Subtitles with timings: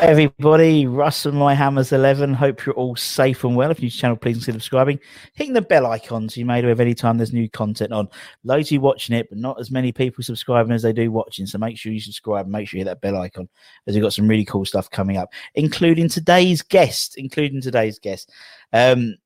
[0.00, 2.32] Everybody, Russ and My Hammers 11.
[2.32, 3.70] Hope you're all safe and well.
[3.70, 4.98] If you're new to the channel, please consider subscribing.
[5.34, 8.08] Hitting the bell icon so you may know of any time there's new content on.
[8.42, 11.44] Loads of you watching it, but not as many people subscribing as they do watching.
[11.44, 13.46] So make sure you subscribe and make sure you hit that bell icon
[13.86, 17.18] as we've got some really cool stuff coming up, including today's guest.
[17.18, 18.32] Including today's guest.
[18.72, 19.16] Um,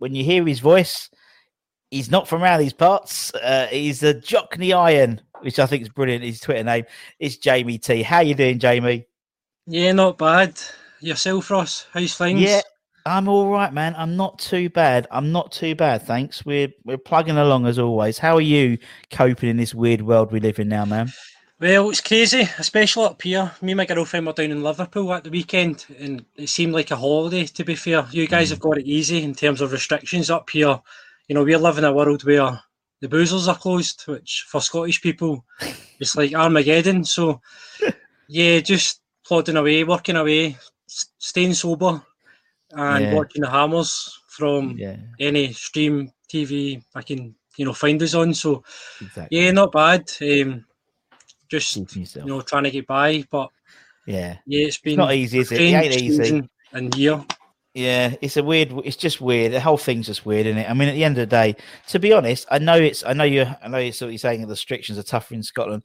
[0.00, 1.08] when you hear his voice,
[1.90, 3.34] he's not from around these parts.
[3.34, 6.24] Uh, he's the Jockney Iron, which I think is brilliant.
[6.24, 6.84] His Twitter name
[7.18, 8.02] is Jamie T.
[8.02, 9.06] How you doing, Jamie?
[9.66, 10.60] Yeah, not bad.
[11.00, 11.86] Yourself, Ross?
[11.92, 12.40] How's things?
[12.40, 12.60] Yeah,
[13.06, 13.94] I'm all right, man.
[13.96, 15.06] I'm not too bad.
[15.10, 16.44] I'm not too bad, thanks.
[16.44, 18.18] We're we're plugging along as always.
[18.18, 18.78] How are you
[19.10, 21.12] coping in this weird world we live in now, man?
[21.60, 23.52] Well, it's crazy, especially up here.
[23.60, 26.90] Me and my girlfriend were down in Liverpool at the weekend, and it seemed like
[26.90, 27.44] a holiday.
[27.44, 28.52] To be fair, you guys mm.
[28.52, 30.80] have got it easy in terms of restrictions up here.
[31.28, 32.60] You know, we're living in a world where
[33.00, 35.44] the boozers are closed, which for Scottish people,
[35.98, 37.04] it's like Armageddon.
[37.04, 37.40] So,
[38.28, 38.99] yeah, just
[39.30, 40.56] plodding away, working away,
[40.88, 42.02] staying sober,
[42.72, 43.14] and Yeah.
[43.14, 48.34] watching the Hammers from Yeah, any stream TV I can, you know, find us on.
[48.34, 48.64] So,
[49.00, 49.38] exactly.
[49.38, 50.10] yeah, not bad.
[50.20, 50.64] Um,
[51.48, 53.50] just you know, trying to get by, but
[54.04, 55.60] yeah, yeah, it's been it's not easy, is it?
[55.60, 56.48] It ain't easy.
[56.72, 57.24] and year.
[57.72, 58.72] Yeah, it's a weird.
[58.84, 59.52] It's just weird.
[59.52, 60.68] The whole thing's just weird, isn't it?
[60.68, 61.54] I mean, at the end of the day,
[61.86, 63.04] to be honest, I know it's.
[63.04, 63.46] I know you.
[63.62, 64.40] I know it's what you're saying.
[64.40, 65.84] The restrictions are tougher in Scotland.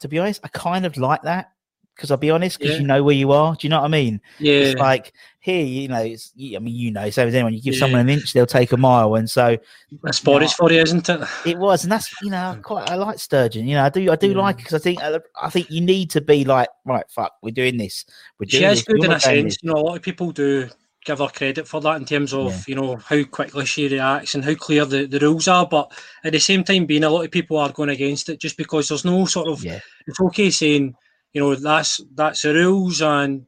[0.00, 1.50] To be honest, I kind of like that
[1.96, 2.80] because I'll be honest, because Yeah.
[2.82, 3.54] you know where you are.
[3.56, 4.20] Do you know what I mean?
[4.38, 6.02] Yeah, It's like here, you know.
[6.02, 6.32] It's.
[6.38, 7.54] I mean, you know, same as anyone.
[7.54, 7.80] You give Yeah.
[7.80, 9.56] someone an inch, they'll take a mile, and so
[10.02, 11.20] that's Boris for you, isn't it?
[11.46, 12.90] it was, and that's you know, I quite.
[12.90, 13.66] I like Sturgeon.
[13.66, 14.10] You know, I do.
[14.10, 14.36] I do Yeah.
[14.38, 15.02] like it because I think.
[15.02, 18.04] Uh, I think you need to be like, right, fuck, we're doing this.
[18.38, 18.88] We're She doing is this.
[18.92, 19.54] we good in a sense.
[19.54, 19.58] this.
[19.62, 20.68] You know, a lot of people do
[21.04, 22.60] give her credit for that in terms of Yeah.
[22.66, 25.64] you know how quickly she reacts and how clear the, the rules are.
[25.64, 25.92] But
[26.24, 28.88] at the same time, being a lot of people are going against it just because
[28.88, 29.78] there's no sort of Yeah,
[30.08, 30.96] it's okay saying
[31.36, 33.44] you know that's that's the rules and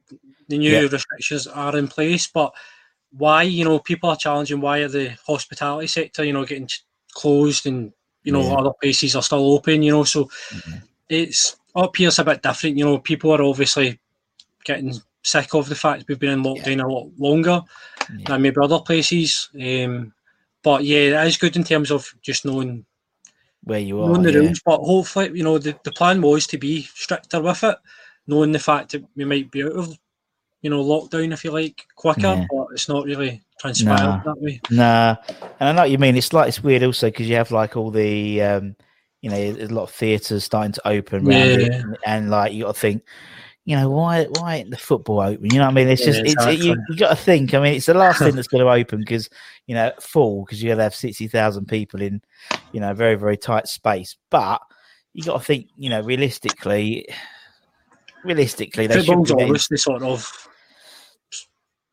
[0.47, 0.87] the new Yeah.
[0.87, 2.53] restrictions are in place, but
[3.11, 6.83] why you know people are challenging why are the hospitality sector you know getting ch-
[7.13, 7.91] closed and
[8.23, 8.57] you know Yeah.
[8.59, 10.83] other places are still open you know so Mhm.
[11.09, 13.99] it's up here it's a bit different you know people are obviously
[14.63, 17.63] getting sick of the fact we've been in lockdown a lot longer
[18.15, 18.25] Yeah.
[18.27, 20.13] than maybe other places um
[20.61, 22.85] but yeah it is good in terms of just knowing
[23.63, 24.09] where you are.
[24.09, 24.39] knowing the yeah.
[24.39, 27.77] rules, but hopefully, you know, the, the plan was to be stricter with it,
[28.27, 29.97] knowing the fact that we might be out of,
[30.61, 32.45] you know, lockdown, if you like, quicker, Yeah.
[32.51, 34.23] but it's not really transpired Nah.
[34.23, 34.61] that way.
[34.69, 35.15] Nah,
[35.59, 36.15] and I know what you mean.
[36.17, 38.75] It's like it's weird also because you have like all the, um,
[39.21, 41.43] you know, a lot of theatres starting to open Yeah.
[41.43, 43.03] and, and like you got to think,
[43.69, 45.45] you know, why why ain't the football open?
[45.45, 45.89] You know what I mean?
[45.89, 47.53] It's just Yeah, it's it, you, you got to think.
[47.53, 49.29] I mean, it's the last thing that's going to open because
[49.67, 52.19] you know full because you got to have sixty thousand people in,
[52.71, 54.17] you know, very very tight space.
[54.31, 54.59] But
[55.13, 57.05] you got to think, you know, realistically,
[58.23, 60.49] realistically, they should Football's obviously sort of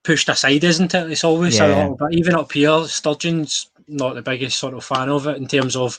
[0.02, 1.11] pushed aside, isn't it?
[1.12, 1.88] It's always a Yeah.
[1.90, 5.76] bit, even up here, Sturgeon's not the biggest sort of fan of it in terms
[5.76, 5.99] of,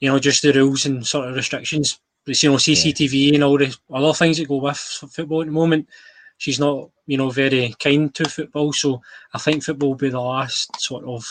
[0.00, 2.00] you know, just the rules and sort of restrictions.
[2.28, 5.88] You know, CCTV and all the other things that go with football at the moment.
[6.36, 8.72] She's not, you know, very kind to football.
[8.72, 9.00] So
[9.34, 11.26] I think football will be the last sort of,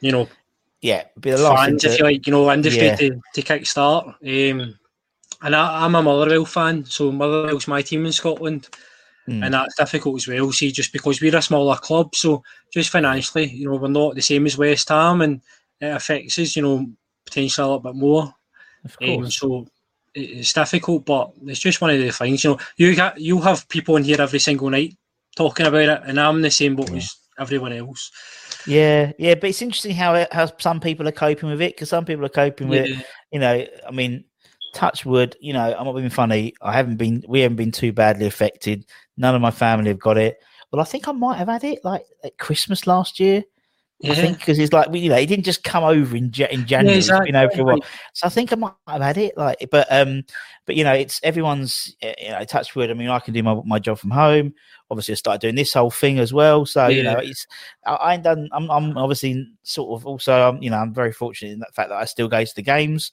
[0.00, 0.28] you know,
[0.80, 2.96] yeah, be the last fans, thing if to- you like, you know, industry Yeah.
[2.96, 4.06] to, to kick start.
[4.22, 4.78] Um,
[5.42, 8.68] and I, I'm a Motherwell fan, so Motherwell's my team in Scotland,
[9.28, 9.44] Mm.
[9.44, 10.50] and that's difficult as well.
[10.52, 12.42] See, just because we're a smaller club, so
[12.72, 15.42] just financially, you know, we're not the same as West Ham, and
[15.82, 16.86] it affects us, you know,
[17.26, 18.34] potentially a little bit more.
[18.84, 19.66] Of Um, so
[20.14, 22.44] it's difficult, but it's just one of the things.
[22.44, 24.96] You know, you got you have people in here every single night
[25.36, 28.10] talking about it, and I'm the same boat as everyone else.
[28.66, 31.88] Yeah, yeah, but it's interesting how it- how some people are coping with it because
[31.90, 32.98] some people are coping with Yeah.
[32.98, 33.06] it.
[33.32, 34.24] You know, I mean,
[34.74, 35.36] touch wood.
[35.40, 36.54] You know, I'm not being funny.
[36.60, 37.22] I haven't been.
[37.28, 38.86] We haven't been too badly affected.
[39.16, 40.38] None of my family have got it.
[40.72, 43.44] Well, I think I might have had it like at Christmas last year.
[44.06, 44.14] I Yeah.
[44.14, 47.08] think because it's like you know, it didn't just come over in in January.
[47.08, 47.78] It's been over for a while.
[47.78, 47.98] exactly.
[48.14, 50.24] So I think I might have had it, like, but um,
[50.66, 52.90] but you know, it's everyone's uh, you know, touch wood.
[52.90, 54.54] I mean, I can do my, my job from home.
[54.90, 56.64] Obviously, I started doing this whole thing as well.
[56.64, 57.46] So you know, it's
[57.86, 58.48] I, I ain't done.
[58.52, 61.88] I'm I'm obviously sort of also um, you know I'm very fortunate in that fact
[61.90, 63.10] that I still go to the games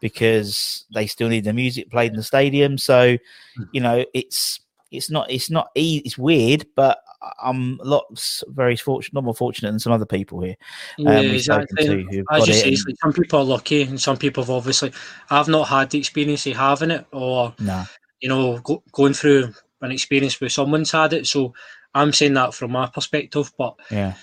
[0.00, 2.76] because they still need the music played in the stadium.
[2.76, 3.16] So
[3.56, 3.64] Hmm.
[3.72, 4.60] you know, it's
[4.90, 6.98] it's not it's not it's weird, but
[7.42, 8.04] I'm a lot
[8.48, 10.56] very fortunate, not more fortunate than some other people here.
[10.98, 11.84] Um, yeah, exactly.
[11.86, 14.92] to As you say, and- like some people are lucky, and some people have obviously.
[15.30, 17.84] I've not had the experience of having it, or No,
[18.20, 21.26] you know, go, going through an experience where someone's had it.
[21.26, 21.54] So
[21.94, 24.14] I'm saying that from my perspective, but yeah,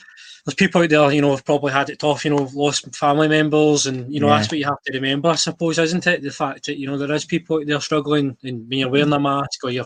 [0.45, 3.27] there's people out there, you know, have probably had it tough, you know, lost family
[3.27, 4.37] members, and you know, Yeah.
[4.37, 6.23] that's what you have to remember, I suppose, isn't it?
[6.23, 9.13] The fact that you know there is people out there struggling, and when you're wearing
[9.13, 9.85] a mask or you're,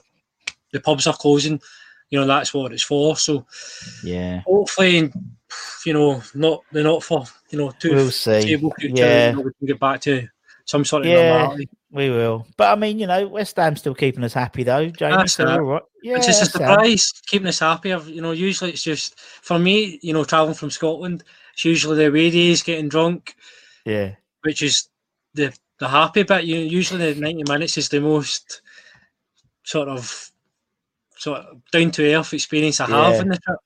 [0.72, 1.62] the pubs are closing,
[2.10, 3.16] you know, that's what it's for.
[3.18, 3.46] So
[4.04, 4.42] yeah.
[4.46, 5.12] hopefully,
[5.86, 8.42] you know, not they're not for you know too We'll see.
[8.42, 9.30] future, Yeah.
[9.30, 10.28] you know, we can get back to
[10.66, 11.30] some sort of Yeah.
[11.40, 11.70] normality.
[11.92, 15.16] We will, but I mean, you know, West Ham still keeping us happy though, Jamie.
[15.16, 15.82] That's all right.
[16.04, 17.90] Yeah, it's just a surprise, keeping us happy.
[17.90, 21.24] You know, usually it's just for me, you know, traveling from Scotland.
[21.54, 23.36] It's usually the away days, getting drunk,
[23.86, 24.90] Yeah, which is
[25.36, 26.44] the the happy bit.
[26.44, 28.62] You usually the ninety minutes is the most
[29.64, 30.32] sort of
[31.18, 33.22] sort of down to earth experience I have Yeah.
[33.22, 33.60] in the trip.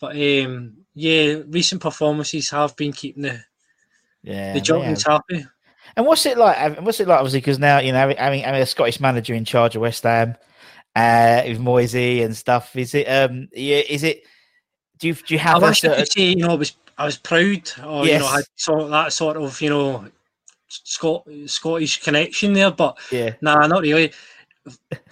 [0.00, 3.40] But um, yeah, recent performances have been keeping the
[4.22, 4.52] yeah.
[4.52, 5.46] the Jockeys happy.
[5.96, 6.80] And what's it like?
[6.80, 7.18] What's it like?
[7.18, 10.02] Obviously, because now you know having, having having a Scottish manager in charge of West
[10.04, 10.36] Ham,
[10.96, 12.74] uh, with Moisey and stuff.
[12.76, 13.04] Is it?
[13.06, 13.78] Um, yeah.
[13.88, 14.24] Is it?
[14.98, 17.04] Do you do you have a wish I could say, you know, I was I
[17.04, 18.32] was proud, or you know, Yes.
[18.32, 20.04] had sort that sort of you know,
[20.68, 24.12] Scot Scottish connection there, but Yeah, Nah, not really.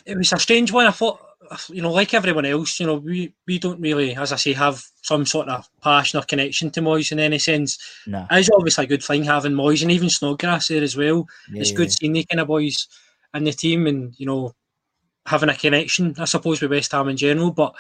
[0.07, 0.87] It was a strange one.
[0.87, 1.21] I thought,
[1.69, 4.83] you know, like everyone else, you know, we, we don't really, as I say, have
[5.03, 7.79] some sort of passion or connection to Moyes in any sense.
[8.07, 8.27] no.
[8.31, 11.27] It's obviously a good thing having Moyes and even Snodgrass there as well.
[11.53, 12.87] Yeah, it's yeah, good seeing the kind of boys
[13.35, 14.55] in the team and, you know,
[15.27, 17.51] having a connection, I suppose, with West Ham in general.
[17.51, 17.75] But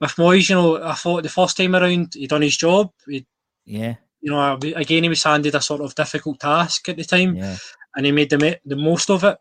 [0.00, 2.90] with Moyes, you know, I thought the first time around, he'd done his job.
[3.08, 3.26] He,
[3.64, 7.36] Yeah, you know, again, he was handed a sort of difficult task at the time
[7.36, 7.56] yeah,
[7.96, 9.38] and he made the the most of it.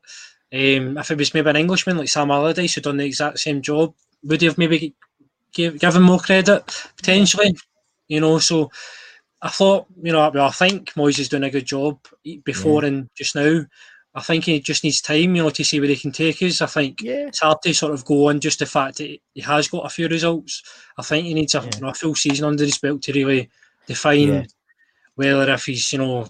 [0.51, 3.61] Um, if it was maybe an Englishman like Sam Allardyce who'd done the exact same
[3.61, 3.93] job,
[4.23, 4.95] would he have maybe
[5.53, 6.63] give, given more credit
[6.97, 7.55] potentially?
[8.07, 8.71] You know, so
[9.41, 11.99] I thought, you know, I think Moyes is doing a good job
[12.43, 13.61] before and just now.
[14.15, 16.61] I think he just needs time, you know, to see where he can take us.
[16.63, 17.27] I think yeah.
[17.27, 19.89] it's hard to sort of go on just the fact that he has got a
[19.89, 20.63] few results.
[20.97, 21.69] I think he needs a, Yeah.
[21.75, 23.49] you know, a full season under his belt to really
[23.85, 24.43] define Yeah.
[25.13, 26.21] whether if he's, you know,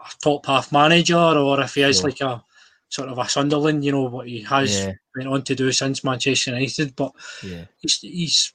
[0.00, 2.10] a top half manager or if he is Sure.
[2.10, 2.44] like a
[2.88, 4.92] sort of a Sunderland, you know, what he has Yeah.
[5.16, 6.94] went on to do since Manchester United.
[6.96, 7.64] But Yeah.
[7.80, 8.52] he's he's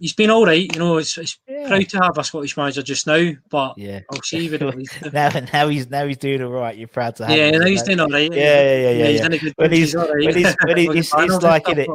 [0.00, 0.96] he's been all right, you know.
[0.96, 1.68] It's, it's Yeah.
[1.68, 4.00] proud to have a Scottish manager just now, but Yeah.
[4.10, 5.10] I'll see where it leads to.
[5.10, 6.76] now, now he's now he's doing all right.
[6.76, 7.36] You're proud to have.
[7.36, 8.32] Yeah, him, now he's doing all right.
[8.32, 9.26] Yeah, yeah, yeah, yeah, he's yeah.
[9.26, 10.24] a good When place, he's all right.
[10.26, 11.88] when he's when he's it's, it's like and it.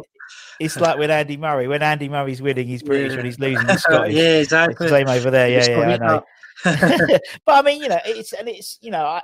[0.60, 1.68] It's like with Andy Murray.
[1.70, 3.12] When Andy Murray's winning, he's British.
[3.12, 3.16] Yeah.
[3.18, 4.14] When he's losing, he's Scottish.
[4.16, 4.88] yeah, exactly.
[4.90, 5.50] same over there.
[5.50, 6.24] Yeah, Just yeah, I know.
[7.46, 9.22] but I mean, you know, it's and it's you know, I,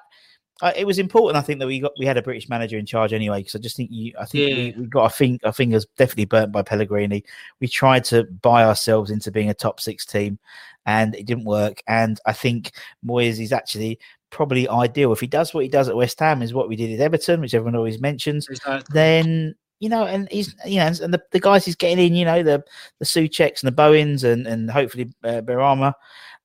[0.62, 1.38] I, it was important.
[1.38, 3.60] I think that we got we had a British manager in charge anyway, because I
[3.60, 4.56] just think you, I think Yeah.
[4.56, 7.24] we, we got our, fing, our fingers definitely burnt by Pellegrini.
[7.60, 10.40] We tried to buy ourselves into being a top six team,
[10.86, 11.82] and it didn't work.
[11.88, 12.72] And I think
[13.06, 16.54] Moyes is actually probably ideal if he does what he does at West Ham is
[16.54, 18.94] what we did at Everton, which everyone always mentions Exactly.
[18.94, 22.24] then you know, and he's you know, and the, the guys he's getting in, you
[22.24, 22.64] know, the
[23.00, 25.94] the Souceks and the Bowens and and hopefully uh, Benrahma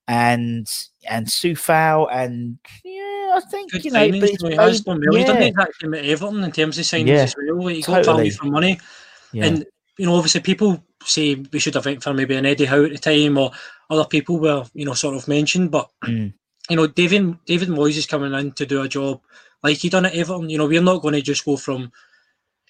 [0.08, 0.66] and
[1.08, 4.78] and Coufal and yeah, I think Good you know, signings, but it's so he has
[4.78, 5.16] made- done well.
[5.18, 7.64] He's done the exact same at Everton in terms of signings Yeah, as well.
[7.64, 8.16] Like, he got totally.
[8.16, 8.80] value for money.
[9.32, 9.66] yeah, And
[9.98, 12.92] you know, obviously, people say we should have went for maybe an Eddie Howe at
[12.92, 13.50] the time, or
[13.90, 15.70] other people were you know sort of mentioned.
[15.70, 16.32] But Mm.
[16.68, 19.20] you know, David David Moyes is coming in to do a job
[19.62, 20.48] like he done at Everton.
[20.50, 21.92] You know, we're not going to just go from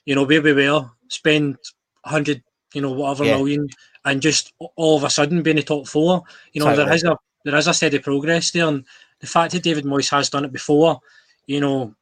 [0.06, 1.56] you know where we were, spend
[2.04, 2.42] hundred,
[2.74, 3.36] you know, whatever Yeah.
[3.36, 3.68] million,
[4.04, 6.22] and just all of a sudden be in the top four.
[6.52, 6.96] You know, there Totally.
[6.96, 8.84] is a there is a steady progress there, and
[9.20, 11.00] the fact that David Moyes has done it before,
[11.46, 11.94] you know,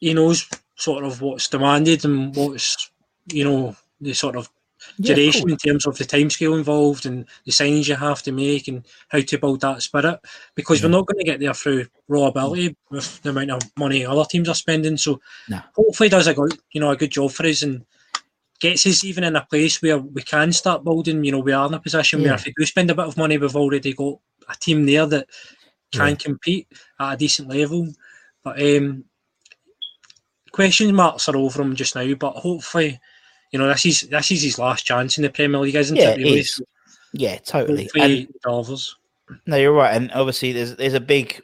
[0.00, 2.90] he knows sort of what's demanded and what's
[3.32, 4.48] you know the sort of
[4.98, 8.30] Yeah, of duration in terms of the timescale involved and the signings you have to
[8.32, 10.20] make and how to build that spirit
[10.54, 14.06] because we're not going to get there through raw ability with the amount of money
[14.06, 14.96] other teams are spending.
[14.96, 15.60] So No.
[15.74, 17.84] hopefully does a good you know a good job for us and
[18.60, 21.24] gets us even in a place where we can start building.
[21.24, 22.26] You know, we are in a position Yeah.
[22.28, 24.18] where if we do spend a bit of money, we've already got
[24.48, 25.28] a team there that
[25.92, 26.14] can Yeah.
[26.16, 26.68] compete
[27.00, 27.88] at a decent level.
[28.44, 29.04] But um,
[30.52, 32.14] question marks are over him just now.
[32.14, 33.00] But hopefully,
[33.52, 36.10] you know, this is this is his last chance in the Premier League, isn't Yeah,
[36.10, 36.20] it?
[36.20, 36.40] it Really?
[36.40, 36.60] is.
[37.12, 37.88] Yeah, totally.
[37.94, 38.28] And-.
[39.46, 41.42] No, you're right, and obviously there's there's a big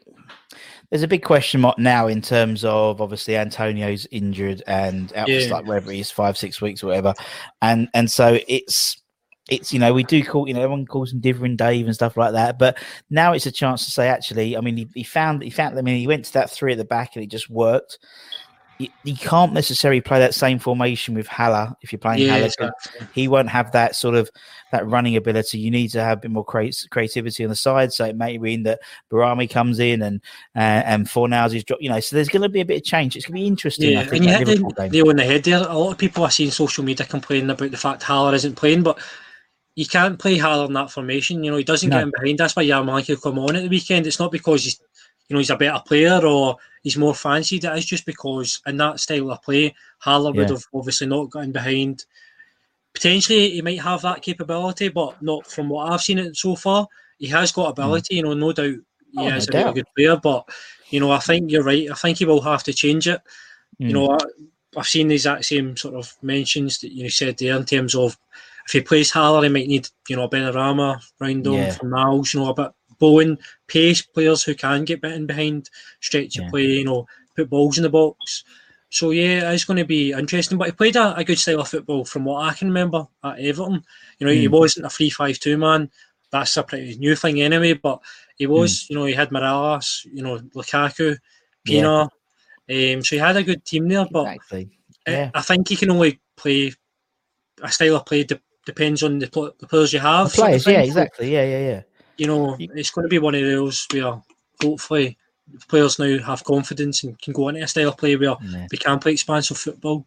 [0.91, 5.33] there's a big question mark now in terms of obviously Antonio's injured and out for
[5.33, 5.53] Yeah.
[5.53, 7.15] like whether he's five six weeks or whatever,
[7.63, 9.03] and and so it's
[9.49, 12.17] it's you know we do call you know everyone calls him Divering Dave and stuff
[12.17, 12.79] like that, but
[13.11, 15.83] now it's a chance to say actually I mean he, he found he found I
[15.83, 17.99] mean he went to that three at the back and it just worked.
[18.79, 22.47] You, you can't necessarily play that same formation with Haller if you're playing Yeah, Haller
[22.47, 23.07] exactly.
[23.13, 24.29] he won't have that sort of
[24.73, 25.59] that running ability.
[25.61, 27.93] You need to have a bit more creat- creativity on the side.
[27.93, 28.81] So it may mean that
[29.13, 30.21] Benrahma comes in and
[30.57, 31.85] uh, and Fornals is dropped.
[31.85, 33.15] You know, so there's going to be a bit of change.
[33.15, 33.93] It's going to be interesting.
[33.93, 35.59] Yeah, I and you hit the on the head there.
[35.69, 38.83] A lot of people are seeing social media complaining about the fact Haller isn't playing,
[38.83, 38.99] but
[39.77, 41.43] you can't play Haller in that formation.
[41.43, 41.97] You know, he doesn't No.
[41.97, 42.39] get in behind.
[42.39, 44.07] That's why Yarmolenko will come on at the weekend.
[44.07, 44.81] It's not because he's,
[45.29, 47.65] you know, he's a better player or he's more fancied.
[47.65, 51.53] It is just because in that style of play, Haller would have obviously not gotten
[51.53, 52.05] behind.
[52.93, 56.87] Potentially, he might have that capability, but not from what I've seen it so far.
[57.19, 58.77] He has got ability, you know, no doubt.
[59.11, 59.19] He.
[59.19, 59.75] Oh, no is a very doubt.
[59.75, 60.49] good player, but
[60.91, 61.91] you know, I think you're right.
[61.91, 63.21] I think he will have to change it
[63.79, 63.93] you Mm.
[63.95, 64.19] know, I,
[64.79, 68.17] I've seen the exact same sort of mentions that you said there in terms of
[68.67, 71.71] if he plays Haller, he might need, you know, Benrahma round him Yeah.
[71.73, 75.69] from Niles, you know, a bit Bowen, pace players who can get bitten behind,
[76.01, 76.43] stretch Yeah.
[76.43, 77.07] your play, you know,
[77.37, 78.45] put balls in the box.
[78.91, 80.57] So yeah, it's going to be interesting.
[80.57, 83.41] But he played a, a good style of football from what I can remember at
[83.41, 83.83] Everton.
[84.19, 84.53] You know, he Mm.
[84.53, 85.91] wasn't a three-five-two man.
[86.31, 87.73] That's a pretty new thing anyway.
[87.75, 88.01] But
[88.37, 91.19] he was, you know, he had Mirallas, you know, Lukaku,
[91.65, 91.83] Yeah.
[91.83, 92.09] Pienaar.
[92.71, 94.71] Um, so he had a good team there, but exactly.
[95.07, 96.73] I- I think he can only play
[97.63, 100.29] a style of play de- depends on the, pl- the players you have.
[100.29, 101.33] The sort of players, yeah, exactly.
[101.33, 101.83] Yeah, yeah, yeah.
[102.17, 104.21] You know, it's going to be one of those where
[104.63, 105.19] hopefully
[105.53, 108.67] the players now have confidence and can go into a style of play where Yeah.
[108.71, 110.07] they can play expansive football.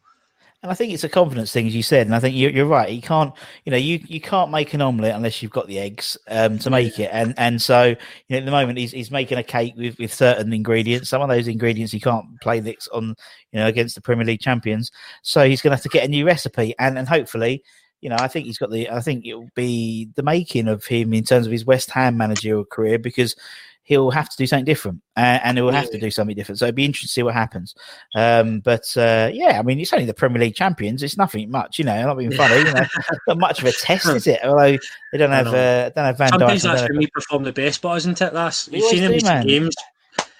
[0.64, 2.08] And I think it's a confidence thing, as you said.
[2.08, 2.90] And I think you're, you're right.
[2.90, 3.32] You can't,
[3.64, 6.72] you know, you, you can't make an omelette unless you've got the eggs um, to
[6.72, 7.12] make it.
[7.14, 7.96] And and so, you
[8.32, 11.10] know, at the moment, he's, he's making a cake with, with certain ingredients.
[11.10, 13.16] Some of those ingredients he can't play this on,
[13.52, 14.92] you know, against the Premier League champions.
[15.22, 16.74] So he's going to have to get a new recipe.
[16.80, 17.64] And and hopefully,
[18.02, 18.90] you know, I think he's got the.
[18.90, 22.66] I think it'll be the making of him in terms of his West Ham managerial
[22.66, 23.36] career because
[23.84, 26.60] he'll have to do something different uh, and he'll have to do something different.
[26.60, 27.74] So it'd be interesting to see what happens.
[28.16, 31.02] Um, but uh, yeah, I mean, it's only the Premier League champions.
[31.04, 32.02] It's nothing much, you know.
[32.06, 32.86] Not being funny, you know.
[33.30, 34.42] Not much of a test, is it?
[34.44, 34.78] Although
[35.14, 36.52] they don't have, uh, don't have Van Sometimes Dijk.
[36.52, 38.34] and that's don't when have- we perform the best, but isn't it?
[38.34, 39.76] That's you've seen always in do, games.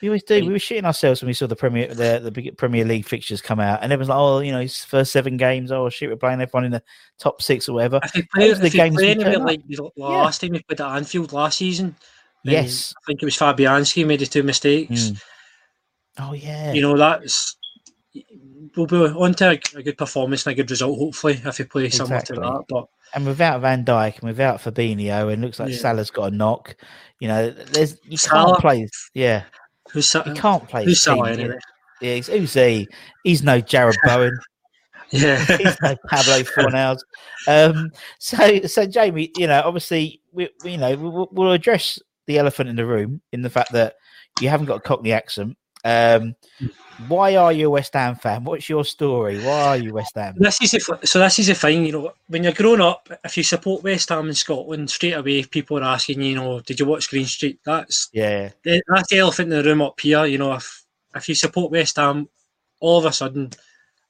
[0.02, 0.42] We always do.
[0.46, 3.42] We were shitting ourselves when we saw the Premier the, the big Premier League fixtures
[3.42, 5.72] come out, and everyone's like, "Oh, you know, his first seven games.
[5.72, 6.84] Oh shit, we're playing everyone in the
[7.20, 9.42] top six or whatever." If they play, the if they games play turn up.
[9.48, 11.96] like the last time we played at Anfield last season,
[12.44, 12.94] Yes.
[12.98, 14.92] I think it was Fabianski made the two mistakes.
[15.10, 15.22] Mm.
[16.20, 16.74] Oh yeah.
[16.74, 17.56] you know that's
[18.76, 21.64] we'll be on to a, a good performance and a good result hopefully if he
[21.64, 22.40] plays similar to Exactly.
[22.40, 25.78] that but and without Van Dijk and without Fabinho, and looks like Yeah.
[25.78, 26.76] Salah's got a knock.
[27.20, 28.88] You know, there's you Salah- can't play.
[29.14, 29.44] Yeah,
[29.98, 30.86] who's you can't play.
[30.86, 31.60] who's the team, Salah anyway
[32.02, 32.88] Yeah, he's, who's he?
[33.24, 34.38] He's no Jarrod Bowen.
[35.12, 37.00] yeah He's no Pablo Fornals.
[37.48, 42.38] Um, so, so Jamie, you know, obviously, we, we you know, we'll, we'll address the
[42.38, 43.96] elephant in the room in the fact that
[44.42, 45.58] you haven't got a Cockney accent.
[45.88, 46.36] Um,
[47.08, 48.44] why are you a West Ham fan?
[48.44, 49.40] What's your story?
[49.40, 50.36] Why are you West Ham?
[50.38, 53.38] this is the, so this is the thing you know when you're growing up if
[53.38, 56.86] you support West Ham in Scotland straight away people are asking you know did you
[56.86, 60.54] watch Green Street that's Yeah, that's the elephant in the room up here you know
[60.54, 60.84] if
[61.16, 62.28] if you support West Ham
[62.80, 63.52] all of a sudden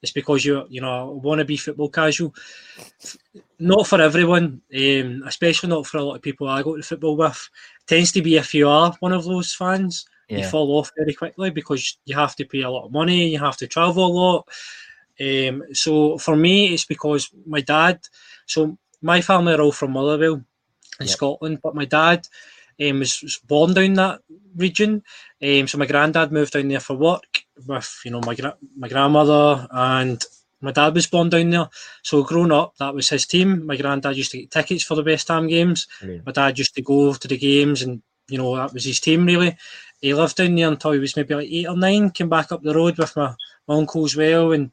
[0.02, 2.34] it's because you you know want to be football casual
[3.58, 7.16] not for everyone um, especially not for a lot of people I go to football
[7.16, 7.48] with
[7.86, 11.50] tends to be if you are one of those fans you fall off very quickly
[11.50, 14.48] because you have to pay a lot of money, you have to travel a lot.
[15.20, 18.00] Um, so for me, it's because my dad.
[18.46, 20.44] So my family are all from Motherwell
[21.00, 21.08] in Yep.
[21.08, 22.26] Scotland, but my dad
[22.80, 24.20] um, was, was born down that
[24.56, 25.02] region.
[25.42, 28.88] Um, so my granddad moved down there for work with you know my gra- my
[28.88, 30.22] grandmother and
[30.60, 31.68] my dad was born down there.
[32.02, 33.64] So growing up, that was his team.
[33.66, 35.86] My granddad used to get tickets for the West Ham games.
[36.00, 36.26] Brilliant.
[36.26, 39.24] My dad used to go to the games and you know that was his team
[39.24, 39.56] really.
[40.00, 42.10] He lived down there until he was maybe like eight or nine.
[42.10, 43.34] Came back up the road with my,
[43.66, 44.70] my uncle as well, and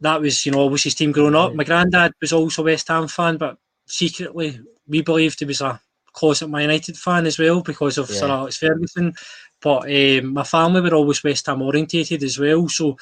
[0.00, 1.54] that was you know always his team growing up.
[1.54, 5.80] My granddad was also a West Ham fan, but secretly we believed he was a
[6.12, 8.16] closet Man United fan as well because of Yeah.
[8.16, 9.14] Sir Alex Ferguson.
[9.60, 12.68] But um, my family were always West Ham orientated as well.
[12.68, 12.96] So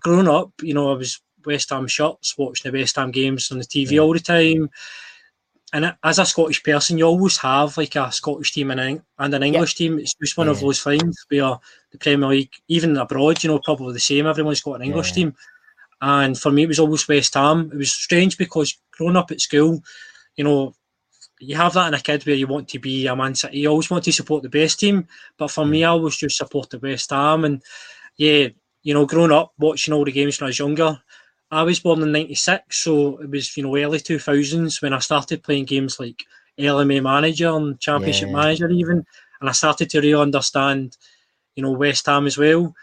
[0.00, 3.58] growing up, you know, I was West Ham shirts, watching the West Ham games on
[3.58, 4.00] the TV Yeah.
[4.02, 4.70] all the time.
[5.72, 9.34] And as a Scottish person, you always have like a Scottish team and an, and
[9.34, 9.98] an English team.
[9.98, 11.58] It's just one of those things where
[11.90, 14.26] the Premier League, even abroad, you know, probably the same.
[14.26, 15.14] Everyone's got an English Yeah.
[15.14, 15.36] team.
[16.00, 17.70] And for me, it was always West Ham.
[17.72, 19.82] It was strange because growing up at school,
[20.36, 20.74] you know,
[21.40, 23.58] you have that in a kid where you want to be a Man City.
[23.58, 25.08] You always want to support the best team.
[25.36, 25.84] But for me, mm.
[25.84, 27.44] I always just supported West Ham.
[27.44, 27.62] And
[28.16, 28.48] yeah,
[28.82, 31.02] you know, growing up, watching all the games when I was younger,
[31.50, 32.82] I was born in 96.
[32.82, 36.24] So it was, you know, early 2000s when I started playing games like
[36.58, 38.34] LMA Manager and Championship Yeah.
[38.34, 39.04] Manager even.
[39.40, 40.96] And I started to really understand,
[41.54, 42.74] you know, West Ham as well.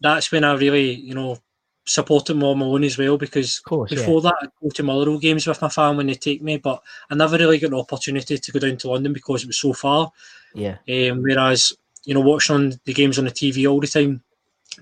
[0.00, 1.38] That's when I really, you know,
[1.84, 3.98] supported them on my own as well because course, yeah.
[3.98, 6.80] before that I'd go to Motherwell games with my family when they take me, but
[7.10, 9.72] I never really got an opportunity to go down to London because it was so
[9.72, 10.12] far.
[10.54, 10.76] Yeah.
[10.88, 11.72] Um, whereas,
[12.04, 14.22] you know, watching on the games on the TV all the time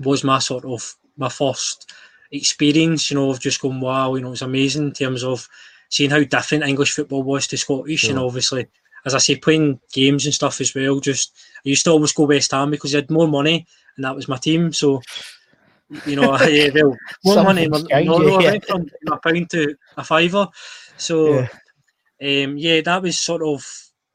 [0.01, 1.91] was my sort of my first
[2.33, 5.49] experience, you know, of just going, wow, you know, it's amazing in terms of
[5.89, 8.09] seeing how different English football was to Scottish.
[8.09, 8.69] And obviously,
[9.05, 11.33] as I say, playing games and stuff as well, just
[11.65, 14.29] I used to always go West Ham because I had more money and that was
[14.29, 14.73] my team.
[14.73, 15.03] So,
[16.07, 17.65] you know, yeah, well, more money.
[17.65, 18.51] Something's my- changed, no, I yeah.
[18.53, 20.49] went from a pound to a fiver.
[20.97, 21.47] So,
[22.21, 22.45] Yeah.
[22.45, 23.67] um, yeah, that was sort of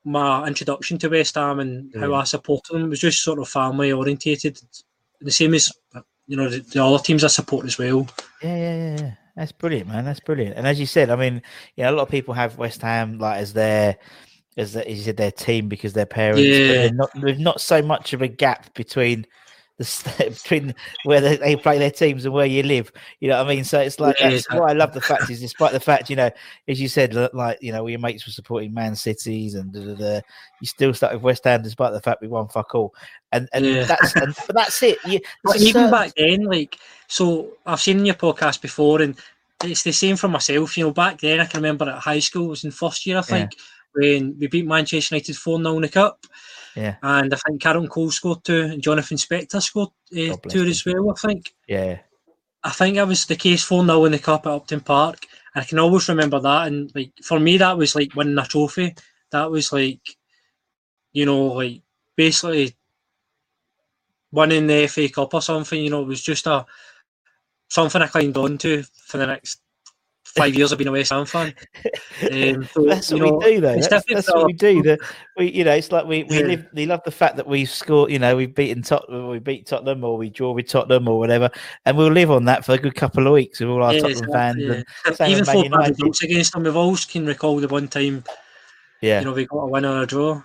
[0.05, 2.85] my introduction to West Ham and how I supported them.
[2.85, 4.59] It was just sort of family orientated,
[5.19, 5.71] the same as
[6.27, 8.07] you know the, the other teams I support as well.
[8.41, 9.11] Yeah, yeah, yeah.
[9.35, 10.05] That's brilliant, man.
[10.05, 10.55] That's brilliant.
[10.55, 11.41] And as you said, I mean,
[11.75, 13.97] you know, a lot of people have West Ham like as their
[14.57, 16.41] as, the, as you said, their team because their parents.
[16.41, 16.81] But Yeah.
[16.83, 19.25] they're not, there's not so much of a gap between
[19.77, 22.91] the between where they, they play their teams and where you live.
[23.19, 23.63] You know what I mean?
[23.63, 24.93] So it's like that's what I love.
[24.93, 26.29] The fact is, despite the fact, you know,
[26.67, 29.93] as you said, like you know, your mates were supporting Man Cities and da, da,
[29.95, 30.21] da,
[30.61, 32.93] you still stuck with West Ham despite the fact we won fuck all.
[33.31, 33.83] And and Yeah.
[33.83, 34.97] that's and, but that's it.
[35.05, 39.15] You, But even certain- back then, like, so I've seen your podcast before, and
[39.63, 40.77] it's the same for myself.
[40.77, 43.17] You know, back then I can remember at high school, it was in first year,
[43.17, 43.51] I think,
[43.95, 46.25] when we beat Manchester United 4 0 in the Cup.
[46.75, 46.95] Yeah.
[47.01, 51.11] And I think Carlton Cole scored two, and Jonathan Spector scored uh, two as well,
[51.11, 51.53] I think.
[51.67, 51.99] yeah.
[52.63, 55.27] I think that was the case 4 0 in the Cup at Upton Park.
[55.53, 56.67] And I can always remember that.
[56.67, 58.95] And like for me, that was like winning a trophy.
[59.31, 60.01] That was like,
[61.13, 61.83] you know, like
[62.15, 62.75] basically
[64.31, 65.79] winning the FA Cup or something.
[65.79, 66.65] You know, it was just a
[67.69, 69.61] something I climbed on to for the next
[70.25, 71.53] five years I've been a West Ham fan.
[72.31, 73.69] Um, so, that's what know, we do, though.
[73.73, 74.81] it's That's, that's what we do.
[74.83, 74.99] The,
[75.37, 76.45] we, you know, it's like we, we Yeah.
[76.45, 76.65] live.
[76.73, 78.09] We love the fact that we score.
[78.09, 81.49] You know, we've beaten Tottenham, we beat Tottenham, or we draw with Tottenham, or whatever,
[81.85, 84.01] and we'll live on that for a good couple of weeks with all our Yeah,
[84.01, 84.57] Tottenham fans.
[84.59, 84.83] yeah.
[85.19, 88.23] And Even four bad results against them, we've always can recall the one time,
[89.01, 90.41] yeah, you know, we got a win or a draw.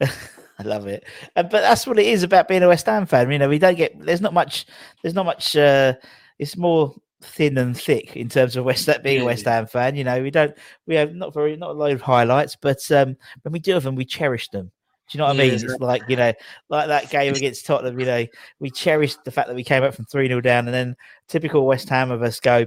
[0.00, 1.04] I love it.
[1.36, 3.30] Uh, but that's what it is about being a West Ham fan.
[3.30, 3.98] You know, we don't get.
[3.98, 4.66] There's not much.
[5.02, 5.56] There's not much.
[5.56, 5.94] uh
[6.38, 9.96] It's more thin and thick in terms of West being a West Ham fan.
[9.96, 10.56] You know, we don't.
[10.86, 13.84] We have not very not a lot of highlights, but um when we do have
[13.84, 14.70] them, we cherish them.
[15.08, 15.54] Do you know what I mean?
[15.54, 16.32] It's like you know,
[16.68, 18.00] like that game against Tottenham.
[18.00, 18.26] You know,
[18.58, 20.96] we cherished the fact that we came up from three 0 down, and then
[21.28, 22.66] typical West Ham of us go,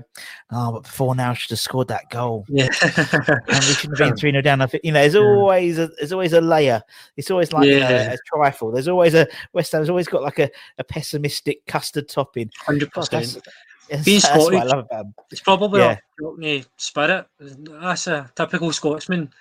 [0.49, 2.69] "Oh, but before now, should have scored that goal." Yeah.
[2.81, 4.62] and we shouldn't have been three 0 down.
[4.62, 6.81] I you know, there's always a there's always a layer.
[7.17, 8.71] It's always like you know, a trifle.
[8.71, 12.51] There's always a West Ham's always got like a, a pessimistic custard topping.
[12.57, 13.45] Hundred percent.
[13.89, 15.13] That's, Being that's what I Scottish- love about 'em.
[15.32, 15.91] It's probably Yeah.
[15.97, 17.25] a Cockney spirit.
[17.39, 19.32] That's a typical Scotsman.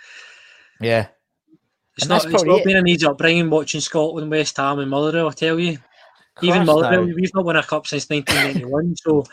[0.80, 1.08] Yeah,
[1.96, 2.64] It's And not, it's not it.
[2.64, 5.28] been an easy upbringing watching Scotland, West Ham, and Motherwell.
[5.28, 5.78] I tell you,
[6.42, 7.14] even Motherwell, no.
[7.14, 8.94] we've not won a cup since 1991.
[8.96, 9.24] so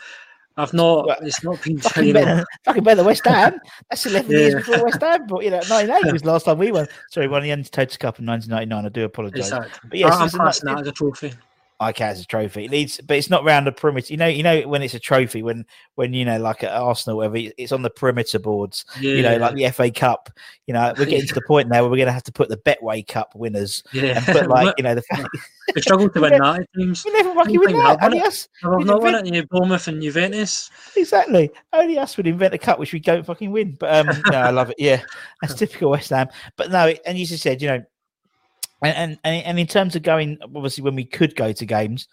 [0.56, 1.06] I've not.
[1.06, 1.78] Well, It's not been.
[1.80, 3.60] fucking better, fucking better West Ham.
[3.90, 4.58] That's 11 years Yeah.
[4.58, 5.26] before West Ham.
[5.28, 6.88] But you know, 98 was the last time we won.
[7.10, 8.86] Sorry, won the Total Cup in 1999.
[8.86, 9.46] I do apologise.
[9.52, 9.88] exactly.
[9.90, 11.34] But yes, I'm that- that as a trophy.
[11.78, 12.64] I count a trophy.
[12.64, 14.12] It needs, but it's not round the perimeter.
[14.12, 17.18] You know, you know when it's a trophy when when you know like at Arsenal,
[17.18, 18.84] whatever, it's on the perimeter boards.
[19.00, 20.30] Yeah, You know, like the FA Cup.
[20.66, 22.48] You know, we're getting to the point now where we're going to have to put
[22.48, 24.16] the Betway Cup winners yeah.
[24.16, 25.02] and put like you know the
[25.74, 27.04] we struggled to win that at times.
[27.04, 28.02] we never fucking win that.
[28.02, 29.34] Only us, I've not won it.
[29.34, 30.70] Yeah, Bournemouth and Juventus.
[30.96, 31.50] exactly.
[31.72, 33.76] Only us would invent a cup which we don't fucking win.
[33.78, 34.76] But um, no, I love it.
[34.78, 35.02] Yeah,
[35.42, 36.28] that's typical West Ham.
[36.56, 37.84] But no, and you just said, you know,
[38.82, 42.08] and and and in terms of going, obviously when we could go to games.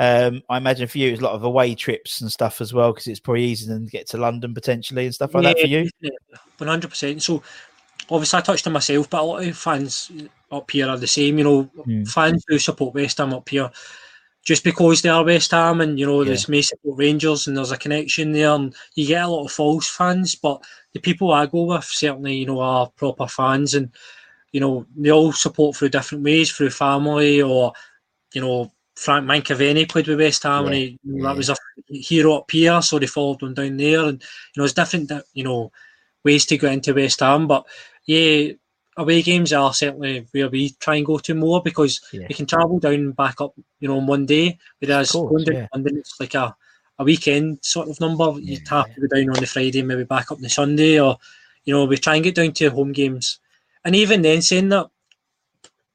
[0.00, 2.92] Um, I imagine for you, it's a lot of away trips and stuff as well,
[2.92, 5.90] because it's probably easier than get to London potentially and stuff like that for you.
[6.58, 7.20] One hundred percent.
[7.20, 7.42] So
[8.08, 10.12] obviously, I touched on myself, but a lot of fans
[10.52, 11.38] up here are the same.
[11.38, 12.04] You know, Hmm.
[12.04, 13.72] fans who support West Ham up here
[14.44, 17.72] just because they are West Ham, and you know, there's may support Rangers, and there's
[17.72, 20.36] a connection there, and you get a lot of false fans.
[20.36, 23.90] But the people I go with certainly, you know, are proper fans, and
[24.52, 27.72] you know, they all support through different ways, through family or
[28.34, 28.72] you know.
[28.96, 31.22] Frank McAvennie played with West Ham, and Yeah, he, yeah.
[31.28, 31.56] that was a
[31.86, 35.24] hero up here, so they followed him down there, and you know, it's different, that
[35.34, 35.70] you know,
[36.24, 37.46] ways to get into West Ham.
[37.46, 37.64] But
[38.06, 38.54] yeah,
[38.96, 42.26] away games are certainly where we try and go to more because Yeah.
[42.28, 44.58] we can travel down and back up, you know, on one day.
[44.80, 45.66] Whereas course, going down yeah.
[45.72, 46.56] London, it's like a,
[46.98, 48.32] a weekend sort of number.
[48.40, 48.82] You Yeah.
[48.82, 51.18] have to go down on the Friday, maybe back up on the Sunday, or
[51.66, 53.38] you know, we try and get down to home games.
[53.84, 54.88] And even then, saying that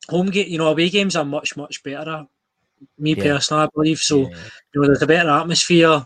[0.10, 2.28] home game, you know, away games are much much better.
[2.98, 3.24] Me Yeah.
[3.24, 4.30] personally, I believe so.
[4.30, 4.50] Yeah.
[4.74, 6.06] You know, there's a better atmosphere.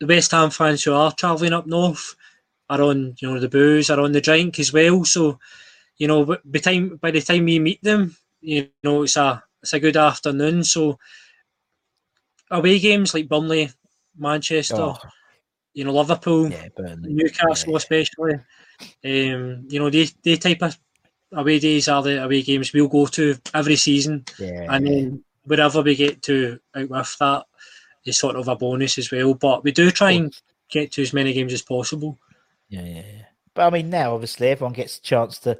[0.00, 2.14] The West Ham fans who are travelling up north
[2.68, 5.04] are on, you know, the booze, are on the drink as well.
[5.04, 5.38] So,
[5.96, 9.42] you know, by the time by the time we meet them, you know, it's a
[9.62, 10.64] it's a good afternoon.
[10.64, 10.98] So,
[12.50, 13.70] away games like Burnley,
[14.18, 14.98] Manchester, Oh,
[15.74, 16.68] you know, Liverpool, yeah,
[17.02, 18.34] Newcastle especially.
[19.04, 20.78] Um, you know, they they type of
[21.32, 24.66] away days are the away games we'll go to every season, Yeah.
[24.70, 27.44] and then wherever we get to out with that
[28.04, 29.34] is sort of a bonus as well.
[29.34, 30.36] But we do try and
[30.70, 32.18] get to as many games as possible.
[32.68, 33.22] Yeah, yeah, yeah.
[33.54, 35.58] But I mean, now obviously everyone gets a chance to,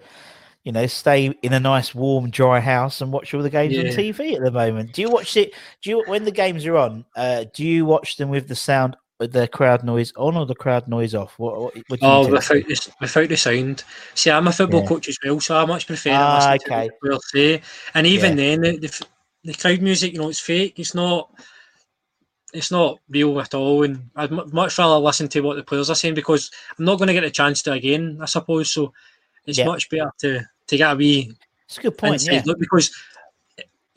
[0.65, 3.85] you know, stay in a nice, warm, dry house and watch all the games on
[3.85, 4.93] TV at the moment.
[4.93, 5.53] Do you watch it?
[5.83, 7.05] Do you when the games are on?
[7.17, 10.89] Uh, do you watch them with the sound, the crowd noise on, or the crowd
[10.89, 11.39] noise off?
[11.39, 11.59] What?
[11.61, 13.85] what, what Oh, without the, without the sound.
[14.15, 14.89] See, I'm a football Yeah.
[14.89, 16.91] coach as well, so I much prefer Ah, to to okay.
[17.01, 17.63] what say.
[17.95, 19.07] And even then, the, the,
[19.45, 20.79] the crowd music, you know, it's fake.
[20.79, 21.31] It's not.
[22.53, 25.91] It's not real at all, and I'd mu- much rather listen to what the players
[25.91, 28.71] are saying because I'm not going to get a chance to again, I suppose.
[28.73, 28.93] So
[29.47, 29.67] it's Yeah.
[29.67, 31.33] much better to to get a wee
[31.67, 32.25] It's a good point.
[32.25, 32.95] Yeah, look because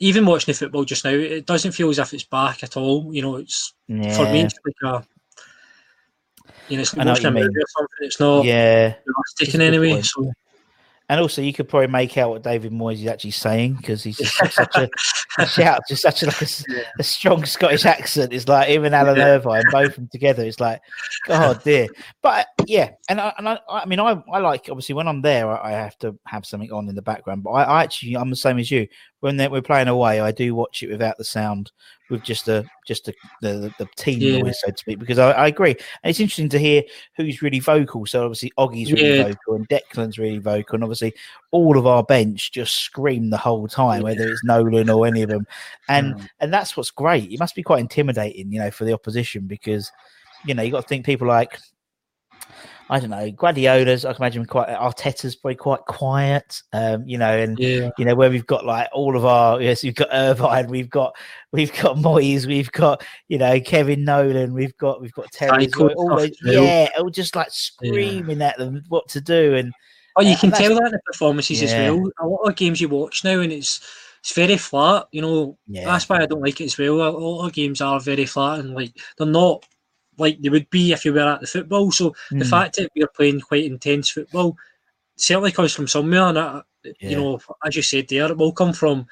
[0.00, 3.14] even watching the football just now, it doesn't feel as if it's back at all.
[3.14, 4.16] You know, it's yeah.
[4.16, 5.06] for me, it's like a
[6.68, 7.44] you know, it's I know what you mean.
[7.44, 7.96] or something.
[8.00, 8.94] It's not yeah.
[9.04, 9.92] realistic It's in a good any way.
[9.92, 10.06] point.
[10.06, 10.32] So
[11.10, 14.16] And also, you could probably make out what David Moyes is actually saying because he's
[14.16, 14.88] just such a
[15.40, 16.64] he shouts just such a, like a, s-
[17.00, 18.32] a strong Scottish accent.
[18.32, 19.26] It's like him and Alan Yeah.
[19.30, 20.44] Irvine both of them together.
[20.44, 20.80] It's like,
[21.26, 21.88] God dear.
[22.22, 25.50] But yeah, and I, and I, I mean, I, I like obviously when I'm there,
[25.50, 27.42] I, I have to have something on in the background.
[27.42, 28.86] But I, I actually, I'm the same as you.
[29.18, 31.72] When we're playing away, I do watch it without the sound,
[32.10, 34.42] with just the just the the, the, team Yeah.
[34.42, 34.98] noise, so to speak.
[34.98, 36.82] Because I, I agree, and it's interesting to hear
[37.16, 38.06] who's really vocal.
[38.06, 39.24] So obviously, Oggie's really Yeah.
[39.24, 41.14] vocal, and Declan's really vocal, and obviously
[41.50, 45.30] all of our bench just scream the whole time, whether it's Nolan or any of
[45.30, 45.46] them,
[45.88, 46.28] and mm.
[46.40, 47.32] and that's what's great.
[47.32, 49.90] It must be quite intimidating, you know, for the opposition because
[50.44, 51.58] you know you got to think people like
[52.90, 54.04] I don't know Guardiola's.
[54.04, 58.16] I can imagine quite Arteta's probably quite quiet, um, you know, and yeah, you know
[58.16, 61.14] where we've got like all of our yes, we've got Irvine, we've got
[61.52, 65.90] we've got Moyes, we've got you know Kevin Nolan, we've got we've got Terry, Tycho
[65.94, 69.72] all those, yeah, all just like screaming at them what to do, and
[70.16, 72.10] oh, you Uh, can tell that in the performances as well.
[72.20, 73.80] A lot of games you watch now, and it's
[74.20, 75.06] it's very flat.
[75.12, 76.94] You know, yeah, that's why I don't like it as well.
[76.94, 79.64] A lot of games are very flat, and like they're not
[80.20, 81.90] like they would be if you were at the football.
[81.90, 82.50] So the Mm.
[82.50, 84.56] fact that we're playing quite intense football
[85.16, 86.92] certainly comes from somewhere, and I, Yeah.
[87.10, 89.06] you know, as you said there, it will come from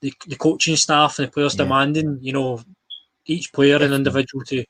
[0.00, 1.64] the, the coaching staff and the players Yeah.
[1.64, 2.60] demanding, you know,
[3.26, 4.64] each player and individual to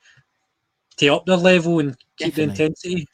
[0.97, 3.07] to up their level and keep the intensity.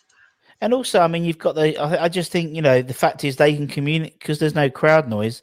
[0.61, 1.77] And also, I mean, you've got the.
[1.77, 4.71] I, I just think you know the fact is they can communicate because there's no
[4.71, 5.43] crowd noise.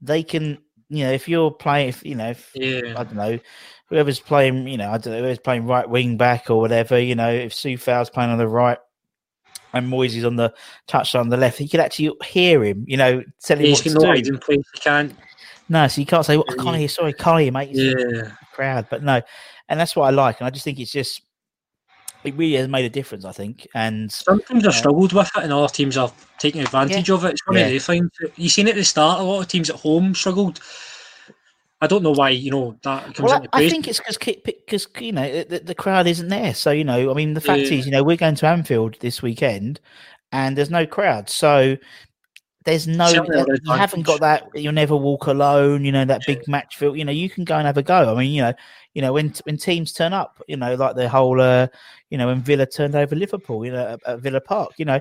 [0.00, 2.92] They can, you know, if you're playing, if you know, if, Yeah.
[2.96, 3.38] I don't know,
[3.90, 7.14] whoever's playing, you know, I don't know, whoever's playing right wing back or whatever, you
[7.14, 8.78] know, if Coufal's playing on the right
[9.74, 10.54] and Moyes is on the
[10.88, 14.16] touchline on the left, he could actually hear him, you know, telling him He's what
[14.16, 14.32] to do.
[14.54, 15.16] You can't.
[15.68, 17.70] No, so you can't say, well, I can't hear, sorry, can't hear, mate.
[17.72, 18.30] It's Yeah.
[18.52, 19.20] crowd, but no,
[19.68, 21.22] and that's what I like, and I just think it's just.
[22.22, 24.80] It really has made a difference, I think, and Some teams have Yeah.
[24.80, 27.30] struggled with it, and other teams are taking advantage of it.
[27.30, 27.64] It's one Yeah.
[27.64, 28.10] of the things.
[28.36, 30.60] You seen at the start, a lot of teams at home struggled.
[31.80, 32.30] I don't know why.
[32.30, 35.60] You know that comes Well, into I, I think it's because because you know the,
[35.60, 36.54] the crowd isn't there.
[36.54, 37.78] So you know, I mean, the fact Yeah.
[37.78, 39.80] is, you know, we're going to Anfield this weekend,
[40.32, 41.30] and there's no crowd.
[41.30, 41.76] So
[42.64, 44.44] there's no you haven't got that.
[44.54, 45.84] You'll never walk alone.
[45.84, 46.94] You know that big match feel.
[46.94, 48.14] You know you can go and have a go.
[48.14, 48.52] I mean, you know,
[48.92, 51.68] you know when when teams turn up, you know, like the whole, uh,
[52.10, 55.00] you know, when Villa turned over Liverpool, you know, at, at Villa Park, you know,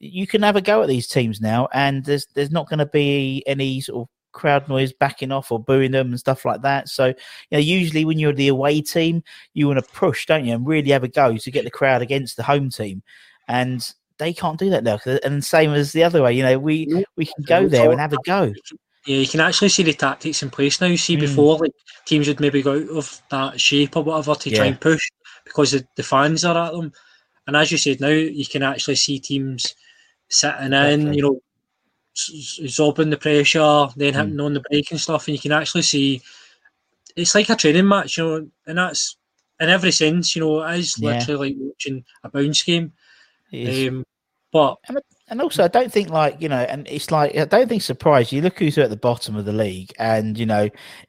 [0.00, 2.86] you can have a go at these teams now, and there's there's not going to
[2.86, 6.88] be any sort of crowd noise backing off or booing them and stuff like that.
[6.88, 7.14] So, you
[7.52, 10.90] know, usually when you're the away team, you want to push, don't you, and really
[10.92, 13.02] have a go to get the crowd against the home team,
[13.48, 14.98] and they can't do that now.
[15.24, 17.04] And same as the other way, you know, we Nope.
[17.16, 18.52] we can go there and have a go.
[19.06, 20.88] Yeah, you can actually see the tactics in place now.
[20.88, 21.20] You See, Mm.
[21.20, 21.72] before like
[22.06, 25.10] teams would maybe go out of that shape or whatever to try and push
[25.44, 26.92] because the, the fans are at them.
[27.46, 29.74] And as you said, now you can actually see teams
[30.28, 31.16] sitting in, Exactly.
[31.16, 31.45] you know, s- s-
[32.62, 34.16] absorbing the pressure, then Mm.
[34.16, 36.20] hitting on the break and stuff, and you can actually see
[37.16, 39.16] it's like a training match, you know, and that's
[39.60, 41.18] in every sense, you know, it is Yeah.
[41.18, 42.92] literally like watching a bounce game.
[43.88, 44.04] Um,
[44.52, 44.76] but
[45.28, 48.32] And also, I don't think like you know, and it's like I don't think surprised.
[48.32, 50.68] You look who's at the bottom of the league, and you know,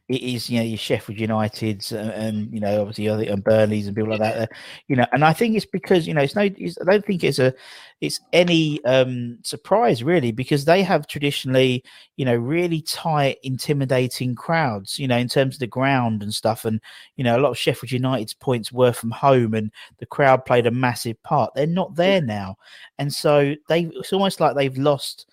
[0.10, 3.88] it is you know your Sheffield Uniteds and, and you know obviously other and Burnleys
[3.88, 4.38] and people like that.
[4.38, 4.48] uh,
[4.88, 6.44] You know, and I think it's because you know it's no.
[6.44, 7.54] It's, I don't think it's a
[8.00, 11.84] it's any um surprise really because they have traditionally
[12.16, 14.98] you know really tight, intimidating crowds.
[14.98, 16.80] You know, in terms of the ground and stuff, and
[17.18, 20.68] you know a lot of Sheffield United's points were from home, and the crowd played
[20.68, 21.54] a massive part.
[21.54, 22.58] They're not there now,
[22.98, 25.28] and so they it's almost like they've lost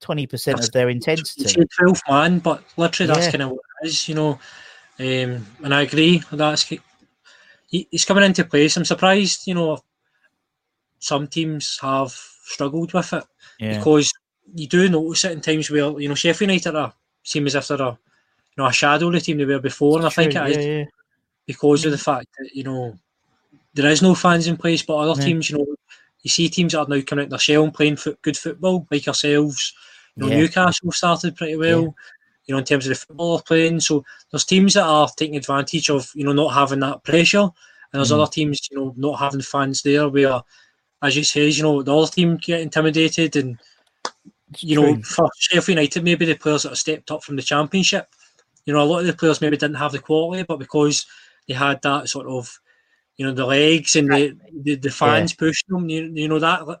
[0.00, 1.64] twenty percent of their intensity.
[1.78, 3.32] 12 man, but literally that's Yeah.
[3.32, 4.38] kind of what it is, you know.
[5.00, 6.80] Um, and I agree, that's he-
[7.68, 8.76] he's coming into place.
[8.76, 9.82] I'm surprised, you know,
[10.98, 13.24] some teams have struggled with it
[13.60, 14.12] Yeah, because
[14.54, 17.68] you do notice it in times where, you know, Sheffield United are, seem as if
[17.68, 19.98] they're a, you know, a shadow of the team they were before.
[19.98, 20.84] And I think it is yeah, yeah.
[21.46, 22.98] because of the fact that, you know,
[23.74, 25.26] there is no fans in place, but other Yeah.
[25.26, 25.66] teams, you know,
[26.22, 28.86] you see teams that are now coming out their shell and playing foot, good football,
[28.90, 29.72] like ourselves.
[30.18, 30.38] You know, Yeah.
[30.38, 31.94] Newcastle started pretty well,
[32.46, 33.80] you know, in terms of the football they're playing.
[33.80, 37.42] So there's teams that are taking advantage of, you know, not having that pressure.
[37.92, 38.20] And there's Mm.
[38.20, 40.42] other teams, you know, not having fans there where,
[41.02, 43.58] as you say, you know, the other team get intimidated and
[44.60, 45.02] you know, true.
[45.02, 48.08] for Sheffield United, maybe the players that have stepped up from the Championship,
[48.64, 51.06] you know, a lot of the players maybe didn't have the quality, but because
[51.46, 52.58] they had that sort of,
[53.18, 56.80] you know, the legs and the the, the fans pushing them, you, you know, that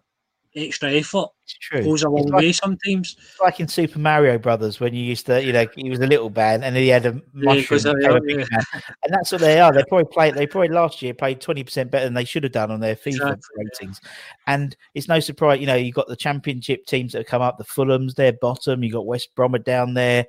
[0.66, 1.82] extra effort It's true.
[1.82, 3.16] goes a long like- way sometimes.
[3.40, 6.30] Like in Super Mario Brothers when you used to, you know, he was a little
[6.30, 8.46] man and he had a mushroom, 'cause they became a yeah.
[9.04, 9.72] and that's what they are.
[9.72, 10.34] They probably played.
[10.34, 12.96] They probably last year played twenty percent better than they should have done on their
[12.96, 13.64] FIFA Exactly.
[13.64, 14.00] ratings.
[14.46, 17.58] And it's no surprise, you know, you got the Championship teams that have come up.
[17.58, 18.82] The Fulhams, they're bottom.
[18.82, 20.26] You got West Brom down there,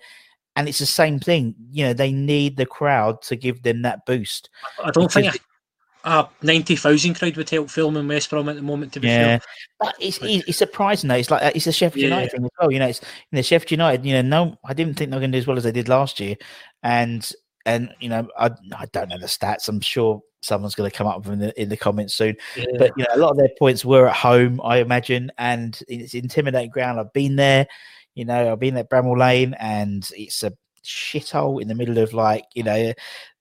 [0.55, 1.55] and it's the same thing.
[1.71, 4.49] You know, they need the crowd to give them that boost.
[4.83, 5.37] I don't think
[6.03, 9.07] a, a 90,000 crowd would help Fulham in West Brom at the moment, to be
[9.07, 9.41] Yeah, fair.
[9.79, 11.15] but it's it's surprising though.
[11.15, 12.09] It's like uh, it's a Sheffield Yeah.
[12.09, 12.71] United thing as well.
[12.71, 14.05] You know, it's you know Sheffield United.
[14.05, 15.71] You know, no, I didn't think they were going to do as well as they
[15.71, 16.35] did last year,
[16.83, 17.29] and
[17.65, 19.67] and you know, I I don't know the stats.
[19.67, 22.35] I'm sure someone's going to come up with them in the in the comments soon.
[22.55, 22.65] Yeah.
[22.77, 26.13] But you know, a lot of their points were at home, I imagine, and it's
[26.13, 26.99] intimidating ground.
[26.99, 27.67] I've been there.
[28.15, 32.13] You know, I've been at Bramall Lane, and it's a shithole in the middle of
[32.13, 32.93] like you know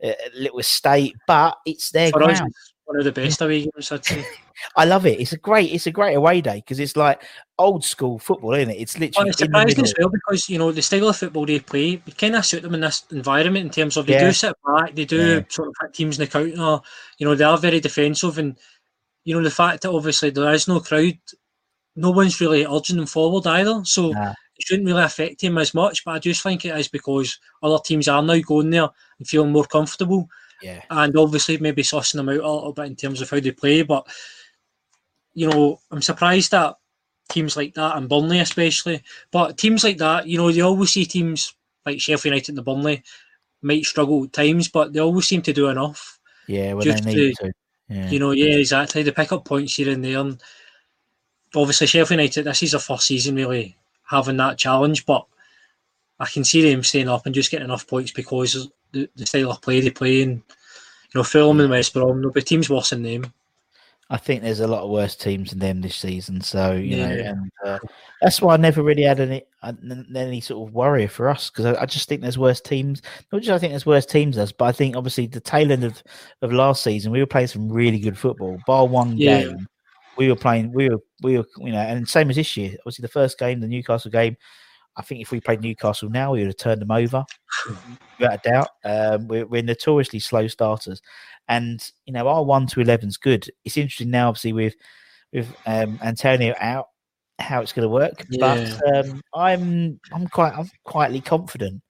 [0.02, 2.52] a, a little estate, but it's their ground.
[2.84, 4.24] one of the best away games, I'd say.
[4.76, 5.20] I love it.
[5.20, 7.22] It's a great, it's a great away day because it's like
[7.58, 8.80] old school football, isn't it?
[8.80, 11.60] It's Well, literally it's surprising as well because you know the style of football they
[11.60, 14.26] play would kind of suit them in this environment in terms of they Yeah.
[14.26, 15.40] do sit back, they do Yeah.
[15.48, 16.82] sort of hit teams in the counter.
[17.18, 18.58] You know they are very defensive, and
[19.24, 21.18] you know the fact that obviously there is no crowd,
[21.94, 23.84] no one's really urging them forward either.
[23.84, 24.34] So Nah.
[24.58, 26.04] It shouldn't really affect him as much.
[26.04, 29.52] But I just think it is because other teams are now going there and feeling
[29.52, 30.28] more comfortable,
[30.62, 33.52] Yeah, and obviously maybe sussing them out a little bit in terms of how they
[33.52, 33.82] play.
[33.82, 34.06] But
[35.34, 36.76] you know, I'm surprised that
[37.28, 41.04] teams like that and Burnley especially, but teams like that, you know, you always see
[41.04, 41.54] teams
[41.86, 43.02] like Sheffield United and the Burnley
[43.62, 46.18] might struggle at times, but they always seem to do enough.
[46.48, 47.52] yeah, when Just they to- need to.
[47.90, 48.10] Yeah.
[48.10, 49.02] You know, yeah, exactly.
[49.02, 50.18] They pick up points here and there.
[50.18, 50.38] And
[51.54, 53.76] obviously, Sheffield United, this is their first season really
[54.08, 55.24] having that challenge, but
[56.18, 59.26] I can see them staying up and just getting enough points because of the, the
[59.26, 60.22] style of play they play.
[60.22, 63.32] And, you know, Fulham and West Brom, there'll be teams worse than them.
[64.10, 66.40] I think there's a lot of worse teams than them this season.
[66.40, 67.78] So you know, and uh,
[68.22, 69.74] that's why I never really had any uh,
[70.16, 73.02] any sort of worry for us because I, I just think there's worse teams.
[73.30, 75.70] Not just I think there's worse teams than us, but I think obviously the tail
[75.70, 76.02] end of,
[76.40, 78.58] of last season we were playing some really good football.
[78.66, 79.42] Bar one Yeah.
[79.42, 79.68] game,
[80.18, 80.72] we were playing.
[80.72, 82.76] We were we were you know, and same as this year.
[82.80, 84.36] Obviously the first game, the Newcastle game.
[84.96, 87.24] I think if we played Newcastle now, we would have turned them over,
[88.18, 88.68] without a doubt.
[88.84, 91.00] Um, we're, we're notoriously slow starters,
[91.46, 93.48] and you know our one to eleven's good.
[93.64, 94.74] It's interesting now, obviously with
[95.32, 96.88] with um, Antonio out,
[97.38, 98.26] how it's going to work.
[98.28, 98.74] Yeah.
[98.80, 101.80] But um, I'm I'm quite I'm quietly confident,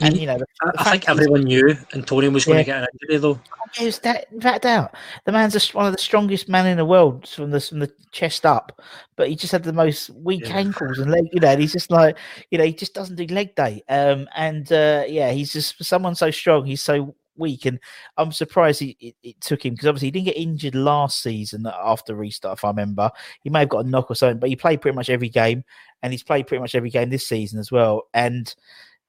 [0.00, 2.62] and you know the, I, the I think everyone knew Antonio was going Yeah.
[2.62, 3.40] to get an injury, though.
[3.80, 4.94] Yes, that without doubt.
[5.24, 7.92] The man's just one of the strongest men in the world from the from the
[8.12, 8.80] chest up,
[9.16, 10.56] but he just had the most weak Yeah.
[10.58, 11.24] ankles and leg.
[11.32, 12.16] You know, and he's just like
[12.50, 13.82] you know he just doesn't do leg day.
[13.88, 16.64] Um, and uh, yeah, he's just for someone so strong.
[16.64, 17.78] He's so weak, and
[18.16, 21.66] I'm surprised he, it, it took him because obviously he didn't get injured last season
[21.66, 22.58] after restart.
[22.58, 23.10] If I remember,
[23.42, 25.64] he may have got a knock or something, but he played pretty much every game,
[26.02, 28.04] and he's played pretty much every game this season as well.
[28.14, 28.54] And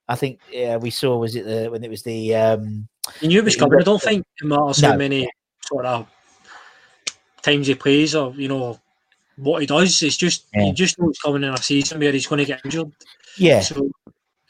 [0.07, 2.87] I think yeah, we saw was it the when it was the um,
[3.21, 3.79] You knew it was coming.
[3.79, 5.29] I don't think it matters how many
[5.65, 6.07] sort of
[7.41, 8.79] times he plays or you know
[9.37, 10.01] what he does.
[10.01, 10.67] It's just Yeah.
[10.67, 12.91] you just know it's coming in a season where he's going to get injured.
[13.37, 13.89] yeah So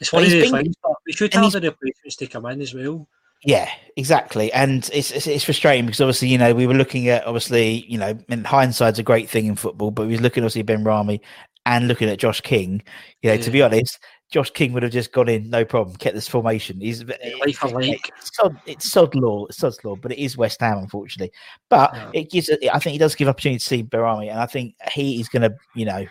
[0.00, 0.76] it's But one of he's the things.
[0.82, 3.06] But we should have the replacements to come in as well.
[3.44, 7.24] Yeah, exactly, and it's, it's it's frustrating because obviously you know we were looking at
[7.24, 10.62] obviously you know in hindsight's a great thing in football, but we was looking obviously
[10.62, 11.20] at Benrahma
[11.64, 12.82] and looking at Josh King.
[13.22, 16.14] You know, to be honest, Josh King would have just gone in no problem, kept
[16.14, 16.80] this formation.
[16.80, 21.32] He's it's sod, it's sod law, it's sod law, but it is West Ham unfortunately.
[21.70, 22.10] But Yeah.
[22.12, 25.20] it gives, I think he does give opportunity to see Benrahma, and I think he
[25.20, 26.06] is going to you know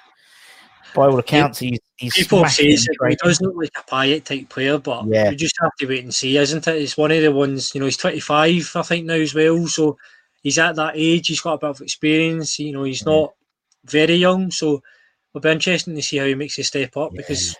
[0.95, 4.80] by all accounts he's he's People say he does look like a Payet type player,
[4.80, 5.30] but Yeah.
[5.30, 6.75] we just have to wait and see, isn't it?
[6.82, 9.67] It's one of the ones, you know, he's 25, I think, now as well.
[9.67, 9.97] So
[10.41, 13.13] he's at that age, he's got a bit of experience, you know, he's Yeah.
[13.13, 13.34] not
[13.86, 14.49] very young.
[14.49, 14.82] So
[15.36, 17.17] it'll be interesting to see how he makes his step up Yeah.
[17.17, 17.56] because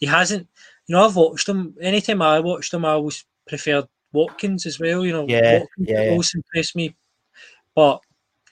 [0.00, 0.48] he hasn't,
[0.86, 5.04] you know, I've watched him, anytime I watched him, I always preferred Watkins as well,
[5.06, 6.10] you know, Yeah, Watkins yeah, yeah.
[6.10, 6.96] always impressed me.
[7.74, 8.00] But,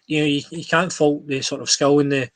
[0.07, 2.31] you know, you, you can't fault the sort of skill and the,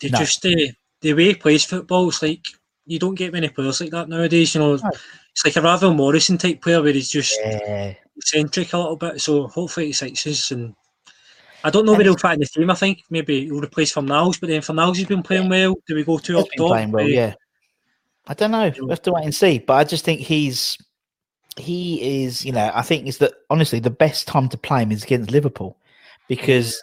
[0.00, 0.18] the No.
[0.18, 2.44] just the, the way he plays football, it's like
[2.86, 4.54] you don't get many players like that nowadays.
[4.54, 4.90] You know, No.
[5.32, 9.20] it's like a Ravel Morrison type player where he's just Yeah, eccentric a little bit.
[9.20, 10.50] So hopefully excites us.
[10.52, 10.74] And
[11.64, 12.70] I don't know And where he'll it's- fit in the team.
[12.70, 15.74] I think maybe he'll replace Fornals, but then Fornals has been playing well.
[15.86, 16.68] Do we go He's up top?
[16.68, 17.34] playing well, Uh, yeah.
[18.26, 18.70] I don't know.
[18.70, 18.76] Mm.
[18.76, 18.82] Yeah.
[18.82, 19.58] We have to wait and see.
[19.58, 20.78] But I just think he's
[21.56, 24.92] he is, you know, I think is that honestly the best time to play him
[24.92, 25.78] is against Liverpool
[26.28, 26.82] because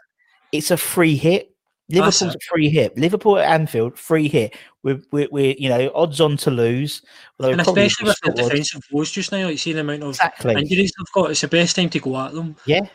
[0.51, 1.49] it's a free hit.
[1.89, 2.97] Liverpool's a free hit.
[2.97, 4.56] Liverpool at Anfield, free hit.
[4.84, 7.01] We're, we're, we're you know odds on to lose.
[7.39, 10.56] And especially with the defensive woes just now, like seeing the amount of exactly.
[10.56, 12.56] injuries they've got, it's the best time to go at them.
[12.65, 12.88] Yeah,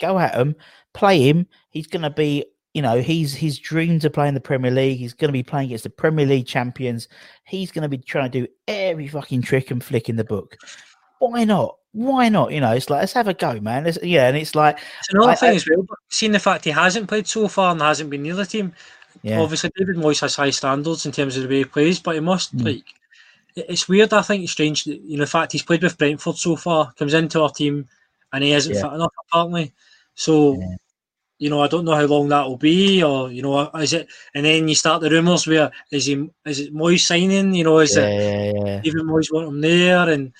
[0.00, 0.54] go at them,
[0.94, 1.46] play him.
[1.70, 2.44] He's going to be,
[2.76, 4.98] you know, he's his dream to play in the Premier League.
[4.98, 7.08] He's going to be playing against the Premier League champions.
[7.44, 10.56] He's going to be trying to do every fucking trick and flick in the book.
[11.18, 11.76] Why not?
[11.92, 12.52] Why not?
[12.52, 13.84] You know, it's like let's have a go, man.
[13.84, 16.38] Let's, yeah, and it's like, It's another I- thing I- as well, but seeing the
[16.38, 18.74] fact he hasn't played so far and hasn't been near the team,
[19.22, 22.14] yeah, obviously David Moyes has high standards in terms of the way he plays, but
[22.14, 22.66] he must Mm.
[22.66, 22.84] like.
[23.56, 24.12] It's weird.
[24.12, 24.84] I think it's strange.
[24.84, 27.88] That, you know, the fact he's played with Brentford so far comes into our team,
[28.34, 28.82] and he isn't Yeah.
[28.82, 29.72] fit enough apparently.
[30.14, 30.76] So, Yeah.
[31.38, 34.08] You know, I don't know how long that will be, or you know, is it?
[34.34, 36.28] And then you start the rumours where is he?
[36.44, 37.54] Is it Moyes signing?
[37.54, 38.80] You know, is yeah, it yeah, yeah.
[38.84, 40.08] even Moyes want him there?
[40.08, 40.32] And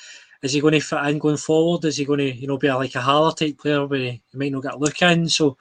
[0.43, 1.85] is he going to fit in going forward?
[1.85, 4.23] Is he going to, you know, be a, like a Haller type player where he,
[4.31, 5.29] he might not get a look in?
[5.29, 5.59] So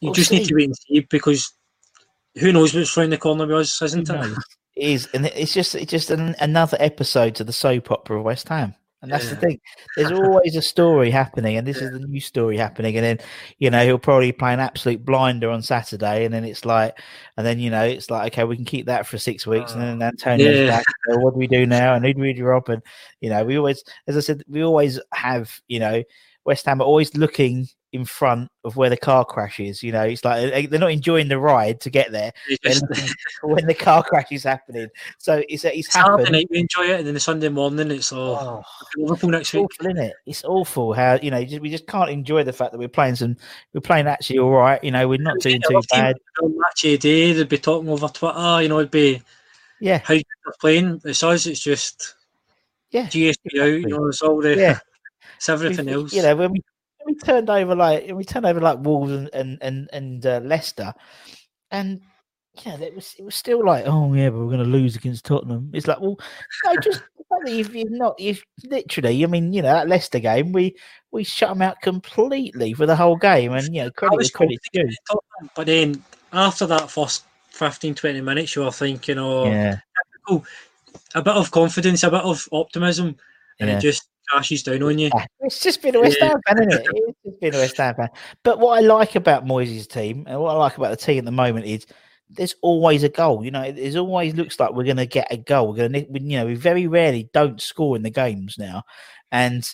[0.00, 1.52] you We'll just need to wait and see because
[2.38, 4.38] who knows what's round the corner with us, isn't it?
[4.76, 8.24] It is, and it's just it's just an, another episode to the soap opera of
[8.24, 8.74] West Ham.
[9.02, 9.58] And that's the thing.
[9.96, 12.96] There's always a story happening, and this is the new story happening.
[12.96, 13.18] And then,
[13.58, 16.98] you know, he'll probably play an absolute blinder on Saturday, and then it's like,
[17.38, 19.82] and then you know, it's like, okay, we can keep that for six weeks, and
[19.82, 20.06] then ah.
[20.08, 20.76] Antonio's Yeah.
[20.76, 20.84] back.
[21.08, 21.94] So what do we do now?
[21.94, 22.68] And who do we drop?
[22.68, 22.82] And
[23.22, 26.02] you know, we always, as I said, we always have, you know,
[26.44, 29.82] West Ham are always looking in front of where the car crashes.
[29.82, 32.72] You know, it's like they- they're not enjoying the ride to get there It's they're
[32.72, 34.88] just- looking for when the car crash is happening.
[35.18, 36.32] So it's it's Saturday happened.
[36.32, 38.62] night we enjoy it, and then the Sunday morning it's all Oh,
[38.96, 39.64] Liverpool next week.
[39.64, 40.14] awful, isn't it?
[40.26, 43.36] It's awful how you know we just can't enjoy the fact that we're playing some.
[43.74, 44.82] We're playing actually all right.
[44.84, 46.16] You know, we're not doing too bad.
[46.40, 48.62] would be on Match a day, they'd be talking over Twitter.
[48.62, 49.20] You know, it'd be
[49.80, 51.00] Yeah, how they're playing.
[51.04, 51.46] It's us.
[51.46, 52.14] It's just
[52.92, 53.66] yeah, GSB out.
[53.66, 54.78] You know, it's all the yeah.
[55.36, 56.12] it's everything else.
[56.12, 56.62] You know, when we
[57.06, 60.92] we turned over like we turned over like Wolves and and and, and uh, Leicester,
[61.70, 62.00] and
[62.64, 65.24] yeah, it was it was still like, oh yeah, but we're going to lose against
[65.24, 65.70] Tottenham.
[65.72, 66.18] It's like, well,
[66.64, 69.88] no, just the fact that you've, you've not, you've literally, I mean, you know, that
[69.88, 70.74] Leicester game, we
[71.12, 74.88] we shut them out completely for the whole game, and you know, credit credit's due.
[75.06, 79.78] Tottenham, But then after that first 15, 20 minutes, you were thinking, oh, Yeah,
[81.14, 83.16] a bit of confidence, a bit of optimism,
[83.58, 83.76] and Yeah.
[83.78, 85.10] it just crashes down on you.
[85.40, 86.28] It's just been a West Yeah.
[86.28, 86.88] Ham fan, isn't it?
[86.94, 88.08] It's just been a West Ham fan.
[88.42, 91.24] But what I like about Moyes' team, and what I like about the team at
[91.24, 91.86] the moment is
[92.28, 93.44] there's always a goal.
[93.44, 95.68] You know, it there's always looks like we're going to get a goal.
[95.68, 98.84] We're going to, you know, we very rarely don't score in the games now,
[99.32, 99.68] and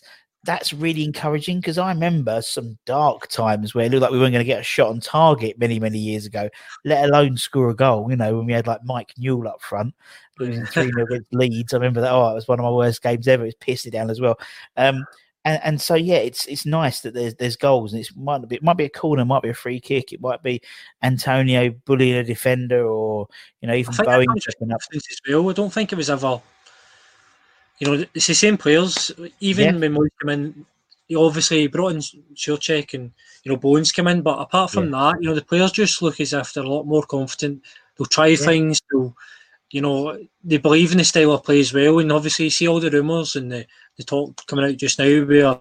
[0.45, 4.33] that's really encouraging because I remember some dark times where it looked like we weren't
[4.33, 6.49] going to get a shot on target many, many years ago,
[6.85, 8.09] let alone score a goal.
[8.09, 9.95] You know, when we had like Mike Newell up front,
[10.39, 11.75] losing 3 0 against Leeds.
[11.75, 12.13] I remember that.
[12.13, 13.45] Oh, it was one of my worst games ever.
[13.45, 14.39] It was pissed it down as well.
[14.77, 15.05] Um,
[15.45, 18.57] and, and so yeah, it's it's nice that there's there's goals, and it's might be
[18.57, 20.61] it might be a corner, might be a free kick, it might be
[21.05, 23.29] Antonio bullying a defender, or
[23.61, 24.55] you know even think that Bowen comes up.
[24.59, 25.49] confidence as well.
[25.49, 26.41] I don't think it was ever,
[27.79, 29.13] you know, it's the same players.
[29.39, 29.81] Even Yeah.
[29.81, 30.67] when Moyes came in,
[31.07, 31.99] he obviously brought in
[32.35, 33.13] Soucek and
[33.45, 36.21] you know Bones come in, but apart from that, you know, the players just look
[36.21, 37.63] as if they're a lot more confident.
[37.97, 38.83] They'll try things.
[38.91, 39.17] They'll
[39.71, 41.99] you know, they believe in the style of play as well.
[41.99, 45.25] And obviously, you see all the rumours and the, the talk coming out just now
[45.25, 45.59] where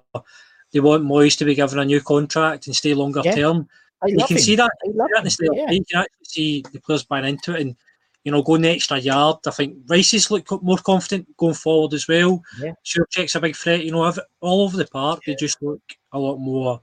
[0.72, 3.36] they want Moyes to be given a new contract and stay longer Yeah.
[3.36, 3.70] term.
[4.03, 4.43] They You can him.
[4.43, 4.70] see that.
[4.84, 5.30] That in the him.
[5.30, 5.66] style of Yeah.
[5.68, 5.76] play.
[5.76, 7.76] You can actually see the players buying into it and,
[8.24, 9.38] you know, going the extra yard.
[9.47, 12.43] I think Rice's look more confident going forward as well.
[12.62, 12.74] Yeah.
[12.84, 13.84] Soucek's a big threat.
[13.86, 15.82] You know, all over the park, they just look
[16.12, 16.80] a lot more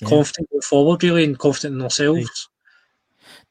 [0.00, 0.08] Yeah.
[0.08, 2.48] confident going forward, really, and confident in themselves.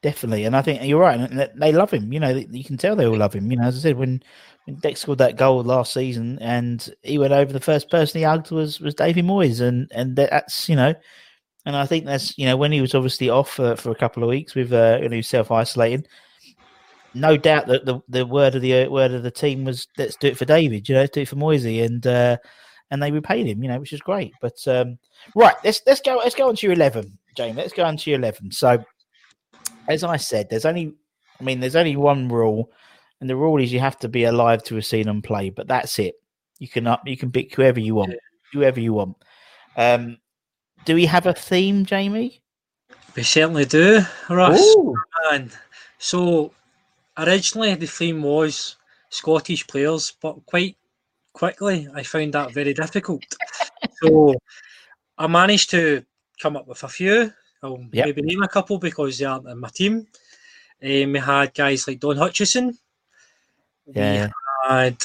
[0.01, 1.19] Definitely, and I think you're right.
[1.19, 2.11] And they- love him.
[2.11, 3.51] You know, you can tell they all love him.
[3.51, 4.23] You know, as I said, when
[4.65, 8.23] when Dex scored that goal last season, and he went over, the first person he
[8.23, 10.95] hugged was was Davy Moyes, and and that's you know,
[11.67, 14.23] and I think that's you know when he was obviously off for, for a couple
[14.23, 16.05] of weeks with uh, you know self isolating.
[17.13, 20.15] No doubt that the, the word of the uh, word of the team was let's
[20.15, 22.37] do it for David, you know, do it for Moisey, and uh,
[22.89, 24.33] and they repaid him, you know, which is great.
[24.41, 24.97] But um,
[25.35, 27.53] right, let's let's go let's go on to your eleven, Jamie.
[27.53, 28.51] Let's go on to your eleven.
[28.51, 28.83] So
[29.91, 30.93] as I said, there's only,
[31.39, 32.71] I mean, there's only one rule,
[33.19, 35.49] and the rule is you have to be alive to have seen them play.
[35.49, 36.15] But that's it.
[36.59, 38.13] You can up, you can pick whoever you want,
[38.53, 39.17] whoever you want.
[39.77, 40.17] Um,
[40.85, 42.41] do we have a theme, Jamie?
[43.15, 44.75] We certainly do, Russ.
[45.29, 45.51] Man.
[45.97, 46.53] So
[47.17, 48.77] originally the theme was
[49.09, 50.77] Scottish players, but quite
[51.33, 53.23] quickly I found that very difficult.
[54.01, 54.35] so
[55.17, 56.03] I managed to
[56.41, 57.31] come up with a few.
[57.63, 58.05] I'll Yep.
[58.05, 60.07] maybe name a couple because they aren't in my team.
[60.83, 62.77] Um, we had guys like Don Hutchison.
[63.93, 64.27] yeah,
[64.65, 64.97] We had,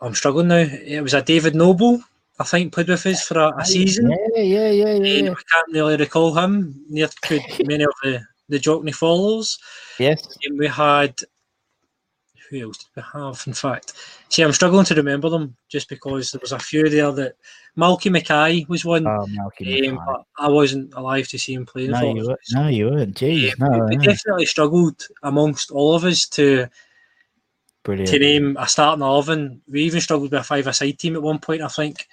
[0.00, 0.56] I'm struggling now.
[0.58, 2.00] It was a David Noble,
[2.38, 4.10] I think, played with us for a, a season.
[4.10, 5.36] yeah, yeah, yeah, yeah, Um.
[5.36, 6.84] I can't really recall him.
[6.88, 9.58] Near could many of the the Jockney followers.
[9.98, 11.18] Yes, And we had
[12.50, 13.42] who else did we have?
[13.46, 13.94] In fact,
[14.28, 17.36] see, I'm struggling to remember them just because there was a few there that
[17.76, 19.88] Malky Mackay was one, oh, Malky.
[19.88, 19.98] um, Mackay.
[20.06, 21.88] but I wasn't alive to see him play.
[21.88, 22.40] no, you weren't.
[22.52, 23.16] No, you weren't.
[23.16, 24.04] Jeez, no, we no.
[24.04, 26.66] definitely struggled amongst all of us to
[27.84, 28.10] brilliant.
[28.10, 29.62] to name a starting eleven.
[29.68, 32.06] We even struggled with a five-a-side team at one point, I think.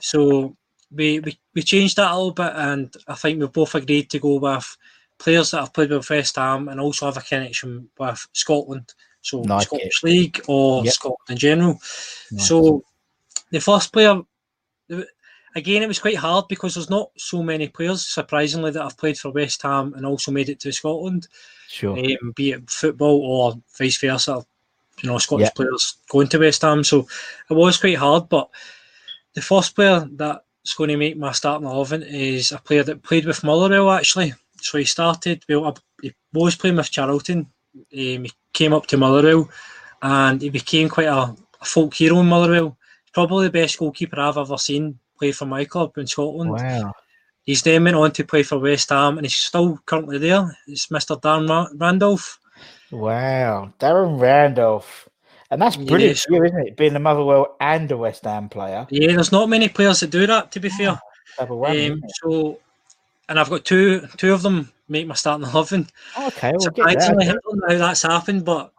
[0.00, 0.56] So
[0.90, 4.18] we, we we changed that a little bit, and I think we both agreed to
[4.18, 4.76] go with
[5.18, 8.94] players that have played with West Ham and also have a connection with Scotland.
[9.26, 9.66] So Like.
[9.66, 10.94] Scottish League or Yep.
[10.94, 11.80] Scotland in general.
[12.38, 12.84] So
[13.50, 14.20] the first player,
[15.56, 19.18] again, it was quite hard because there's not so many players, surprisingly, that have played
[19.18, 21.26] for West Ham and also made it to Scotland
[21.68, 21.98] sure.
[21.98, 24.44] um, be it football or vice versa.
[25.02, 25.56] You know, Scottish Yeah.
[25.56, 27.06] players going to West Ham, so
[27.50, 28.28] it was quite hard.
[28.28, 28.48] But
[29.34, 33.26] the first player that's going to make my starting eleven is a player that played
[33.26, 34.34] with Motherwell actually.
[34.60, 35.44] So he started.
[35.48, 37.46] Well, he was playing with Charlton.
[37.76, 39.48] Um, he came up to Motherwell,
[40.02, 42.76] and he became quite a, a folk hero in Motherwell.
[43.12, 46.50] Probably the best goalkeeper I've ever seen play for my club in Scotland.
[46.50, 46.92] Wow.
[47.44, 50.56] He's then went on to play for West Ham, and he's still currently there.
[50.66, 51.20] It's Mr.
[51.20, 52.38] Dan Ra- Randolph.
[52.90, 53.72] Wow.
[53.78, 55.08] Darren Randolph.
[55.50, 56.76] And that's brilliant you, isn't it?
[56.76, 58.86] Being a Motherwell and a West Ham player.
[58.90, 60.50] Yeah, there's not many players that do that.
[60.52, 61.00] To be fair,
[61.38, 62.58] whammy, um, so
[63.28, 65.88] and I've got two two of them make my starting eleven.
[66.18, 68.72] Okay, well, get Surprisingly, I don't know how that's happened, but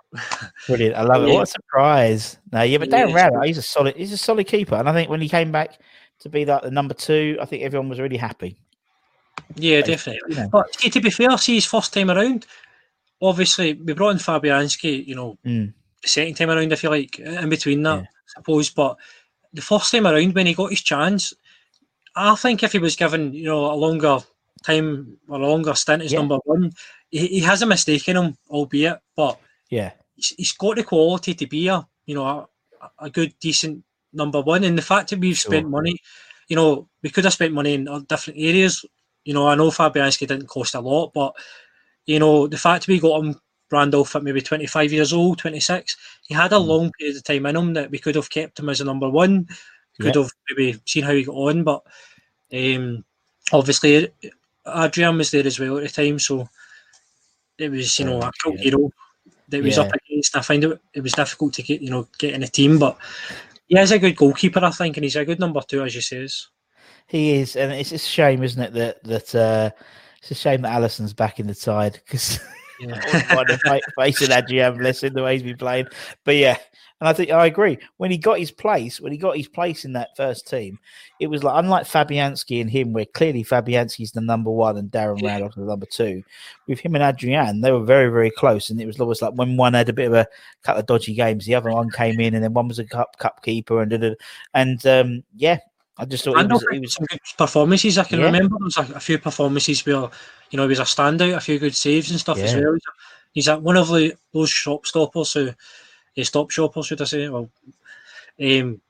[0.68, 0.96] Brilliant.
[0.96, 1.28] I love it.
[1.28, 1.34] Yeah.
[1.36, 2.38] What a surprise.
[2.52, 4.76] No, yeah, but Yeah, Darren he's a solid he's a solid keeper.
[4.76, 5.80] And I think when he came back
[6.20, 8.58] to be like the number two, I think everyone was really happy.
[9.56, 10.22] yeah, definitely.
[10.30, 10.50] You know.
[10.50, 12.46] But see, to be fair, see his first time around.
[13.22, 15.06] Obviously, we brought in Fabianski.
[15.06, 15.74] You know, Mm.
[16.02, 18.02] the second time around, if you like, in between that, Yeah.
[18.04, 18.70] I suppose.
[18.70, 18.98] But
[19.54, 21.34] the first time around, when he got his chance,
[22.16, 24.20] I think if he was given, you know, a longer
[24.64, 26.20] time or longer stint as Yeah.
[26.20, 26.72] number one,
[27.10, 29.40] he, he has a mistake in him, albeit, but
[29.70, 29.92] Yeah.
[30.16, 32.48] he's, he's got the quality to be a, you know, a,
[33.00, 33.84] a good, decent
[34.14, 34.64] number one.
[34.64, 35.70] And the fact that we've spent Sure.
[35.70, 35.98] money,
[36.48, 38.86] you know, we could have spent money in different areas.
[39.26, 41.34] You know, I know Fabianski didn't cost a lot, but
[42.06, 43.36] you know, the fact we got him
[43.70, 45.98] Randolph at maybe 25 years old, 26,
[46.28, 46.66] he had a Mm.
[46.68, 49.10] long period of time in him that we could have kept him as a number
[49.10, 49.46] one,
[50.00, 51.84] could have maybe seen how he got on, but
[52.54, 53.04] um,
[53.52, 54.10] obviously
[54.76, 56.48] Adrian was there as well at the time, so
[57.58, 58.64] it was, you know, a cult Yeah.
[58.64, 58.92] hero
[59.50, 60.36] that was up against.
[60.36, 62.98] I find it, it was difficult to get, you know, get in the team, but
[63.68, 66.02] he is a good goalkeeper, I think, and he's a good number two, as you
[66.02, 66.48] says.
[67.08, 69.72] He is, and it's a shame, isn't it, that that uh,
[70.22, 72.40] it's a shame that Alisson's back in the side because
[72.80, 73.80] Yeah.
[73.98, 75.88] facing Adrian Blessing the way he's been playing.
[76.24, 76.58] But yeah,
[77.00, 77.78] and I think I agree.
[77.98, 80.80] When he got his place, when he got his place in that first team,
[81.20, 85.22] it was like unlike Fabianski and him, where clearly Fabianski's the number one and Darren
[85.22, 85.34] Yeah.
[85.34, 86.24] Randolph the number two.
[86.68, 89.58] With him and Adrian, they were very, very close, and it was always like when
[89.58, 90.28] one had a bit of a
[90.64, 93.18] couple of dodgy games, the other one came in, and then one was a cup
[93.18, 94.16] cup keeper, and
[94.54, 95.60] and um, yeah,
[96.00, 97.98] I just thought he was, he was some good performances.
[97.98, 98.26] I can Yeah.
[98.26, 100.10] remember there was a, a few performances where
[100.52, 102.78] you know he was a standout, a few good saves and stuff as well.
[103.34, 107.30] He's at one of the, those shop stoppers who, uh, stop shoppers, should I say?
[107.30, 107.50] Well,
[108.42, 108.82] um,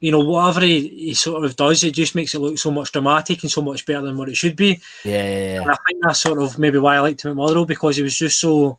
[0.00, 2.90] you know, whatever he, he sort of does, it just makes it look so much
[2.92, 4.80] dramatic and so much better than what it should be.
[5.04, 5.72] Yeah, yeah, And yeah.
[5.72, 8.16] I think that's sort of maybe why I liked him at Motherwell because he was
[8.16, 8.78] just so.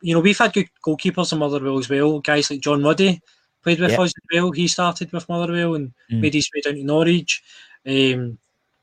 [0.00, 2.18] You know, we've had good goalkeepers in Motherwell as well.
[2.20, 3.20] Guys like John Ruddy
[3.62, 4.00] played with Yep.
[4.00, 4.50] us as well.
[4.52, 6.20] He started with Motherwell and Mm.
[6.20, 7.42] made his way down to Norwich.
[7.86, 8.38] Um,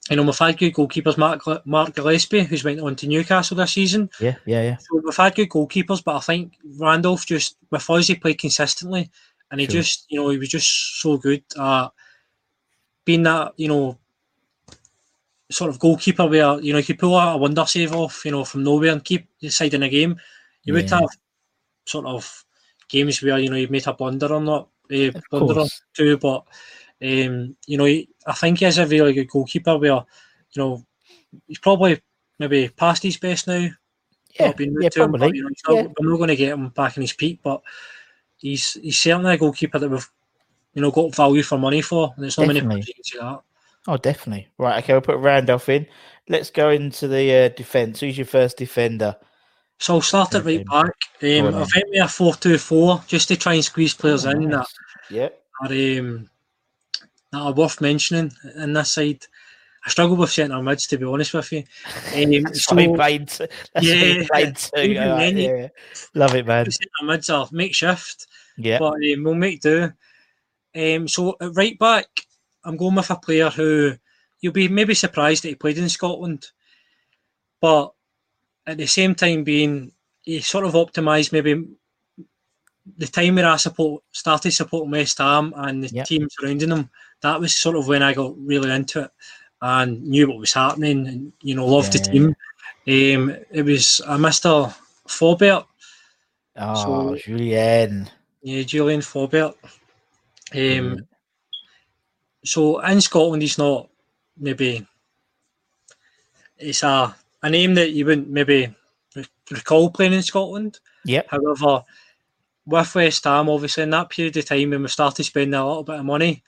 [0.10, 1.18] you know, we've had good goalkeepers.
[1.18, 4.10] Mark Mark Gillespie, who's went on to Newcastle this season.
[4.20, 4.78] Yeah, yeah, yeah.
[4.78, 9.12] So we've had good goalkeepers, but I think Randolph just with us he played consistently,
[9.52, 9.74] and he Sure.
[9.82, 11.90] just you know he was just so good at
[13.06, 13.98] being that you know
[15.52, 18.32] sort of goalkeeper where you know he could pull out a wonder save off you
[18.32, 20.20] know from nowhere and keep the side in the game.
[20.64, 21.10] You would have
[21.86, 22.46] sort of
[22.90, 26.44] games where you know you've made a blunder or not, uh, blunder or two, but
[27.02, 30.04] um, you know he- I think he is a really good goalkeeper where
[30.52, 30.86] you know
[31.48, 32.02] he's probably
[32.38, 33.70] maybe past his best now
[34.40, 35.88] Yeah, been yeah, to him, but, you know, not, Yeah.
[36.00, 37.62] I'm not going to get him back in his peak, but
[38.38, 40.10] he's he's certainly a goalkeeper that we've
[40.74, 42.86] you know got value for money for, and there's not many Definitely.
[42.88, 43.42] you can see that.
[43.88, 44.48] Oh, definitely.
[44.58, 45.88] Right, okay, we'll put Randolph in.
[46.28, 48.00] Let's go into the uh, defence.
[48.02, 49.16] Who's your first defender?
[49.80, 50.94] So I'll start at right back.
[51.24, 54.68] Um, I've went with a four-two-four just to try and squeeze players Oh, in that.
[55.10, 55.42] Yep.
[55.62, 56.30] are um,
[57.32, 59.26] that are worth mentioning in this side.
[59.86, 61.64] I struggle with centre mids to be honest with you.
[62.14, 63.28] Um, so what he played.
[63.30, 64.84] To, that's Yeah, played to.
[64.84, 65.68] even All right, then he- yeah.
[66.14, 66.70] Love it, man.
[66.70, 68.28] centre mids are makeshift.
[68.58, 68.80] Yeah.
[68.80, 69.94] but um, we'll make do.
[70.76, 72.08] Um, so at right back,
[72.66, 73.94] I'm going with a player who
[74.42, 76.48] you'll be maybe surprised that he played in Scotland,
[77.62, 77.94] but
[78.68, 79.92] at the same time, being
[80.24, 81.66] he sort of optimised maybe
[82.98, 86.06] the time where I support started supporting West Ham and the Yep.
[86.08, 86.90] team surrounding them.
[87.22, 89.12] That was sort of when I got really into it
[89.62, 92.36] and knew what was happening, and you know loved the team.
[92.88, 94.74] Um, it was a Mister
[95.08, 95.66] Faubert.
[96.56, 98.10] Oh, so- Julien.
[98.42, 99.54] Yeah, Julian Faubert.
[99.64, 101.08] Um, Brilliant.
[102.46, 103.90] so in Scotland, he's not
[104.38, 104.86] maybe.
[106.58, 108.74] It's a, a name that you wouldn't maybe
[109.52, 110.80] recall playing in Scotland.
[111.06, 111.24] Yeah.
[111.28, 111.84] However,
[112.66, 115.84] with West Ham, obviously in that period of time when we started spending a little
[115.84, 116.44] bit of money,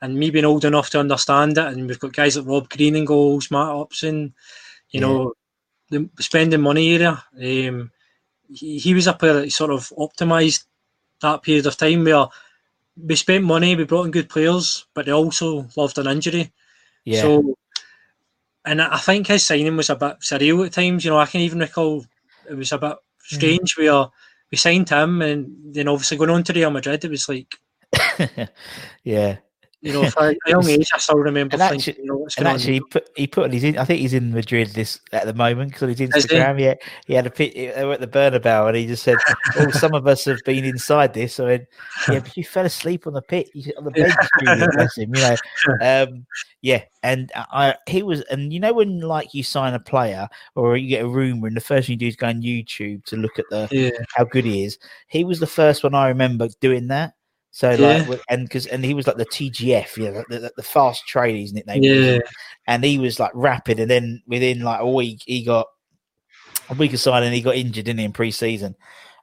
[0.00, 2.94] and me being old enough to understand it, and we've got guys like Rob Green
[2.96, 4.32] and goals, Matt Upson,
[4.90, 5.06] you Yeah.
[5.06, 5.34] know,
[5.90, 7.22] the spending money area.
[7.36, 7.90] Um,
[8.48, 10.64] he, he was a player that sort of optimised
[11.20, 12.26] that period of time where
[12.96, 16.52] we spent money, we brought in good players, but they also loved an injury.
[17.04, 17.22] Yeah.
[17.22, 17.56] So,
[18.68, 21.04] and I think his signing was a bit surreal at times.
[21.04, 22.04] You know, I can even recall
[22.48, 22.98] it was a bit mm.
[23.22, 24.06] strange where
[24.50, 27.54] we signed him, and then obviously going on to Real Madrid, it was like,
[29.04, 29.38] yeah.
[29.80, 32.48] You know, for a young age, I still remember And thinking, actually- you know, And
[32.48, 33.76] actually, he put he put on his.
[33.76, 36.06] I think he's in Madrid this at the moment because on his he?
[36.06, 36.74] Instagram, yeah,
[37.06, 39.18] he had a pit, They were at the Bernabeu, and he just said,
[39.56, 41.66] "Oh, some of us have been inside this." So, I went,
[42.08, 44.14] yeah, but you fell asleep on the pit, you, on the bench,
[44.74, 45.14] bless him.
[45.14, 45.36] You know,
[45.80, 46.26] um,
[46.60, 46.82] yeah.
[47.04, 50.88] And I, he was, and you know, when like you sign a player or you
[50.88, 53.38] get a rumor, and the first thing you do is go on YouTube to look
[53.38, 54.78] at the Yeah, how good he is.
[55.06, 57.14] He was the first one I remember doing that.
[57.58, 58.04] So Yeah.
[58.06, 61.08] like, and because and he was like the TGV, you know, the, the, the fast
[61.08, 61.80] trade, his nickname.
[61.82, 62.06] was.
[62.06, 62.18] yeah,
[62.68, 65.66] And he was like rapid, and then within like a week, he got
[66.70, 68.76] a week of signing, he got injured, didn't he, in pre-season,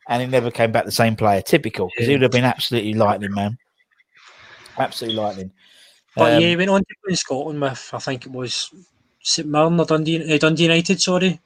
[0.09, 1.41] and he never came back the same player.
[1.41, 3.57] Typical, because he would have been absolutely lightning, man.
[4.77, 5.51] Absolutely lightning.
[6.17, 8.69] but Um, yeah, he went on to play in Scotland with, I think it was
[9.21, 11.39] St Mirren or Dundee, uh, Dundee United, sorry.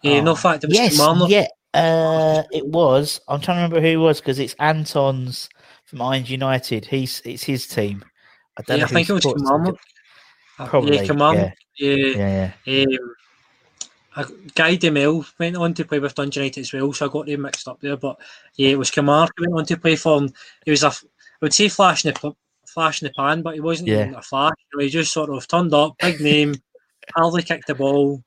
[0.00, 1.28] Yeah, no Oh, fact, it was yes, St Mirren.
[1.28, 1.48] yeah.
[1.74, 3.20] Uh, it was.
[3.26, 5.48] I'm trying to remember who it was because it's Anton's
[5.86, 6.84] from Irons United.
[6.86, 8.04] He's it's his team.
[8.58, 8.88] I don't Yeah, know.
[8.90, 9.76] I think it was them.
[10.58, 11.52] Uh, Probably, Yeah, Kilmarnock.
[11.76, 11.94] Yeah.
[12.16, 12.82] Yeah, yeah.
[12.84, 13.14] Um,
[14.16, 14.24] uh,
[14.54, 17.42] Guy Demel went on to play with Dundee United as well, so I got them
[17.42, 17.96] mixed up there.
[17.98, 18.18] But
[18.54, 20.32] yeah, it was Kamar who went on to play for him.
[20.64, 20.92] He was a, I
[21.42, 22.32] would say flash in the
[22.66, 24.02] flash in the pan, but he wasn't Yeah.
[24.02, 24.54] even a flash.
[24.78, 26.54] He just sort of turned up, big name,
[27.14, 28.22] hardly kicked the ball,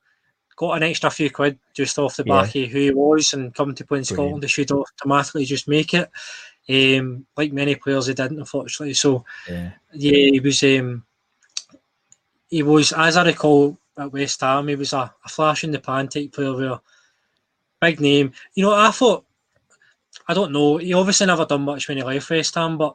[0.54, 3.74] got an extra few quid just off the back of who he was, and coming
[3.74, 4.42] to play in Scotland, Brilliant.
[4.42, 6.08] they should automatically just make it.
[6.68, 8.94] Um, like many players, he didn't, unfortunately.
[8.94, 9.72] So Yeah.
[9.92, 10.62] yeah, he was.
[10.62, 11.04] Um,
[12.48, 14.68] he was, as I recall, at West Ham.
[14.68, 16.80] He was a, a flash in the pan type player, where
[17.80, 18.32] big name.
[18.54, 19.24] You know, I thought,
[20.28, 20.78] I don't know.
[20.78, 22.94] He obviously never done much when he left West Ham, but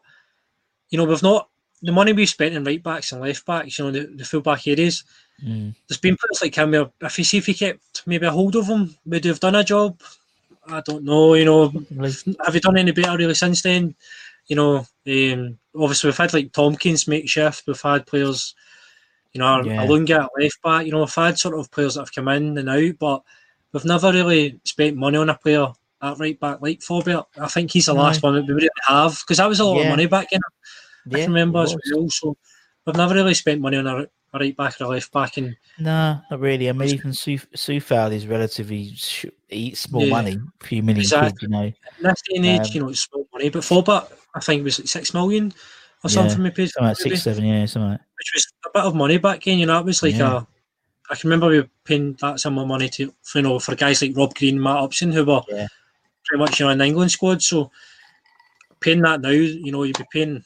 [0.89, 1.49] you know, we've not
[1.81, 3.79] the money we've spent in right backs and left backs.
[3.79, 5.03] You know, the, the full back areas.
[5.43, 5.75] Mm.
[5.87, 8.55] There's been players like him where if you see if he kept maybe a hold
[8.55, 9.99] of him, would have done a job?
[10.67, 11.33] I don't know.
[11.35, 11.73] You know,
[12.45, 13.95] have you done any better really since then?
[14.47, 17.63] You know, um, obviously we've had like Tomkins makeshift.
[17.67, 18.55] We've had players,
[19.33, 19.85] you know, Yeah.
[19.85, 20.85] Alunga at left back.
[20.85, 23.23] You know, we've had sort of players that have come in and out, but
[23.71, 25.67] we've never really spent money on a player
[26.01, 27.25] at right back like Faubert.
[27.39, 28.01] I think he's the No.
[28.01, 29.81] last one that we really have because that was a lot Yeah.
[29.83, 30.39] of money back in.
[31.11, 32.09] I Yeah, can remember as well.
[32.09, 32.37] So
[32.85, 35.55] we've never really spent money on a, a right back or a left back, and
[35.77, 36.69] No, not really.
[36.69, 39.25] I mean, even Coufal is relatively sh-
[39.73, 40.09] small Yeah.
[40.09, 41.63] money, a few million quid, you know.
[41.63, 43.49] in this day and age, Um, you know, it's small money.
[43.49, 45.53] But Faubert, I think it was like six million
[46.03, 46.43] or Yeah, something.
[46.43, 48.95] We paid, Something like maybe, six, seven, yeah, something like which was a bit of
[48.95, 49.59] money back then.
[49.59, 50.37] You know, it was like Yeah.
[50.39, 50.47] a.
[51.09, 54.15] I can remember we were paying that similar money to you know for guys like
[54.17, 55.67] Rob Green, Matt Upson, who were Yeah.
[56.25, 57.43] pretty much you know in the England squad.
[57.43, 57.69] So
[58.79, 60.43] paying that now, you know, you'd be paying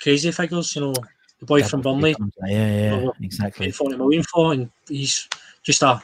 [0.00, 0.74] crazy figures.
[0.76, 0.94] You know,
[1.40, 1.70] the boy that.
[1.70, 2.14] from Burnley
[2.46, 3.70] Yeah, yeah, exactly.
[3.70, 5.28] forty million for, and he's
[5.62, 6.02] just a,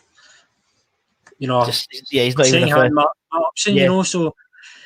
[1.39, 3.74] you know, Just, yeah, he's not even second hand Matt, Matt Upson.
[3.74, 3.82] Yeah.
[3.82, 4.35] You know, so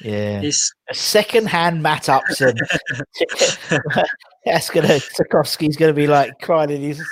[0.01, 2.57] Yeah, it's a second-hand Matt Upson.
[4.45, 7.03] That's gonna Tarkowski's gonna be like crying in his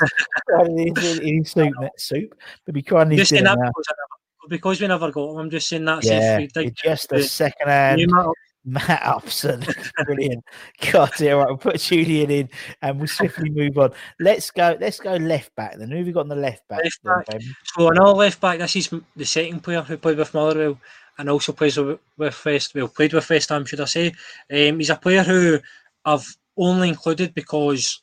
[0.49, 2.35] crying in his, in his soup, soup,
[2.65, 5.37] but be crying in his dinner because, I never- because we never got him.
[5.39, 6.05] I'm just saying that.
[6.05, 8.27] Yeah, if we you're just a the second-hand Matt
[8.67, 9.65] Matt Upson.
[10.05, 10.45] Brilliant.
[10.93, 11.47] God, yeah, right.
[11.47, 12.49] We'll put Julian in
[12.83, 13.93] and we'll swiftly move on.
[14.19, 14.77] Let's go.
[14.81, 15.91] Let's go left back then.
[15.91, 16.83] Who have we got on the left back?
[16.83, 17.27] Left then, back.
[17.29, 17.47] baby?
[17.65, 18.59] So another left back.
[18.59, 20.79] This is the second player who played with Motherwell
[21.19, 22.75] and also plays with, with West.
[22.75, 24.09] Well, played with West Ham, should I say?
[24.51, 25.61] Um, he's a player who
[26.05, 28.01] I've only included because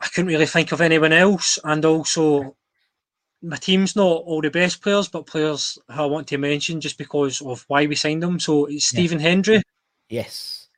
[0.00, 2.54] I couldn't really think of anyone else, and also
[3.42, 6.98] my team's not all the best players, but players who I want to mention just
[6.98, 8.40] because of why we signed them.
[8.40, 8.98] So it's Yeah.
[8.98, 9.62] Stephen Hendrie.
[10.08, 10.68] Yes.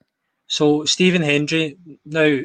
[0.46, 2.40] So Stephen Hendrie, now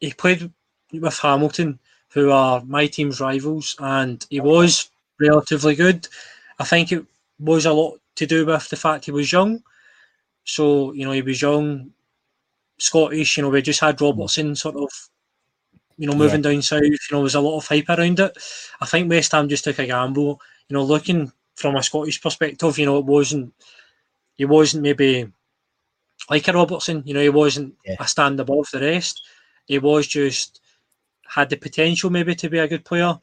[0.00, 0.50] he played
[0.92, 1.78] with Hamilton,
[2.12, 4.90] who are my team's rivals, and he was
[5.20, 6.08] relatively good.
[6.58, 7.04] I think it
[7.38, 9.62] was a lot to do with the fact he was young.
[10.44, 11.92] So you know he was young,
[12.78, 13.36] Scottish.
[13.36, 14.90] You know we just had Robertson sort of,
[15.98, 16.82] you know, moving down south.
[16.82, 18.36] You know, there was a lot of hype around it.
[18.80, 20.40] I think West Ham just took a gamble.
[20.68, 23.52] You know, looking from a Scottish perspective, you know, it wasn't.
[24.36, 25.26] He wasn't maybe
[26.30, 27.02] like a Robertson.
[27.06, 27.96] You know, he wasn't Yeah.
[28.00, 29.22] a stand above the rest.
[29.66, 30.60] He was just
[31.26, 33.18] had the potential maybe to be a good player.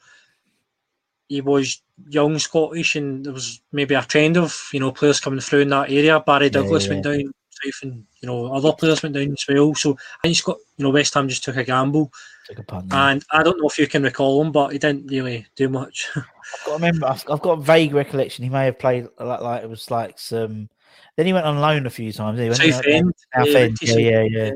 [1.28, 5.40] He was young Scottish, and there was maybe a trend of you know players coming
[5.40, 6.20] through in that area.
[6.20, 9.76] Barry Douglas went down south, and you know other players went down as well.
[9.76, 12.12] So I think Scott, you know West Ham just took a gamble,
[12.48, 13.00] Took a there.
[13.00, 16.10] and I don't know if you can recall him, but he didn't really do much.
[16.16, 16.24] I've
[16.66, 17.08] got to remember.
[17.08, 18.44] I've, I've got a vague recollection.
[18.44, 20.70] He may have played like, like it was like some.
[21.18, 22.40] Then he went on loan a few times.
[22.40, 23.80] He went South End, South yeah, End.
[23.80, 24.04] TC.
[24.04, 24.52] Yeah, yeah,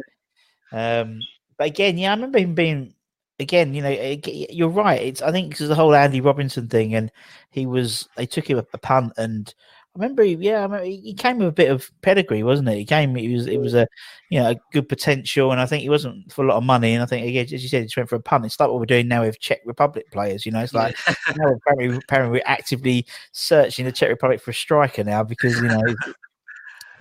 [0.72, 1.00] yeah.
[1.02, 1.20] Um,
[1.58, 2.94] but again, yeah, I remember him being.
[3.42, 5.02] Again, you know, ag- you're right.
[5.02, 7.10] It's I think it's the whole Andy Robinson thing, and
[7.52, 8.08] he was.
[8.18, 9.54] They took him a, a punt, and
[9.96, 10.24] I remember.
[10.24, 12.78] He, yeah, I remember he he came with a bit of pedigree, wasn't it?
[12.78, 13.18] He came.
[13.18, 13.48] It was.
[13.48, 13.88] It was a,
[14.30, 16.94] you know, a good potential, and I think he wasn't for a lot of money.
[16.94, 18.46] And I think again, as you said, he just went for a punt.
[18.46, 20.46] It's like what we're doing now with Czech Republic players.
[20.46, 20.96] You know, it's like
[21.36, 25.68] now apparently, apparently we're actively searching the Czech Republic for a striker now because you
[25.68, 25.82] know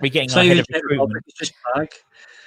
[0.01, 1.23] we're getting So our head of recruitment.
[1.27, 1.89] it's just brag.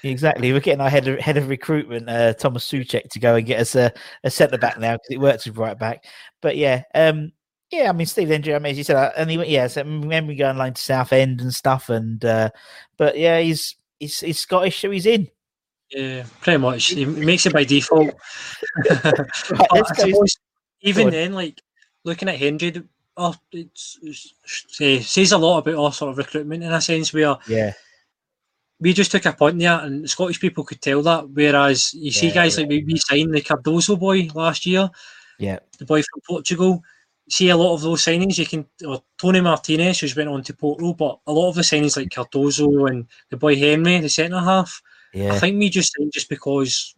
[0.05, 3.47] Exactly, we're getting our head of, head of recruitment, uh, Thomas Soucek, to go and
[3.47, 3.93] get us a,
[4.24, 6.05] a centre back now because it works with right back.
[6.40, 7.30] But yeah, um,
[7.73, 9.66] yeah, I mean Steve Hendrie, I mean as you said, uh, and he went, yeah,
[9.66, 12.51] so remember going like to South End and stuff, and uh,
[12.99, 15.29] but yeah, he's he's he's Scottish, so he's in.
[15.91, 16.87] Yeah, pretty much.
[16.87, 18.14] He makes it by default.
[18.85, 20.11] Right, But let's I go.
[20.11, 20.37] suppose
[20.83, 21.61] even then, like
[22.05, 24.35] looking at Hendrie, oh, it's, it's,
[24.68, 27.73] say- says a lot about our sort of recruitment in a sense where Yeah,
[28.81, 31.31] we just took a point there, and Scottish people could tell that.
[31.31, 32.62] Whereas you see guys yeah.
[32.62, 34.91] like we, we signed the Cardoso boy last year,
[35.39, 36.83] yeah, the boy from Portugal.
[37.29, 38.39] See a lot of those signings.
[38.39, 41.62] You can or Toni Martinez, who's went on to Porto, but a lot of the
[41.62, 44.83] signings like Cardoso and the boy Henry, the centre half.
[45.14, 45.33] Yeah.
[45.33, 46.95] I think we just signed just because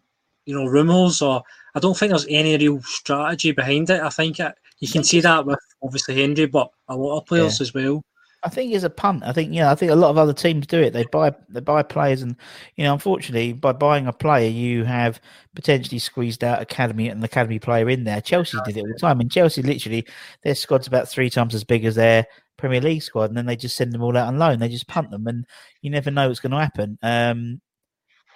[0.47, 1.43] you know rumours, or
[1.75, 4.01] I don't think there's any real strategy behind it.
[4.01, 7.61] I think it, you can see that with obviously Henry, but a lot of players
[7.61, 8.03] as well.
[8.45, 9.23] I think it's a punt.
[9.25, 9.71] I think you know.
[9.71, 10.93] I think a lot of other teams do it.
[10.93, 12.37] They buy they buy players, and
[12.77, 15.21] you know, unfortunately, by buying a player, you have
[15.55, 18.21] potentially squeezed out academy and academy player in there.
[18.21, 20.07] Chelsea did it all the time, and Chelsea literally
[20.43, 22.27] their squad's about three times as big as their
[22.59, 24.59] Premier League squad, and then they just send them all out on loan.
[24.59, 25.47] They just punt them, and
[25.81, 26.99] you never know what's going to happen.
[27.03, 27.63] Um,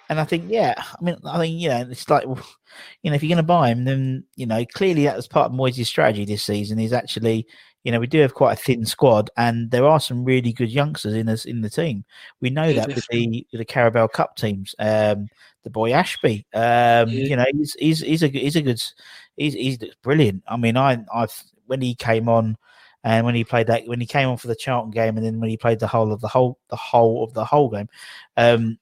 [0.09, 2.25] and I think, yeah, I mean, I think, know, it's like,
[3.03, 5.51] you know, if you're going to buy him, then, you know, clearly that was part
[5.51, 7.47] of Moyes' strategy this season is actually,
[7.85, 10.71] you know, we do have quite a thin squad and there are some really good
[10.71, 12.05] youngsters in us in the team.
[12.41, 14.75] We know that with the, with the Carabao Cup teams.
[14.79, 15.29] Um,
[15.65, 17.05] the boy Ashby, Yeah.
[17.07, 18.83] um, you know, he's, he's, he's a, he's a good,
[19.37, 20.43] he's, he's brilliant.
[20.49, 22.57] I mean, I, I've, when he came on,
[23.05, 25.39] and when he played that, when he came on for the Charlton game, and then
[25.41, 27.89] when he played the whole of the whole, the whole of the whole game,
[28.37, 28.79] um,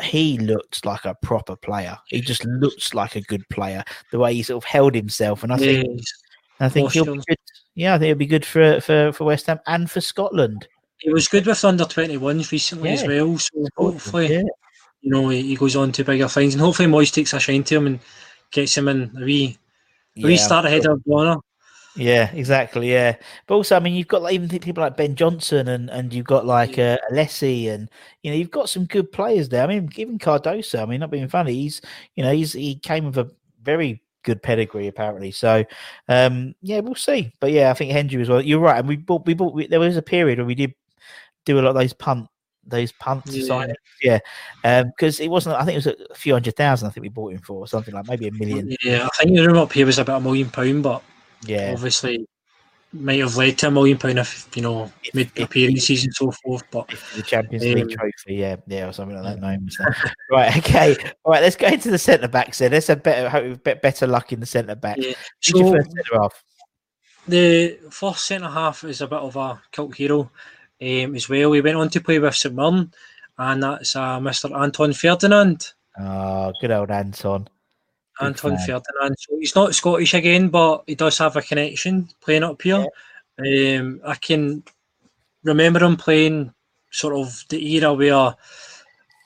[0.00, 1.98] he looked like a proper player.
[2.06, 3.82] He just looks like a good player.
[4.12, 6.12] The way he sort of held himself, and I think, Yes.
[6.60, 7.36] I think he'll be good.
[7.78, 10.66] Yeah, I think it'd be good for for for West Ham and for Scotland.
[10.98, 13.38] He was good with under 21s recently as well.
[13.38, 14.42] So hopefully, Yeah.
[15.00, 17.62] you know, he, he goes on to bigger things, and hopefully Moyes takes a shine
[17.62, 18.00] to him and
[18.50, 19.56] gets him in a wee,
[20.16, 21.36] a wee Yeah, start ahead of Bonner.
[21.94, 22.90] Yeah, exactly.
[22.92, 23.14] Yeah,
[23.46, 26.26] but also, I mean, you've got like, even people like Ben Johnson, and and you've
[26.26, 27.88] got like uh, Alessi, and
[28.24, 29.62] you know, you've got some good players there.
[29.62, 30.82] I mean, even Cardoso.
[30.82, 31.80] I mean, not being funny, he's
[32.16, 33.30] you know, he's he came with a
[33.62, 35.30] very good pedigree apparently.
[35.30, 35.64] So,
[36.08, 37.32] um, yeah, we'll see.
[37.40, 38.42] But yeah, I think Hendrie as well.
[38.42, 39.54] You're right, and we bought we bought.
[39.54, 40.74] We, there was a period where we did
[41.44, 42.28] do a lot of those punt
[42.66, 43.44] those punts Yeah.
[43.44, 43.74] signings.
[44.62, 45.56] Yeah, because it wasn't.
[45.56, 46.88] I think it was a few hundred thousand.
[46.88, 48.76] I think we bought him for or something like maybe a million.
[48.82, 51.02] Yeah, I think the room up here was about a million pound, but
[51.46, 52.26] Yeah, obviously
[52.92, 56.62] might have led to a million pound if you know mid appearances and so forth.
[56.70, 59.60] But the Champions League Um, trophy, yeah, yeah, or something like that.
[59.60, 60.14] That.
[60.30, 61.42] right, okay, all right.
[61.42, 62.72] Let's go into the centre backs then.
[62.72, 64.96] Let's have better, hope we've bet- better luck in the centre back.
[64.98, 66.44] yeah, so first
[67.28, 70.30] the first centre half is a bit of a cult hero
[70.80, 71.52] um, as well.
[71.52, 72.92] He went on to play with St Mirren,
[73.36, 74.58] and that's uh, Mr.
[74.58, 75.72] Anton Ferdinand.
[76.00, 77.48] Oh, good old Anton.
[78.20, 78.66] Anton fan.
[78.66, 79.16] Ferdinand.
[79.18, 82.86] So he's not Scottish again, but he does have a connection playing up here.
[83.38, 84.62] Um, I can
[85.44, 86.52] remember him playing
[86.90, 88.34] sort of the era where,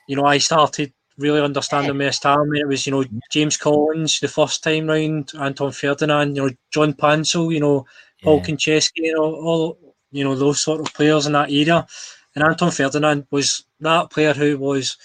[0.07, 2.41] you know, I started really understanding West Ham.
[2.41, 6.51] and It was, you know, James Collins the first time round, Anton Ferdinand, you know,
[6.71, 7.87] John Pantsil, you know,
[8.23, 8.45] Paul Yeah.
[8.45, 9.79] Konchesky, you know, all,
[10.11, 11.87] you know, those sort of players in that era.
[12.35, 14.97] And Anton Ferdinand was that player who was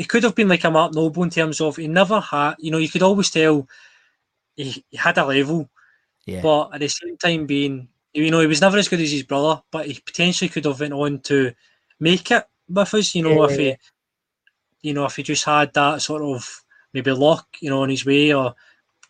[0.00, 2.70] he could have been like a Mark Noble in terms of he never had, you
[2.70, 3.68] know, you could always tell
[4.56, 5.68] he, he had a level,
[6.24, 9.12] Yeah, but at the same time being, you know, he was never as good as
[9.12, 11.52] his brother, but he potentially could have went on to
[11.98, 13.76] make it with us, you know, Yeah, if he,
[14.88, 18.06] you know, if he just had that sort of maybe luck, you know, on his
[18.06, 18.54] way or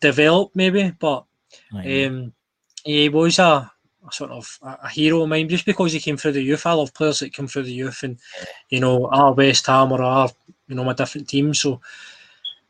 [0.01, 1.23] develop maybe, but
[1.73, 2.33] Right, um,
[2.83, 3.71] he was a,
[4.07, 6.65] a sort of a, a hero of mine just because he came through the youth.
[6.65, 8.19] I love players that come through the youth and,
[8.69, 10.29] you know, our West Ham or our,
[10.71, 11.59] you know, my different teams.
[11.59, 11.73] So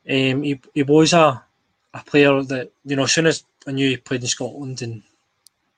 [0.09, 1.43] um, he, he was a,
[1.93, 5.03] a player that, you know, as soon as I knew he played in Scotland and,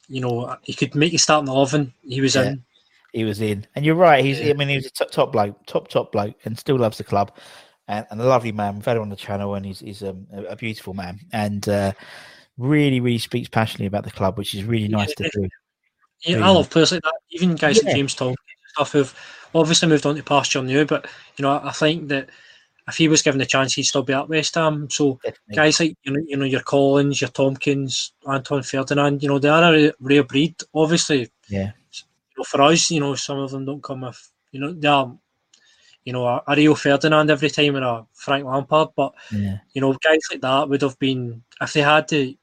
[0.07, 2.43] you know, he could make you start in 11, he was Yeah.
[2.51, 2.63] in.
[3.11, 4.24] he was in, and you're right.
[4.24, 4.51] He's, Yeah.
[4.51, 7.03] I mean, he was a top, top bloke, top top bloke, and still loves the
[7.03, 7.36] club,
[7.89, 8.76] and, and a lovely man.
[8.76, 11.67] We've had him on the channel, and he's he's um, a, a beautiful man, and
[11.67, 11.91] uh,
[12.57, 15.49] really, really speaks passionately about the club, which is really nice to do.
[16.21, 17.15] Yeah, I love players like that.
[17.32, 17.89] Even guys Yeah.
[17.89, 18.38] like James Tomkins
[18.74, 19.13] stuff who've
[19.54, 22.30] obviously moved on to pasture now, but you know, I think that
[22.88, 24.89] if he was given the chance, he'd still be at West Ham.
[24.89, 25.56] So Definitely.
[25.56, 29.49] guys like you know, you know, your Collins, your Tomkins, Anton Ferdinand, you know, they
[29.49, 30.56] are a rare breed.
[30.74, 31.72] Obviously, Yeah.
[31.93, 34.88] you know, for us, you know, some of them don't come with, you know, they
[34.88, 35.16] are,
[36.04, 39.82] you know, a, a Rio Ferdinand every time or a Frank Lampard, but Yeah, you
[39.82, 42.38] know, guys like that would have been if they had the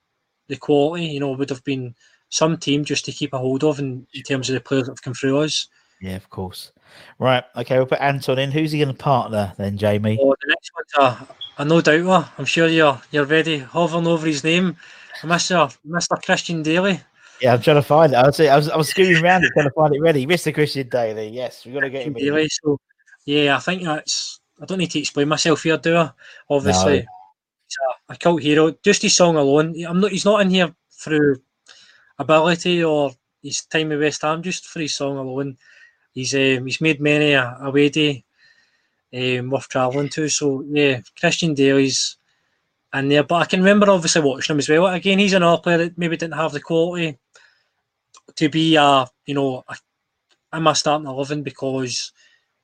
[0.48, 1.94] the quality, you know, would have been
[2.28, 4.92] some team just to keep a hold of in, in terms of the players that
[4.92, 5.68] have come through us.
[6.00, 6.72] Yeah, of course.
[7.18, 8.50] Right, okay, we'll put Anton in.
[8.50, 10.18] Who's he going to partner then, Jamie?
[10.20, 11.14] Oh, the next one's
[11.58, 12.28] a, a no doubter.
[12.38, 14.76] I'm sure you're you're ready, hovering over his name,
[15.22, 15.76] Mr.
[15.86, 16.22] Mr.
[16.22, 17.00] Christian Dailly.
[17.40, 18.16] Yeah, I'm trying to find it.
[18.16, 20.26] I was, I was, I was around trying to find it ready.
[20.26, 20.52] Mr.
[20.52, 21.28] Christian Dailly.
[21.28, 22.16] Yes, we've got to get him.
[22.16, 22.24] in.
[22.24, 22.48] Dailly.
[22.48, 22.78] So
[23.26, 24.40] yeah, I think that's.
[24.60, 26.10] I don't need to explain myself here, do I?
[26.50, 27.04] Obviously, No.
[27.66, 27.78] he's
[28.08, 28.74] a, a cult hero.
[28.82, 29.74] Just his song alone.
[29.86, 30.10] I'm not.
[30.10, 31.40] He's not in here through
[32.18, 34.42] ability or his time with West Ham.
[34.42, 35.56] Just for his song alone,
[36.12, 38.24] he's um, he's made many a away day
[39.14, 40.28] um, worth travelling to.
[40.28, 42.16] So yeah, Christian Dailly's
[42.94, 43.24] in there.
[43.24, 44.86] But I can remember obviously watching him as well.
[44.86, 47.18] Again, he's another player that maybe didn't have the quality
[48.36, 49.76] to be a you know a,
[50.56, 52.12] in my starting eleven because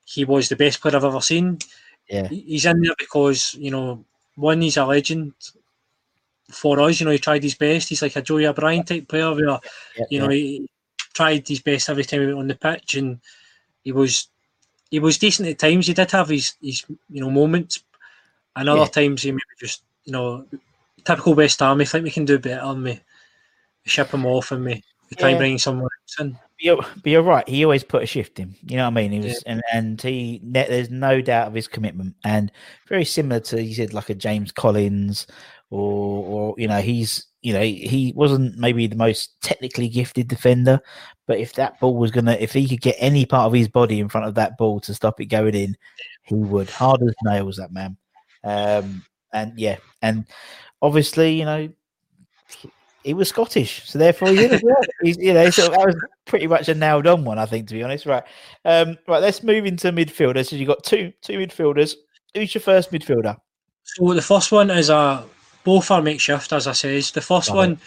[0.05, 1.59] he was the best player I've ever seen.
[2.09, 4.05] Yeah, He's in there because you know
[4.37, 5.33] one, he's a legend
[6.51, 7.01] for us.
[7.01, 7.89] You know, he tried his best.
[7.89, 9.59] He's like a Joey O'Brien type player where
[9.97, 10.37] yeah, you know yeah.
[10.37, 10.69] he
[11.17, 13.19] tried his best every time he went on the pitch, and
[13.83, 14.29] he was
[14.91, 15.87] he was decent at times.
[15.87, 17.83] He did have his his you know moments,
[18.55, 18.87] and other Yeah.
[18.87, 20.47] times he maybe just you know
[21.05, 21.79] typical West Ham.
[21.79, 23.01] We think we can do better, and we, we
[23.89, 25.35] ship him off, and we, we try Yeah.
[25.37, 26.33] and bring someone else in.
[26.33, 27.47] But you're, but you're right.
[27.49, 28.55] He always put a shift in.
[28.67, 29.13] You know what I mean?
[29.13, 30.41] He was, and and he.
[30.43, 32.51] There's no doubt of his commitment, and
[32.89, 35.27] very similar to you said, like a James Collins,
[35.71, 40.81] or or you know, he's you know he wasn't maybe the most technically gifted defender,
[41.27, 44.01] but if that ball was gonna, if he could get any part of his body
[44.01, 45.77] in front of that ball to stop it going in,
[46.23, 46.71] he would.
[46.71, 47.97] Hard as nails, that man.
[48.45, 50.25] Um, and yeah, and
[50.81, 51.69] obviously, you know,
[53.03, 54.77] he was Scottish, so therefore as well.
[55.03, 57.75] He's, you know, so that was pretty much a nailed on one, I think, to
[57.75, 58.07] be honest.
[58.07, 58.25] Right,
[58.65, 59.23] um, right.
[59.23, 60.49] Let's move into midfielders.
[60.49, 61.95] So you've got two two midfielders.
[62.35, 63.37] Who's your first midfielder?
[63.85, 65.25] So the first one is a
[65.67, 67.11] both are makeshift, as I says.
[67.11, 67.57] The first Right.
[67.57, 67.81] one,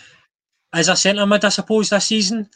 [0.73, 2.49] as a centre mid, I suppose, this season,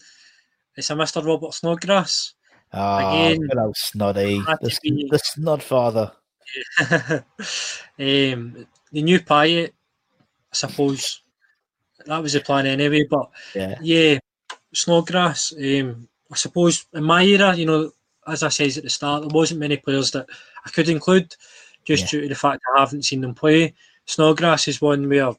[0.76, 1.26] it's a Mr.
[1.26, 2.34] Robert Snodgrass.
[2.74, 6.11] Oh, Again, good old snoddy, the, be- the snod father.
[7.99, 9.69] um, the new Payet,
[10.51, 11.21] I suppose,
[12.05, 13.05] that was the plan anyway.
[13.09, 14.19] But Yeah, yeah,
[14.74, 15.53] Snodgrass.
[15.57, 17.91] Um, I suppose in my era, you know,
[18.28, 20.28] as I said at the start, there wasn't many players that
[20.65, 21.34] I could include,
[21.86, 22.09] just Yeah.
[22.09, 23.74] due to the fact I haven't seen them play.
[24.06, 25.34] Snodgrass is one where,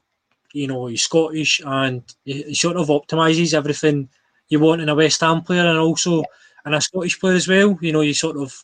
[0.53, 4.09] you know, he's Scottish and he, sort of optimises everything
[4.49, 6.23] you want in a West Ham player and also
[6.67, 7.77] in a Scottish player as well.
[7.81, 8.55] You know, you sort of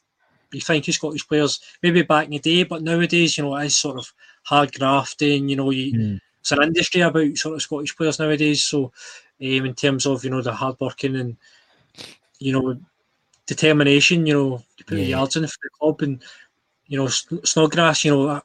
[0.53, 3.67] you think of Scottish players maybe back in the day, but nowadays, you know, it
[3.67, 4.13] is sort of
[4.45, 5.49] hard grafting.
[5.49, 6.21] You know, you, Mm.
[6.41, 8.65] it's an industry about sort of Scottish players nowadays.
[8.65, 11.37] So, um, in terms of you know the hard working and
[12.39, 12.79] you know
[13.47, 15.09] determination, you know, to put the Yeah.
[15.19, 16.23] yards in for the club, and
[16.87, 18.43] you know Sn- Snodgrass, you know,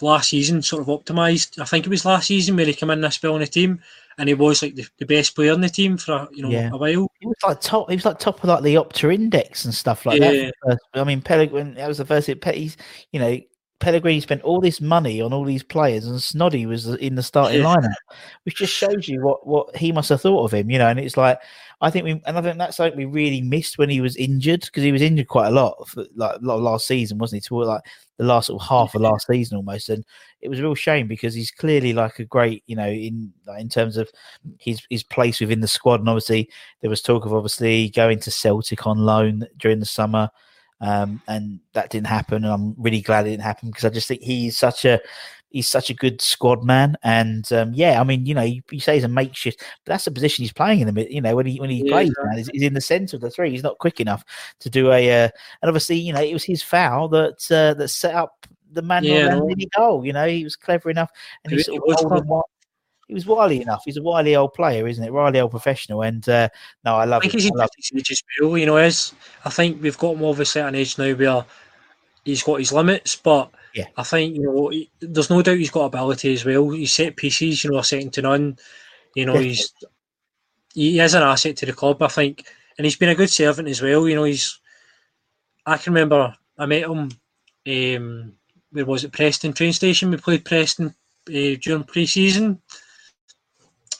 [0.00, 1.60] last season sort of optimised.
[1.60, 3.80] I think it was last season where he came in a spell in the team,
[4.18, 6.70] and he was like the, the best player in the team for you know Yeah.
[6.72, 7.10] a while.
[7.20, 7.88] he was like top.
[7.90, 10.34] He was like top of like the Opta Index and stuff like that.
[10.34, 10.50] Yeah.
[10.64, 11.74] first- I mean, Pellegrini.
[11.74, 12.26] That was the first.
[12.28, 12.76] He's,
[13.12, 13.38] you know,
[13.80, 17.60] Pellegrini spent all this money on all these players, and Snoddy was in the starting
[17.62, 17.74] Yeah.
[17.74, 17.94] lineup,
[18.44, 20.70] which just shows you what what he must have thought of him.
[20.70, 21.38] You know, and it's like
[21.84, 24.62] I think we, and I think that's something we really missed when he was injured
[24.62, 27.42] because he was injured quite a lot, for, like a lot of last season, wasn't
[27.42, 27.46] he?
[27.46, 27.82] Toward like
[28.16, 30.02] the last sort of half of last season almost, and
[30.40, 33.60] it was a real shame because he's clearly like a great, you know, in like,
[33.60, 34.10] in terms of
[34.58, 36.48] his his place within the squad, and obviously
[36.80, 40.30] there was talk of obviously going to Celtic on loan during the summer.
[40.80, 44.08] Um, and that didn't happen, and I'm really glad it didn't happen because I just
[44.08, 45.00] think he's such a
[45.54, 48.80] he's such a good squad man, and um, yeah, I mean, you know, you, you
[48.80, 51.10] say he's a makeshift, but that's the position he's playing in the mid.
[51.10, 53.22] You know, when he when he Yeah, plays, man, he's, he's in the centre of
[53.22, 53.50] the three.
[53.50, 54.24] He's not quick enough
[54.60, 55.28] to do a, uh,
[55.62, 59.04] and obviously, you know, it was his foul that uh, that set up the man
[59.04, 59.40] Yeah.
[59.76, 60.04] Goal.
[60.04, 61.10] You know, he was clever enough,
[61.44, 62.24] and He was- sort he of was old and clever.
[62.26, 62.42] wi-
[63.08, 63.82] he was wily enough.
[63.84, 65.12] He's a wily old player, isn't it?
[65.12, 66.48] Wily old professional, and uh,
[66.84, 67.42] no, I love I think it.
[67.42, 68.24] he's I love in his age.
[68.40, 69.12] You know, is
[69.44, 71.44] I think we've got him obviously at an age now where
[72.24, 73.86] he's got his limits, but Yeah.
[73.96, 76.70] I think you know he, there's no doubt he's got ability as well.
[76.70, 78.56] He's set pieces, you know, are second to none.
[79.14, 79.72] You know, he's
[80.74, 82.46] he is an asset to the club, I think,
[82.78, 84.08] and he's been a good servant as well.
[84.08, 84.60] You know, he's
[85.66, 87.10] I can remember I met him.
[87.66, 88.32] Um,
[88.70, 89.12] where was it?
[89.12, 90.10] Preston train station.
[90.10, 90.94] We played Preston
[91.28, 92.60] uh, during pre-season,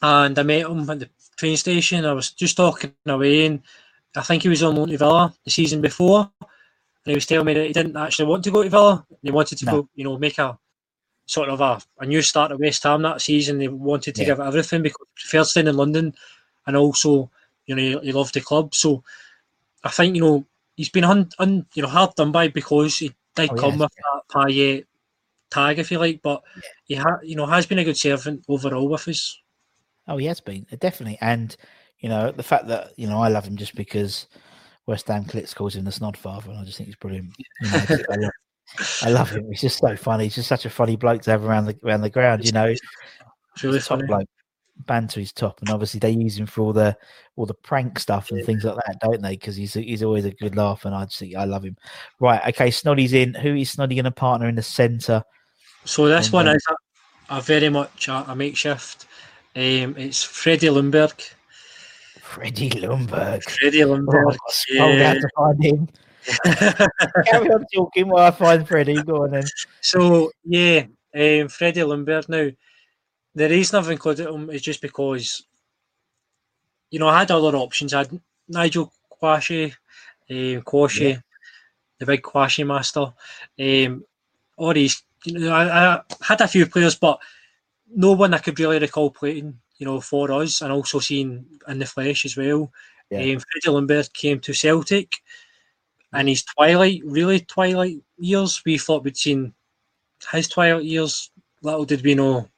[0.02, 2.04] and I met him at the train station.
[2.04, 3.62] I was just talking away, and
[4.16, 6.30] I think he was on loan to Villa the season before,
[7.04, 9.06] and he was telling me that he didn't actually want to go to Villa.
[9.22, 9.72] He wanted to No.
[9.72, 10.58] go, you know, make a
[11.26, 13.60] sort of a, a new start at West Ham that season.
[13.60, 14.28] He wanted to Yeah.
[14.28, 16.14] give everything because he preferred staying in London,
[16.66, 17.30] and also,
[17.66, 18.74] you know, he, he loved the club.
[18.74, 19.02] So
[19.82, 20.46] I think you know
[20.76, 23.90] he's been un, un, you know hard done by because he did Oh, come with
[23.98, 24.86] that Payet
[25.50, 26.42] tag, if you like, but
[26.86, 29.38] he ha- you know has been a good servant overall with us.
[30.08, 31.56] Oh, he has been definitely, and
[32.00, 34.26] you know the fact that you know I love him just because
[34.86, 37.34] West Ham Clits calls him the Snod Father, and I just think he's brilliant.
[37.60, 38.30] You know, I, love,
[39.02, 39.48] I love him.
[39.50, 40.24] He's just so funny.
[40.24, 42.44] He's just such a funny bloke to have around the around the ground.
[42.44, 42.80] You know, It's
[43.62, 44.06] really top funny.
[44.06, 44.28] bloke.
[44.86, 46.96] Banter is top, and obviously they use him for all the
[47.36, 49.36] all the prank stuff and things like that, don't they?
[49.36, 51.76] Because he's he's always a good laugh, and I just think I love him.
[52.20, 53.34] Right, okay, Snoddy's in.
[53.34, 55.22] Who is Snoddy going to partner in the centre?
[55.84, 56.66] So this And one then- is
[57.30, 59.06] a, a very much a, a makeshift.
[59.54, 61.33] Um, it's Freddie Ljungberg.
[62.24, 63.42] Freddie Ljungberg.
[63.42, 64.36] Freddie Oh, Ljungberg.
[64.80, 65.88] I've got to to find him.
[67.26, 69.02] Carry on talking while I find Freddie.
[69.02, 69.44] Go on then.
[69.80, 72.28] So yeah, um, Freddie Ljungberg.
[72.28, 72.50] Now,
[73.34, 75.44] the reason I've included him is just because,
[76.90, 77.92] you know, I had other options.
[77.92, 79.74] I had Nigel Quashie,
[80.30, 81.22] um, Quashie,
[81.98, 83.12] the big Quashie master.
[83.60, 84.04] Um,
[84.56, 87.18] all these, you know, I, I had a few players, but
[87.94, 91.78] no one I could really recall playing, you know, for us, and also seen in
[91.78, 92.70] the flesh as well.
[93.10, 93.18] Yeah.
[93.20, 95.12] Um, Freddie Ljungberg came to Celtic,
[96.12, 99.52] and his twilight, really twilight years, we thought we'd seen
[100.32, 101.30] his twilight years.
[101.62, 102.48] Little did we know.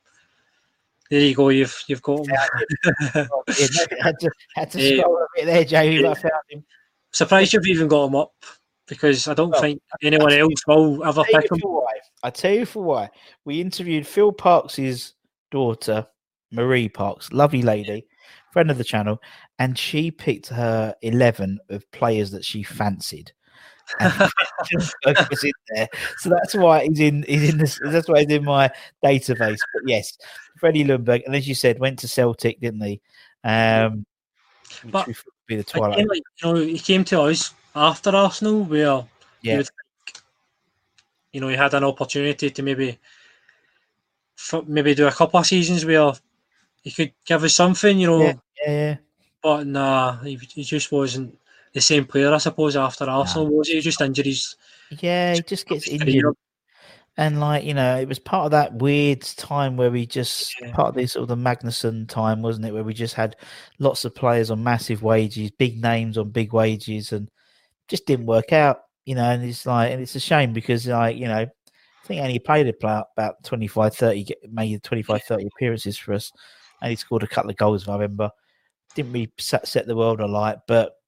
[1.10, 1.50] There you go.
[1.50, 2.34] You've you've got him.
[2.34, 3.42] Yeah, no,
[4.02, 4.98] had to, had to Yeah.
[5.02, 6.64] scroll a bit there, Jamie, I found him.
[7.12, 8.34] Surprised you've even got him up
[8.88, 11.60] because I don't Well, think anyone else will ever I pick him.
[12.24, 13.10] I tell you for why.
[13.44, 15.14] We interviewed Phil Parkes'
[15.52, 16.06] daughter,
[16.50, 18.06] Marie Parkes, lovely lady,
[18.52, 19.20] friend of the channel,
[19.58, 23.32] and she picked her eleven of players that she fancied.
[24.00, 24.12] And
[25.30, 25.88] was in there,
[26.18, 27.24] so that's why he's in.
[27.28, 27.78] He's in this.
[27.82, 28.70] That's why he's in my
[29.04, 29.60] database.
[29.72, 30.16] But yes,
[30.58, 33.00] Freddie Ljungberg, and as you said, went to Celtic, didn't he?
[33.44, 34.04] Um,
[34.90, 35.98] But we thought would be the twilight.
[35.98, 39.06] Again, like, you know, he came to us after Arsenal, where you
[39.42, 39.56] Yeah.
[39.58, 39.68] think,
[41.32, 42.98] you know, he had an opportunity to maybe,
[44.66, 46.12] maybe do a couple of seasons where
[46.86, 48.22] he could give us something, you know.
[48.22, 48.34] Yeah,
[48.64, 48.96] yeah, yeah.
[49.42, 51.36] But nah, he, he just wasn't
[51.72, 53.80] the same player, I suppose, after Arsenal, was he?
[53.80, 54.54] Just injuries.
[55.00, 56.36] Yeah, he just gets injured.
[57.16, 60.70] And like, you know, it was part of that weird time where we just Yeah.
[60.74, 62.72] part of this sort of the Magnusson time, wasn't it?
[62.72, 63.34] Where we just had
[63.80, 67.28] lots of players on massive wages, big names on big wages, and
[67.88, 71.16] just didn't work out, you know, and it's like and it's a shame because like,
[71.16, 71.48] you know, I
[72.06, 76.30] think only played about about 25, 30, get- made 25, 30 appearances for us.
[76.80, 78.30] And he scored a couple of goals, if I remember.
[78.94, 80.98] Didn't really set, set the world alight, but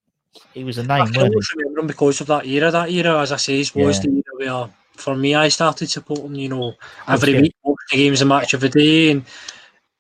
[0.53, 2.71] he was a name, wasn't remember him because of that era.
[2.71, 4.11] That era, as I say, was Yeah.
[4.11, 6.35] the era where, for me, I started supporting.
[6.35, 6.75] You know,
[7.07, 9.25] every week, the games, a match of the day, and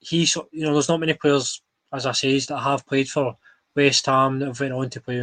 [0.00, 1.62] he, you know, there's not many players,
[1.92, 3.36] as I say, that have played for
[3.74, 5.18] West Ham that have went on to play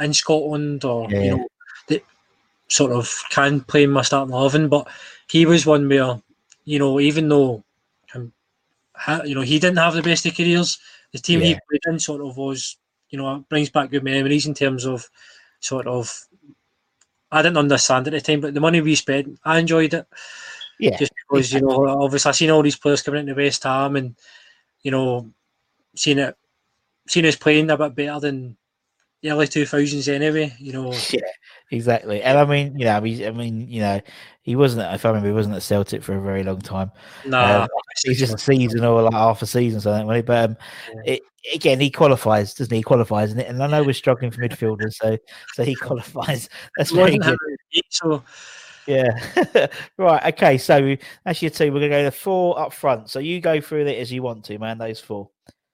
[0.00, 1.22] in Scotland or Yeah.
[1.22, 1.46] you know
[1.88, 2.02] that
[2.68, 4.68] sort of can play in my starting eleven.
[4.68, 4.88] But
[5.30, 6.20] he was one where,
[6.64, 7.62] you know, even though,
[9.24, 10.78] you know, he didn't have the best of careers.
[11.12, 12.76] The team he played in sort of was,
[13.10, 15.08] you know, brings back good memories in terms of
[15.60, 16.26] sort of.
[17.30, 20.06] I didn't understand at the time, but the money we spent, I enjoyed it
[20.78, 20.96] Yeah.
[20.96, 24.16] just because you know obviously I've seen all these players coming into West Ham and
[24.82, 25.30] you know
[25.96, 26.36] seeing it
[27.08, 28.56] seeing us playing a bit better than
[29.24, 30.54] early two thousands anyway.
[30.58, 31.20] You know, Yeah,
[31.70, 32.22] exactly.
[32.22, 34.00] And I mean, you know, I mean, I mean, you know,
[34.42, 34.92] he wasn't.
[34.94, 36.90] If I remember, he wasn't at Celtic for a very long time.
[37.24, 37.68] nah, Um,
[38.04, 40.14] He's just a season or like half a season, something.
[40.14, 40.22] he?
[40.22, 40.56] But um,
[41.04, 41.22] it,
[41.54, 42.78] again, he qualifies, doesn't he?
[42.78, 45.16] He qualifies, and, and I know we're struggling for midfielders, so
[45.54, 46.48] so he qualifies.
[46.76, 47.22] That's very good.
[47.24, 48.22] having a beat, so
[48.86, 49.66] Yeah.
[49.96, 50.34] right.
[50.34, 50.58] Okay.
[50.58, 51.72] So that's your two.
[51.72, 53.08] We're gonna go to four up front.
[53.08, 54.76] So you go through it as you want to, man.
[54.76, 55.30] Those four.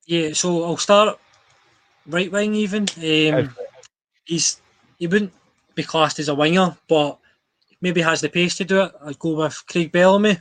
[0.06, 0.32] yeah.
[0.34, 1.18] So I'll start
[2.06, 2.86] right wing even.
[2.96, 3.54] Um,
[4.24, 4.60] he's
[4.98, 5.32] he wouldn't
[5.74, 7.18] be classed as a winger, but
[7.80, 8.92] maybe has the pace to do it.
[9.04, 10.38] I'd go with Craig Bellamy.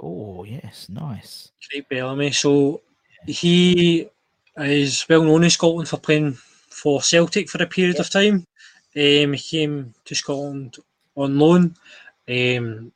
[0.00, 1.52] Oh yes, nice.
[1.68, 2.32] Craig Bellamy.
[2.32, 2.82] So
[3.26, 4.08] he
[4.56, 6.34] is well known in Scotland for playing
[6.70, 8.46] for Celtic for a period of time.
[8.96, 10.76] Um, he came to Scotland
[11.16, 11.76] on loan.
[12.28, 12.92] Um,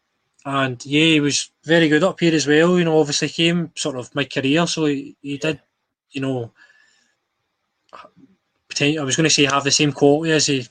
[0.47, 2.78] and yeah, he was very good up here as well.
[2.78, 5.61] You know, obviously came sort of mid career, so he, he did,
[6.11, 6.53] you know,
[8.81, 10.67] I was going to say have the same quality as he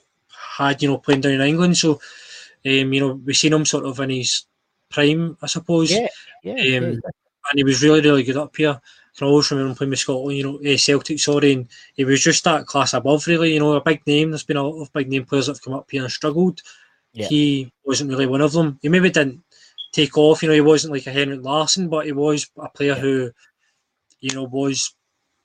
[0.58, 1.78] had, you know, playing down in England.
[1.78, 1.94] So,
[2.66, 4.46] um, you know, we've seen him sort of in his
[4.90, 6.08] prime, I suppose Yeah.
[6.44, 6.56] Yeah.
[6.58, 7.12] yeah, Um, exactly.
[7.52, 8.80] and he was really, really good up here.
[8.80, 12.04] I can always remember him playing with Scotland, you know, eh, Celtic, sorry, and he
[12.04, 13.54] was just that class above, really.
[13.54, 14.32] You know, a big name.
[14.32, 16.62] There's been a lot of big name players that have come up here and struggled.
[17.14, 17.28] Yeah.
[17.28, 18.80] He wasn't really one of them.
[18.82, 19.44] He maybe didn't
[19.92, 22.96] take off, you know, he wasn't like a Henrik Larsson, but he was a player
[22.96, 23.32] who,
[24.20, 24.96] you know, was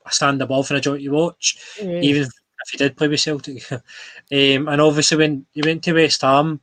[0.09, 2.01] a stand above and a joy you watch, Yeah.
[2.01, 3.65] even if he did play with Celtic.
[3.73, 3.83] um,
[4.31, 6.61] and obviously, when he went to West Ham,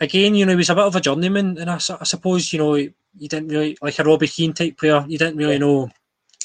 [0.00, 2.58] again, you know, he was a bit of a journeyman, and I, I suppose, you
[2.58, 5.04] know, you didn't really like a Robbie Keane type player.
[5.08, 5.88] You didn't really know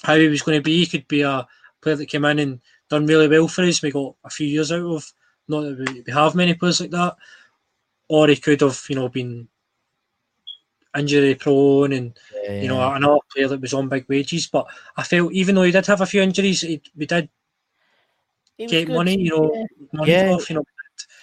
[0.04, 0.80] how he was going to be.
[0.80, 1.48] He could be a
[1.82, 3.82] player that came in and done really well for us.
[3.82, 5.12] We got a few years out of.
[5.48, 7.16] Not that we have many players like that,
[8.08, 9.48] or he could have, you know, been
[10.98, 12.18] injury prone and
[12.50, 12.96] you know Yeah.
[12.98, 14.48] another player that was on big wages.
[14.48, 14.66] But
[14.98, 17.30] I felt even though he did have a few injuries, he, we did
[18.58, 18.96] He get good.
[18.96, 19.20] money.
[19.20, 19.64] You know, Yeah.
[19.94, 20.32] money Yeah.
[20.32, 20.50] off.
[20.50, 20.64] You know,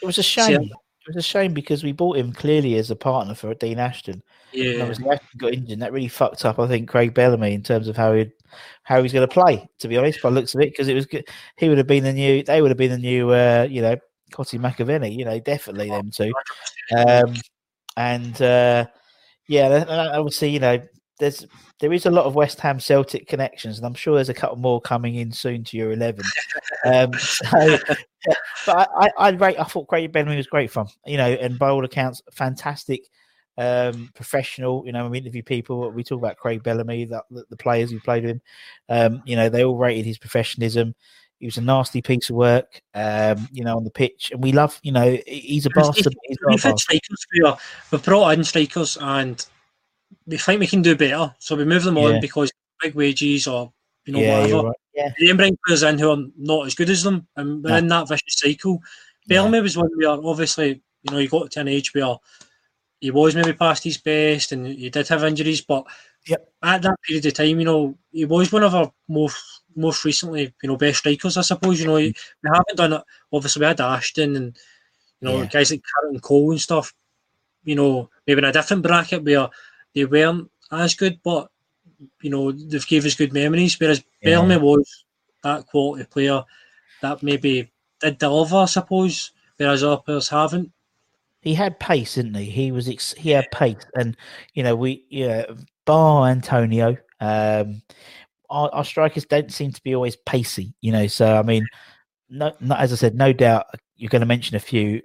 [0.03, 0.63] It was a See, shame.
[0.63, 4.23] It was a shame because we bought him clearly as a partner for Dean Ashton.
[4.53, 4.81] And yeah.
[4.81, 5.79] obviously Ashton got injured.
[5.81, 8.27] That really fucked up, I think, Craig Bellamy in terms of how he
[8.83, 9.69] how he's going to play.
[9.81, 11.29] To be honest, by the looks of it, because it was good.
[11.59, 12.43] He would have been the new.
[12.43, 13.31] They would have been the new.
[13.31, 13.97] Uh, you know,
[14.33, 15.15] Cottee McAvennie.
[15.17, 16.33] You know, definitely them two.
[16.97, 17.35] Um,
[17.97, 18.87] and uh,
[19.49, 20.81] yeah, obviously, you know,
[21.19, 21.47] there's
[21.81, 24.57] there is a lot of West Ham Celtic connections, and I'm sure there's a couple
[24.57, 26.25] more coming in soon to your eleven.
[26.85, 27.79] Um, so,
[28.65, 29.59] but I, I, rate.
[29.59, 30.87] I thought Craig Bellamy was great fun.
[31.05, 33.03] You know, and by all accounts, fantastic,
[33.59, 34.85] um, professional.
[34.87, 37.91] You know, when we interview people, we talk about Craig Bellamy, the, the, the players
[37.91, 38.43] who played with him.
[38.89, 40.95] Um, you know, they all rated his professionalism.
[41.39, 44.53] He was a nasty piece of work, um, you know, on the pitch, and we
[44.53, 44.79] love.
[44.83, 46.15] You know, he's a bastard.
[46.29, 47.57] He's We've had strikers where
[47.93, 49.45] we've brought in strikers and
[50.27, 52.05] we think we can do better, so we move them Yeah.
[52.05, 53.73] on because big wages or
[54.07, 54.63] you know yeah, whatever.
[54.69, 54.77] right.
[54.95, 57.71] Yeah, They then bring players in who are not as good as them, and we're
[57.71, 57.77] No.
[57.77, 58.81] in that vicious cycle.
[59.27, 62.17] Bellamy was one where obviously you know he got to an age where
[63.01, 65.85] he was maybe past his best, and he did have injuries, but
[66.27, 66.53] Yep.
[66.63, 70.55] at that period of time, you know, he was one of our most most recently,
[70.63, 71.79] you know, best strikers, I suppose.
[71.81, 72.17] You know, mm.
[72.43, 73.03] we haven't done it.
[73.33, 74.57] Obviously, we had Ashton and
[75.21, 75.47] you know Yeah.
[75.47, 76.93] guys like Carlton Cole and stuff.
[77.65, 79.49] You know, maybe in a different bracket where
[79.95, 81.51] they weren't as good, but
[82.23, 83.79] you know they've gave us good memories.
[83.79, 84.31] Whereas Yeah.
[84.41, 85.05] Bellamy was
[85.45, 86.43] that quality player
[87.03, 87.71] that maybe
[88.01, 90.73] did deliver, I suppose, whereas other players haven't.
[91.43, 92.47] he had pace, didn't he?
[92.47, 94.17] He was ex- he had pace, and
[94.55, 95.45] you know we yeah,
[95.87, 96.97] bar Antonio.
[97.21, 97.83] Um,
[98.51, 101.07] our, our strikers don't seem to be always pacey, you know.
[101.07, 101.67] So I mean,
[102.29, 103.67] no, not as I said, no doubt
[103.97, 105.01] you're going to mention a few.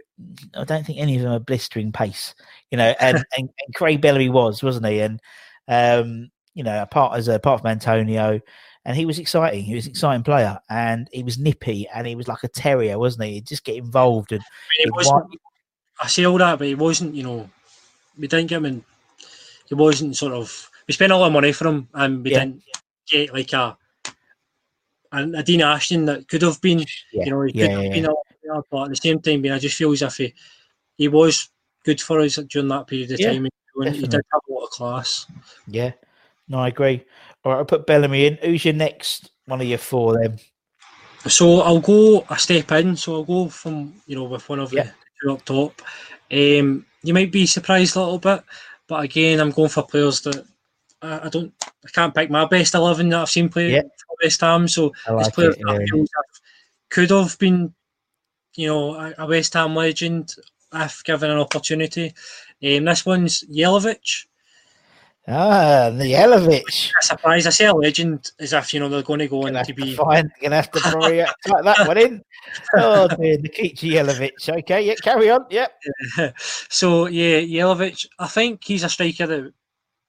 [0.55, 2.35] I don't think any of them are blistering pace,
[2.69, 2.93] you know.
[2.99, 4.99] And and, and Craig Bellamy was, wasn't he?
[4.99, 5.21] And
[5.67, 8.41] um, you know, apart as a part from Antonio,
[8.85, 9.63] and he was exciting.
[9.63, 12.97] He was an exciting player, and he was nippy, and he was like a terrier,
[12.97, 13.33] wasn't he?
[13.35, 14.41] He'd just get involved and.
[14.77, 15.39] He'd wasn't, wipe-
[16.01, 17.15] I say all that, but he wasn't.
[17.15, 17.49] You know,
[18.17, 18.65] we didn't get him.
[18.65, 18.85] In,
[19.67, 20.69] he wasn't sort of.
[20.87, 22.39] We spent a lot of money for him, and we Yeah.
[22.39, 22.63] didn't
[23.07, 23.77] get like a.
[25.13, 26.79] And a Dean Ashton that could have been,
[27.11, 28.95] Yeah, you know, he yeah, could have yeah, been a lot better, but at the
[28.95, 30.33] same time, I just feel as if he,
[30.97, 31.49] he was
[31.83, 33.47] good for us during that period of time.
[33.81, 35.25] and he did have a lot of class.
[35.67, 35.91] Yeah,
[36.47, 37.03] no, I agree.
[37.43, 38.37] All right, I'll put Bellamy in.
[38.37, 40.39] Who's your next one of your four then?
[41.27, 42.95] So I'll go a step in.
[42.95, 44.83] So I'll go from you know with one of Yeah.
[44.83, 45.81] the two up top.
[46.31, 48.43] Um, you might be surprised a little bit,
[48.87, 50.45] but again, I'm going for players that
[51.01, 51.53] I, I don't,
[51.85, 53.81] I can't pick my best eleven that I've seen play Yeah.
[53.81, 54.67] for West Ham.
[54.67, 55.63] So I it's like players it.
[55.65, 55.85] that yeah.
[55.87, 56.41] feel as if
[56.89, 57.73] could have been,
[58.55, 60.35] you know, a, a West Ham legend
[60.73, 62.13] if given an opportunity.
[62.63, 64.25] Um, this one's Jelavic.
[65.27, 66.91] Ah, Nielovich.
[66.99, 67.45] A surprise.
[67.45, 69.95] I say a legend as if you know they're going to go on to be.
[69.95, 72.23] find, gonna have to probably type that one in.
[72.75, 74.49] Oh dear, Nikica Jelavic.
[74.49, 75.45] Okay, yeah, carry on.
[75.51, 75.79] Yep.
[76.69, 79.53] so yeah, Jelavic, I think he's a striker that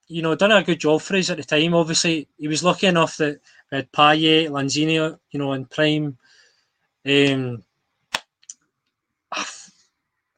[0.09, 1.75] you know done a good job for us at the time.
[1.75, 3.41] Obviously, he was lucky enough that
[3.71, 6.17] we had Payet, Lanzini, you know, in prime.
[7.07, 7.63] Um,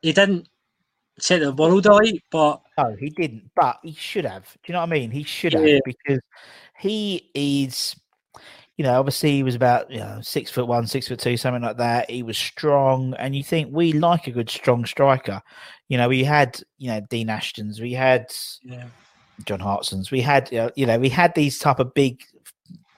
[0.02, 0.48] he didn't
[1.18, 4.44] set the world alight, but No, he didn't, but he should have.
[4.44, 5.10] Do you know what I mean?
[5.10, 5.60] He should Yeah.
[5.74, 6.20] have because
[6.78, 7.94] he is,
[8.76, 11.62] you know, obviously he was about you know six foot one, six foot two, something
[11.62, 12.10] like that.
[12.10, 15.40] He was strong, and you think we like a good strong striker.
[15.88, 18.26] You know, we had you know Dean Ashton's, we had
[18.62, 18.86] yeah,
[19.44, 22.22] John Hartson's, we had you know we had these type of big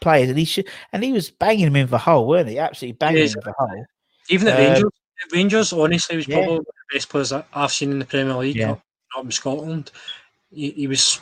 [0.00, 2.58] players, and he should and he was banging them in the hole, weren't he?
[2.58, 3.32] Absolutely banging Yes.
[3.34, 3.86] them in the hole.
[4.28, 4.90] even the Um, Rangers,
[5.32, 6.36] Rangers honestly was yeah.
[6.36, 8.72] probably one of the best players I've seen in the Premier League Yeah.
[9.16, 9.90] up in Scotland.
[10.52, 11.20] He, he was,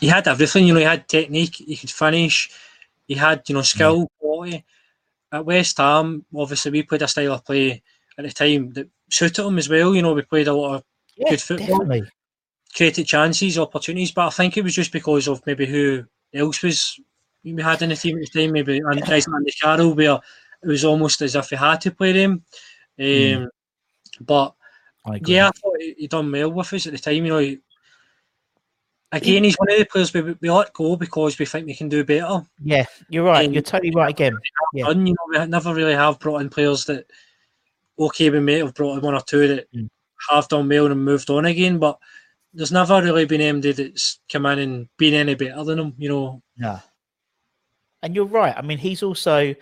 [0.00, 0.66] he had everything.
[0.66, 2.50] You know, he had technique, he could finish,
[3.08, 4.64] he had you know skill, quality.
[5.32, 7.82] At West Ham, obviously, we played a style of play
[8.18, 9.94] at the time that suited him as well.
[9.94, 10.84] You know, we played a lot of
[11.16, 11.66] Yeah, Good football.
[11.78, 12.08] definitely.
[12.76, 16.04] Created chances, opportunities, but I think it was just because of maybe who
[16.34, 16.98] else was
[17.44, 20.18] we had in the team at the time, maybe and guys like Andy Carroll, where
[20.62, 22.32] it was almost as if he had to play them.
[22.98, 23.48] Um, Mm.
[24.20, 24.54] But
[25.06, 27.24] I yeah, I thought he, he done well with us at the time.
[27.24, 27.58] You know, he,
[29.12, 31.88] again, he's one of the players we, we let go because we think we can
[31.88, 32.42] do better.
[32.62, 33.46] yeah, you're right.
[33.46, 34.36] Um, You're totally right again.
[34.72, 34.86] Yeah.
[34.86, 37.06] Done, you know, we never really have brought in players that
[37.98, 39.88] okay, we may have brought in one or two that Mm.
[40.30, 41.98] have done well and moved on again, but
[42.54, 45.94] there's never really been anybody that's come in and been any better than him.
[45.98, 46.80] You know, Yeah.
[48.02, 48.54] And you're right.
[48.56, 49.54] I mean, he's also,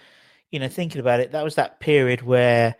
[0.50, 2.74] you know, thinking about it, that was that period where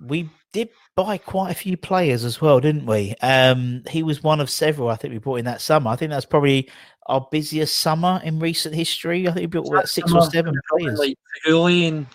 [0.00, 3.14] we did buy quite a few players as well, didn't we?
[3.22, 5.90] Um, he was one of several I think we brought in that summer.
[5.90, 6.70] I think that's probably
[7.06, 9.26] our busiest summer in recent history.
[9.26, 10.98] I think we built about six or seven players.
[10.98, 12.06] like Figuli and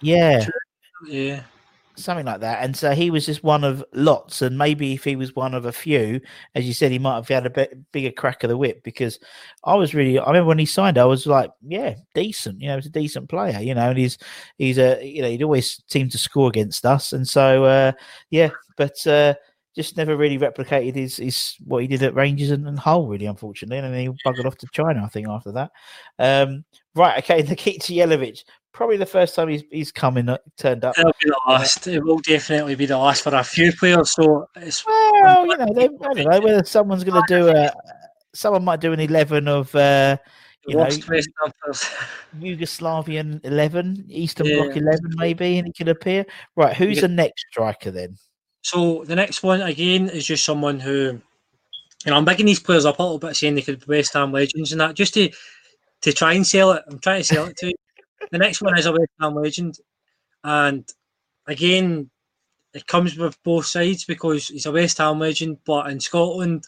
[0.00, 0.46] Yeah,
[1.06, 1.42] yeah,
[1.96, 2.62] something like that.
[2.62, 4.42] And so he was just one of lots.
[4.42, 6.20] And maybe if he was one of a few,
[6.54, 9.18] as you said, he might have had a bit bigger crack of the whip because
[9.64, 12.60] I was really, I remember when he signed, I was like, yeah, decent.
[12.60, 14.18] You know, he's a decent player, you know, and he's,
[14.58, 17.12] he's a, you know, he'd always seemed to score against us.
[17.12, 17.92] And so, uh,
[18.30, 19.34] yeah, but, uh,
[19.76, 23.26] just never really replicated his, his what he did at Rangers and, and Hull, really,
[23.26, 23.76] unfortunately.
[23.76, 25.70] And then he buggered off to China, I think, after that.
[26.18, 26.64] Um,
[26.94, 28.42] right, okay, Nikita Jelavic,
[28.76, 30.96] probably the first time he's he's coming uh, turned up.
[30.98, 31.86] it'll be the last.
[31.86, 34.12] It will definitely be the last for a few players.
[34.12, 37.72] So it's Well, you know, they, I don't know whether someone's going to do a.
[38.34, 40.18] Someone might do an eleven of uh,
[40.66, 41.88] you know lost West Ham players.
[42.38, 44.56] Yugoslavian eleven, Eastern Yeah.
[44.64, 46.26] Bloc eleven, maybe, and he could appear.
[46.54, 47.02] Right, who's Yeah.
[47.02, 48.18] the next striker then?
[48.62, 51.20] So the next one again is just someone who,
[52.04, 54.12] you know, I'm bigging these players up a little bit, saying they could be West
[54.12, 55.30] Ham legends and that, just to
[56.02, 56.82] to try and sell it.
[56.90, 57.72] I'm trying to sell it to you.
[58.30, 59.78] The next one is a West Ham legend,
[60.42, 60.88] and
[61.46, 62.10] again,
[62.74, 66.64] it comes with both sides because he's a West Ham legend, but in Scotland,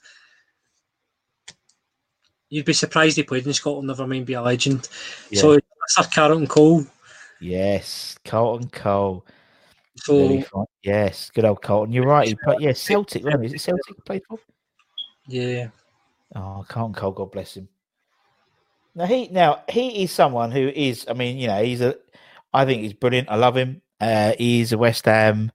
[2.48, 3.88] you'd be surprised he played in Scotland.
[3.88, 4.88] Never mind be a legend.
[5.32, 6.86] So that's Sir Carlton Cole.
[7.40, 9.24] Yes, Carlton Cole.
[9.96, 10.66] So.
[10.82, 11.92] Yes, good old Carlton.
[11.92, 12.28] You're right.
[12.28, 13.22] He played, yeah, Celtic.
[13.22, 13.46] He?
[13.46, 14.38] Is it Celtic played for?
[15.26, 15.68] yeah,
[16.34, 17.68] Oh, Carlton Cole, God bless him.
[18.98, 21.06] Now he now he is someone who is.
[21.08, 21.94] I mean, you know, he's a.
[22.52, 23.28] I think he's brilliant.
[23.30, 23.80] I love him.
[24.00, 25.52] Uh, he's a West Ham.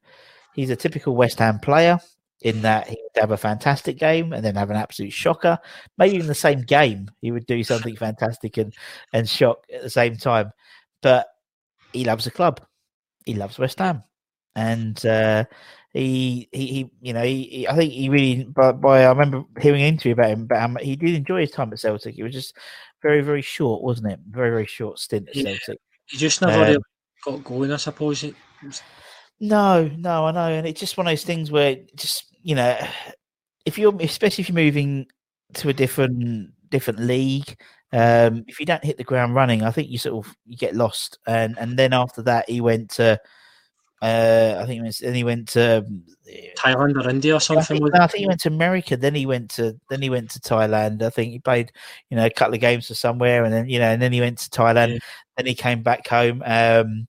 [0.56, 2.00] He's a typical West Ham player.
[2.44, 5.58] in that he would have a fantastic game and then have an absolute shocker.
[5.98, 8.74] Maybe in the same game, he would do something fantastic and,
[9.14, 10.52] and shock at the same time.
[11.02, 11.28] But
[11.94, 12.62] he loves the club.
[13.26, 14.04] He loves West Ham.
[14.56, 15.46] And uh,
[15.94, 19.44] he, he, he, you know, he, he, I think he really, by, by I remember
[19.62, 22.18] hearing an interview about him, but um, he did enjoy his time at Celtic.
[22.18, 22.58] It was just
[23.02, 24.20] very, very short, wasn't it?
[24.30, 25.44] Very, very short stint at Yeah.
[25.44, 25.80] Celtic.
[26.08, 26.84] He just never Um, really
[27.24, 28.24] got going, I suppose.
[28.24, 28.36] It,
[29.40, 32.78] No, no, I know, and it's just one of those things where just you know,
[33.66, 35.08] if you're especially if you're moving
[35.56, 37.56] to a different different league,
[37.92, 40.76] um, if you don't hit the ground running, I think you sort of you get
[40.76, 41.20] lost.
[41.28, 43.20] And and then after that, he went to,
[44.04, 45.80] uh, I think, was, then he went to.
[45.80, 46.04] um,
[46.58, 47.64] Thailand or India or I something.
[47.64, 48.98] think, was I think he went to America.
[48.98, 51.02] Then he went to then he went to Thailand.
[51.02, 51.72] I think he played,
[52.10, 54.22] you know, a couple of games for somewhere, and then you know, and then he
[54.22, 54.94] went to Thailand.
[54.94, 55.00] Yeah.
[55.38, 57.08] Then he came back home, um,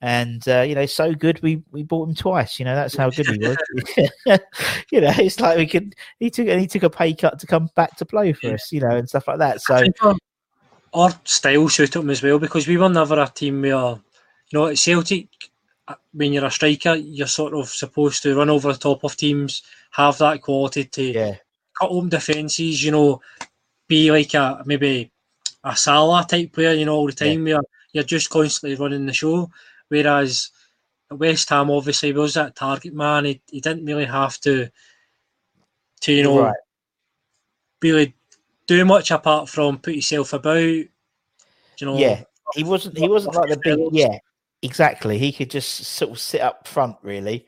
[0.00, 2.58] and uh, you know, so good we we bought him twice.
[2.58, 3.56] You know, that's how good he was.
[4.92, 5.94] you know, it's like we could.
[6.20, 8.54] He took he took a pay cut to come back to play for Yeah.
[8.54, 8.72] us.
[8.72, 9.56] You know, and stuff like that.
[9.56, 10.14] I So think our,
[10.94, 13.98] our style suited him as well because we were never a team where, you
[14.52, 15.28] know, at Celtic,
[16.12, 19.62] when you're a striker, you're sort of supposed to run over the top of teams,
[19.90, 21.34] have that quality to yeah,
[21.78, 23.20] cut home defences, you know,
[23.88, 25.10] be like a maybe
[25.64, 27.32] a Salah type player, you know, all the Yeah.
[27.32, 27.60] time where
[27.92, 29.50] you're just constantly running the show.
[29.88, 30.50] Whereas
[31.10, 33.26] West Ham obviously was that target man.
[33.26, 34.68] He, he didn't really have to
[36.00, 36.56] to, you know, right.
[37.82, 38.14] really
[38.66, 40.58] do much apart from put yourself about.
[40.58, 40.88] You
[41.82, 42.24] know, Yeah,
[42.54, 42.96] he wasn't.
[42.96, 43.78] He wasn't like the big.
[43.92, 44.18] Yeah,
[44.64, 45.18] exactly.
[45.18, 47.46] He could just sort of sit up front, really,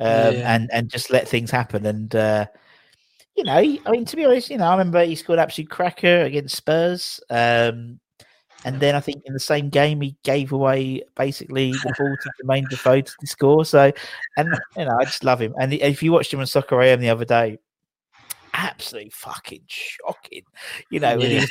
[0.00, 0.54] um, Yeah.
[0.54, 1.86] and and just let things happen.
[1.86, 2.46] And uh,
[3.36, 6.22] you know, I mean, to be honest, you know, I remember he scored absolute cracker
[6.22, 7.20] against Spurs.
[7.30, 8.00] Um,
[8.64, 12.30] and then I think in the same game he gave away basically the ball to
[12.44, 13.64] Jermaine Defoe to score.
[13.64, 13.92] So,
[14.36, 15.54] and you know, I just love him.
[15.60, 17.58] And if you watched him on Soccer AM the other day,
[18.54, 20.42] absolutely fucking shocking.
[20.90, 21.44] You know, Yeah.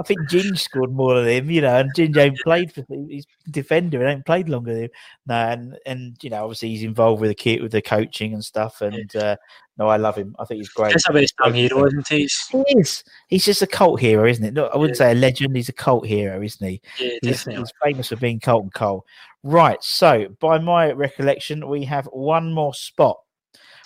[0.00, 3.26] I think Ginge scored more than him, you know, and Ginge ain't played for he's
[3.50, 4.90] defender and ain't played longer than him.
[5.26, 8.44] No, and and you know, obviously he's involved with the kit with the coaching and
[8.44, 8.80] stuff.
[8.80, 9.36] And uh,
[9.76, 10.34] no, I love him.
[10.38, 10.92] I think he's great.
[10.92, 12.28] He's a West Ham hero, isn't he?
[12.50, 13.04] He is.
[13.28, 14.54] He's just a cult hero, isn't it?
[14.54, 15.54] No, I wouldn't say a legend.
[15.54, 16.80] He's a cult hero, isn't he?
[16.98, 19.06] Yeah, He's, he's famous for being Carlton Cole.
[19.44, 19.82] Right.
[19.82, 23.18] So, by my recollection, we have one more spot.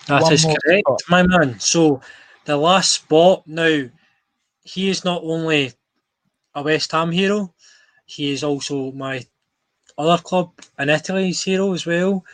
[0.08, 1.00] That one is correct, spot.
[1.08, 1.58] my man.
[1.60, 2.00] So
[2.44, 3.88] the last spot now,
[4.62, 5.72] he is not only
[6.54, 7.52] a West Ham hero,
[8.04, 9.24] he is also my
[9.96, 12.24] other club in Italy's hero as well.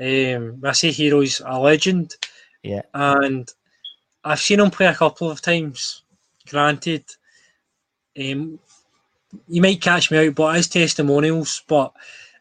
[0.00, 2.16] Um, I say hero, he's a legend.
[2.62, 2.82] Yeah.
[2.94, 3.48] And
[4.24, 6.02] I've seen him play a couple of times.
[6.48, 7.04] Granted,
[8.18, 8.58] um,
[9.48, 11.92] you might catch me out, but as testimonials, but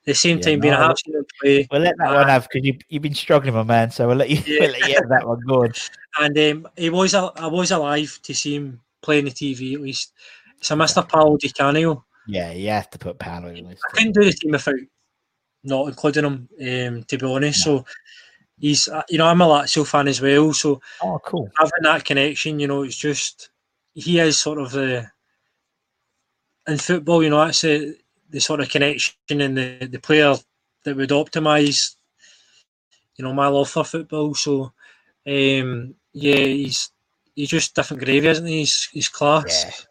[0.07, 1.67] the same Yeah, time, being no, have seen him play.
[1.71, 3.91] We'll let that Uh, one have because you, you've been struggling, my man.
[3.91, 4.61] So we'll let you, Yeah.
[4.61, 5.73] we'll let you have that one going.
[6.19, 10.13] and um, he was I was alive to see him playing the TV at least.
[10.61, 11.07] So Mr.
[11.07, 12.03] Paolo Di Canio.
[12.27, 13.79] Yeah, you have to put Paolo in this.
[13.87, 14.75] I couldn't do the team without
[15.63, 16.49] not including him.
[16.61, 17.85] Um, to be honest, so
[18.59, 20.53] he's uh, you know I'm a Lazio fan as well.
[20.53, 21.49] So Oh, cool.
[21.57, 23.49] having that connection, you know, it's just
[23.93, 25.05] he is sort of the
[26.67, 27.95] in football, you know, that's the,
[28.29, 30.35] the sort of connection and the, the player
[30.83, 31.95] that would optimise,
[33.15, 34.33] you know, my love for football.
[34.35, 34.73] So,
[35.25, 36.91] um, yeah, he's
[37.35, 38.59] he's just different gravy, isn't he?
[38.59, 39.85] He's, he's class.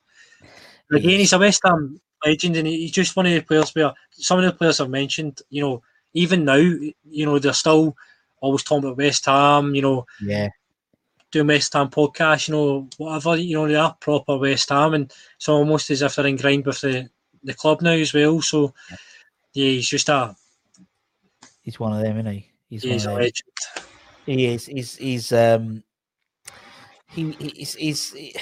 [0.93, 0.99] Yeah.
[0.99, 4.39] Again, he's a West Ham legend, and he's just one of the players where some
[4.39, 5.83] of the players I've mentioned, you know,
[6.15, 6.95] even now, you
[7.27, 7.97] know, they're still
[8.41, 10.49] always talking about West Ham, you know, Yeah,
[11.31, 15.13] doing West Ham podcast, you know, whatever, you know, they are proper West Ham, and
[15.37, 17.09] it's almost as if they're ingrained with the,
[17.47, 18.43] the club now as well.
[18.43, 18.75] So,
[19.55, 20.37] yeah, he's just a
[21.63, 22.51] he's one of them, isn't he?
[22.69, 23.19] He's, he's a them.
[23.19, 23.43] legend.
[24.27, 24.67] He is.
[24.67, 24.97] He's.
[24.97, 25.33] He's.
[25.33, 25.83] Um.
[27.11, 27.33] He.
[27.33, 27.75] He's.
[27.75, 28.37] he's he-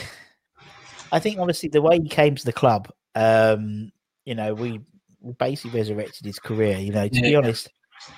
[1.12, 3.93] I think obviously the way he came to the club, um,
[4.24, 4.81] you know, we
[5.20, 6.78] we basically resurrected his career.
[6.78, 7.68] You know, to be honest,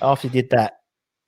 [0.00, 0.78] after he did that,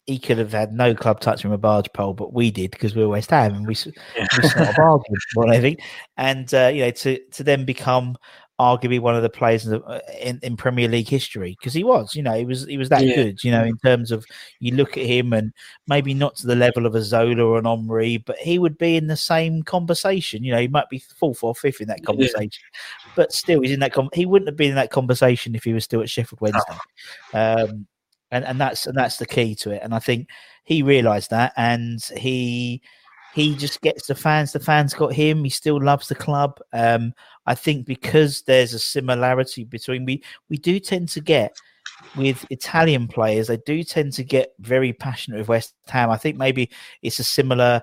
[0.06, 2.96] he could have had no club touching him a barge pole, but we did because
[2.96, 3.76] we were West Ham and we
[4.16, 4.26] Yeah.
[4.40, 5.02] we sort of
[5.36, 5.76] more anything.
[6.16, 8.16] And uh, you know, to to then become
[8.60, 12.14] arguably one of the players in, the, in, in Premier League history because he was,
[12.14, 13.14] you know, he was he was that Yeah.
[13.14, 13.44] good.
[13.44, 14.26] You know, in terms of
[14.58, 15.52] you look at him and
[15.86, 18.96] maybe not to the level of a Zola or an Omri, but he would be
[18.96, 20.42] in the same conversation.
[20.42, 22.06] You know, he might be fourth or fifth in that Yeah.
[22.06, 22.62] conversation,
[23.14, 23.92] but still, he's in that.
[23.92, 26.78] Com- he wouldn't have been in that conversation if he was still at Sheffield Wednesday.
[27.34, 27.86] Um,
[28.30, 29.80] and and that's and that's the key to it.
[29.82, 30.28] And I think
[30.64, 32.82] he realised that, and he
[33.34, 34.52] he just gets the fans.
[34.52, 35.44] The fans got him.
[35.44, 36.58] He still loves the club.
[36.72, 37.12] Um,
[37.46, 41.56] I think because there's a similarity between we we do tend to get
[42.16, 46.10] with Italian players, they do tend to get very passionate with West Ham.
[46.10, 46.70] I think maybe
[47.02, 47.82] it's a similar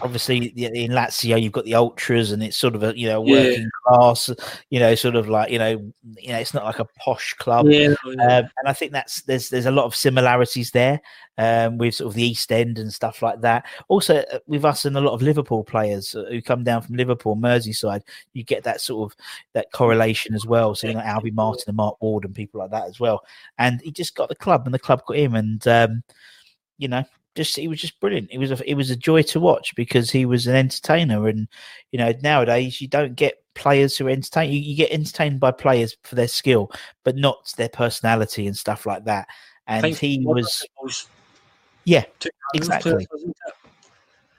[0.00, 3.62] obviously in Lazio you've got the ultras and it's sort of a you know working
[3.62, 3.68] yeah.
[3.84, 4.30] class
[4.70, 5.70] you know sort of like you know
[6.16, 7.66] you know it's not like a posh club.
[7.68, 8.38] Yeah, yeah.
[8.38, 11.00] Um, and I think that's there's there's a lot of similarities there
[11.36, 13.64] um, with sort of the East End and stuff like that.
[13.88, 16.96] Also uh, with us and a lot of Liverpool players uh, who come down from
[16.96, 18.02] Liverpool Merseyside
[18.32, 19.18] you get that sort of
[19.54, 20.74] that correlation as well.
[20.74, 23.24] So you know Alvin Martin and Mark Ward and people like that as well.
[23.58, 26.02] And he just got the club and the club got him and um,
[26.78, 27.04] you know
[27.38, 28.28] just he was just brilliant.
[28.30, 31.48] It was a it was a joy to watch because he was an entertainer, and
[31.92, 34.58] you know nowadays you don't get players who entertain you.
[34.58, 36.70] You get entertained by players for their skill,
[37.04, 39.28] but not their personality and stuff like that.
[39.68, 40.66] And he was,
[41.84, 42.04] yeah,
[42.54, 43.06] exactly.
[43.06, 43.34] Players,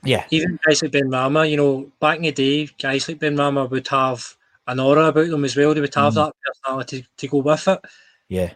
[0.03, 3.87] yeah, even guys like Benrahma, you know, back in the day, guys like Benrahma would
[3.87, 4.35] have
[4.67, 5.73] an aura about them as well.
[5.73, 6.15] They would have mm.
[6.15, 7.79] that personality to go with it.
[8.27, 8.51] Yeah,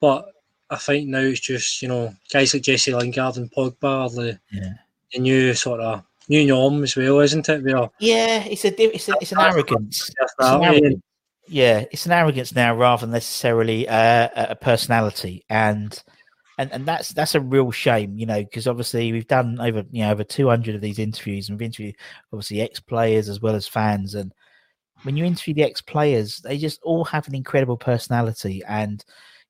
[0.00, 0.33] but
[0.70, 4.38] I think now it's just you know guys like Jesse Lingard and Pogba are the,
[4.50, 4.72] yeah.
[5.12, 7.74] the new sort of new norm as well, isn't it?
[7.74, 10.10] Are, yeah, it's a it's, a, it's an arrogance.
[10.18, 11.02] It's an arrogance.
[11.46, 16.02] Yeah, it's an arrogance now rather than necessarily uh, a personality, and
[16.56, 20.02] and and that's that's a real shame, you know, because obviously we've done over you
[20.02, 21.96] know over two hundred of these interviews, and we've interviewed
[22.32, 24.32] obviously ex players as well as fans, and
[25.02, 29.04] when you interview the ex players, they just all have an incredible personality, and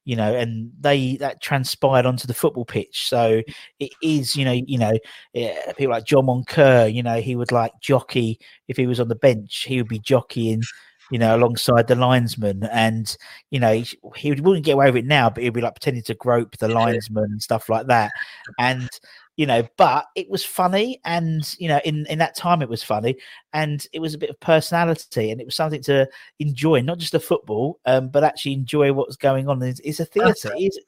[0.04, 3.08] you know, and they that transpired onto the football pitch.
[3.08, 3.42] So
[3.80, 4.92] it is, you know, you know,
[5.32, 8.38] yeah, people like John Moncur, you know, he would like jockey.
[8.68, 10.62] If he was on the bench, he would be jockeying,
[11.10, 13.16] you know, alongside the linesman, and
[13.50, 16.02] you know, he, he wouldn't get away with it now, but he'd be like pretending
[16.04, 18.12] to grope the linesman and stuff like that,
[18.58, 18.88] and
[19.36, 22.82] you know but it was funny and you know in in that time it was
[22.82, 23.16] funny
[23.52, 26.08] and it was a bit of personality and it was something to
[26.38, 30.04] enjoy not just the football um, but actually enjoy what's going on it's, it's a
[30.04, 30.78] theatre it's,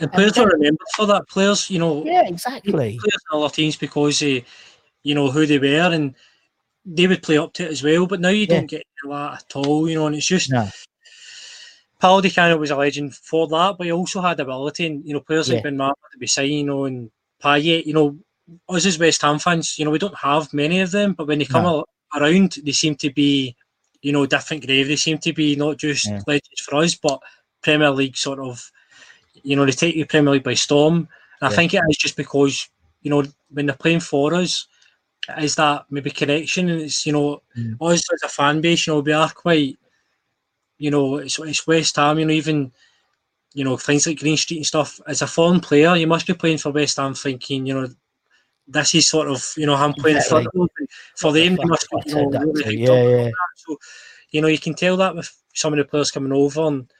[0.00, 2.94] and players are remembered for that players you know yeah exactly players
[3.32, 4.44] in other teams because they
[5.02, 6.14] you know who they were and
[6.84, 8.56] they would play up to it as well but now you yeah.
[8.56, 10.68] don't get that at all you know and it's just no.
[12.00, 15.14] Paul Di Canio was a legend for that, but he also had ability, and you
[15.14, 15.54] know players yeah.
[15.54, 17.12] like Ben Martin to be saying, you know, and
[17.42, 18.16] Payet, you know,
[18.68, 21.38] us as West Ham fans, you know, we don't have many of them, but when
[21.38, 21.84] they come no.
[22.14, 23.56] around, they seem to be,
[24.02, 24.88] you know, different grave.
[24.88, 26.20] They seem to be not just yeah.
[26.26, 27.20] legends for us, but
[27.62, 28.70] Premier League sort of,
[29.42, 30.94] you know, they take the Premier League by storm.
[30.94, 31.08] And
[31.42, 31.48] yeah.
[31.48, 32.68] I think it is just because,
[33.02, 34.66] you know, when they're playing for us,
[35.38, 37.76] is that maybe connection, and it's you know, mm.
[37.80, 39.78] us as a fan base, you know, we are quite,
[40.78, 42.72] you know, it's, it's West Ham, you know, even
[43.54, 46.34] you know, things like Green Street and stuff, as a foreign player, you must be
[46.34, 47.88] playing for West Ham thinking, you know,
[48.66, 50.48] this is sort of, you know, I'm playing exactly.
[50.54, 50.68] for,
[51.16, 51.58] for them.
[51.60, 53.30] You must be, you know, really yeah, yeah.
[53.56, 53.76] So,
[54.30, 56.90] you know, you can tell that with some of the players coming over and,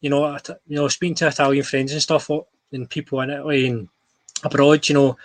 [0.00, 2.30] you know, you know, speaking to Italian friends and stuff
[2.72, 3.88] and people in Italy and
[4.44, 5.16] abroad, you know,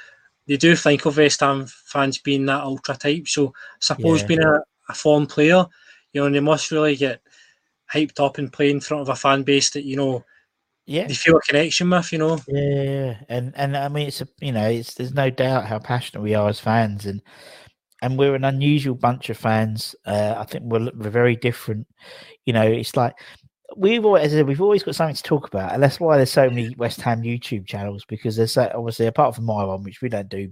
[0.48, 3.27] they do think of West Ham fans being that ultra type.
[3.27, 4.27] So, suppose yeah.
[4.27, 5.65] being a, a foreign player,
[6.11, 7.22] you know, and they must really get
[7.94, 10.23] hyped up and play in front of a fan base that, you know,
[10.88, 12.39] yeah, you feel a connection with, you know.
[12.47, 16.22] Yeah, and and I mean, it's a you know, it's there's no doubt how passionate
[16.22, 17.22] we are as fans, and
[18.01, 19.95] and we're an unusual bunch of fans.
[20.05, 21.88] Uh, I think we're we're very different.
[22.45, 23.15] You know, it's like
[23.76, 26.73] we've always we've always got something to talk about, and that's why there's so many
[26.77, 30.30] West Ham YouTube channels because there's so, obviously apart from my one, which we don't
[30.30, 30.49] do,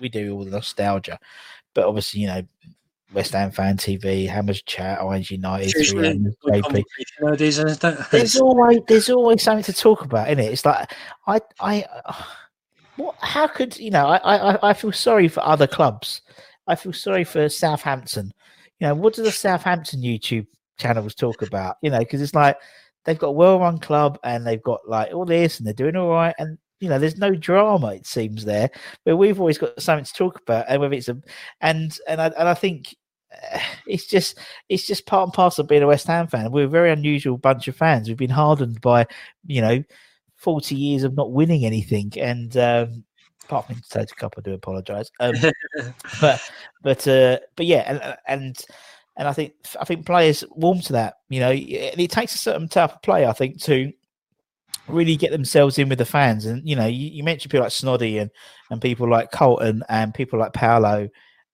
[0.00, 1.20] we do all the nostalgia,
[1.72, 2.42] but obviously you know
[3.12, 5.72] West Ham Fan TV, Hammers Chat, Orange United.
[8.10, 10.52] There's always there's always something to talk about, isn't it?
[10.52, 10.92] It's like
[11.26, 11.84] I I
[12.96, 16.22] what how could you know, I, I I feel sorry for other clubs.
[16.66, 18.32] I feel sorry for Southampton.
[18.80, 20.46] You know, what do the Southampton YouTube
[20.78, 21.76] channels talk about?
[21.82, 22.56] You know, because it's like
[23.04, 25.96] they've got a well run club and they've got like all this and they're doing
[25.96, 27.94] all right and you know, there's no drama.
[27.94, 28.68] It seems there,
[29.04, 31.16] but we've always got something to talk about, and whether it's a,
[31.60, 32.96] and and I and I think
[33.86, 34.38] it's just
[34.68, 36.50] it's just part and parcel of being a West Ham fan.
[36.50, 38.08] We're a very unusual bunch of fans.
[38.08, 39.06] We've been hardened by
[39.46, 39.82] you know
[40.36, 43.04] forty years of not winning anything, and um,
[43.44, 45.10] apart from Total Cup, I do apologise.
[45.20, 45.34] Um,
[46.20, 46.50] but
[46.82, 48.64] but uh, but yeah, and and
[49.16, 51.14] and I think I think players warm to that.
[51.28, 53.92] You know, and it takes a certain type of play, I think, to
[54.88, 56.46] really get themselves in with the fans.
[56.46, 58.30] And you know, you, you mentioned people like Snoddy and
[58.70, 61.08] and people like Colton and people like Paolo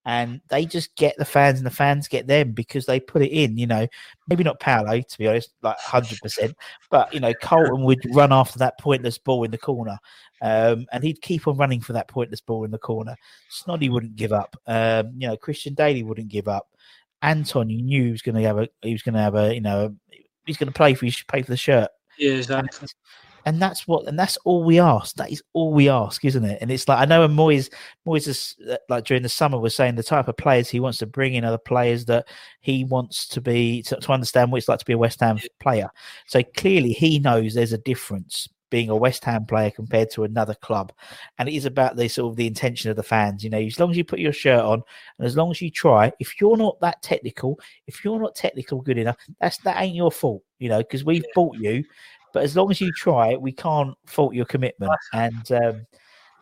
[0.09, 3.31] and they just get the fans and the fans get them because they put it
[3.31, 3.59] in.
[3.59, 3.87] You know,
[4.27, 6.57] maybe not Paolo to be honest, like hundred percent,
[6.91, 9.99] but you know, Colton would run after that pointless ball in the corner,
[10.41, 13.15] um, and he'd keep on running for that pointless ball in the corner.
[13.53, 14.57] Snoddy wouldn't give up.
[14.67, 16.69] Um, you know, Christian Dailly wouldn't give up.
[17.21, 19.55] Anton, you knew he was going to have a, he was going to have a,
[19.55, 19.95] you know,
[20.47, 21.91] he's going to play for you, should pay for the shirt.
[22.19, 22.89] Yeah, exactly.
[23.49, 25.17] And that's what, and that's all we ask.
[25.17, 26.59] That is all we ask, isn't it?
[26.61, 27.73] And it's like I know, and Moyes,
[28.07, 30.99] Moyes is uh, like during the summer was saying the type of players he wants
[30.99, 32.29] to bring in are the players that
[32.61, 35.39] he wants to be to, to understand what it's like to be a West Ham
[35.61, 35.89] player.
[36.27, 40.55] So clearly, he knows there's a difference being a West Ham player compared to another
[40.55, 40.93] club.
[41.39, 43.43] And it is about the sort of the intention of the fans.
[43.43, 44.83] You know, as long as you put your shirt on
[45.19, 48.83] and as long as you try, if you're not that technical, if you're not technical
[48.83, 51.83] good enough, that's that ain't your fault, you know, because we've bought you.
[52.33, 54.93] But as long as you try, we can't fault your commitment.
[55.13, 55.87] And um,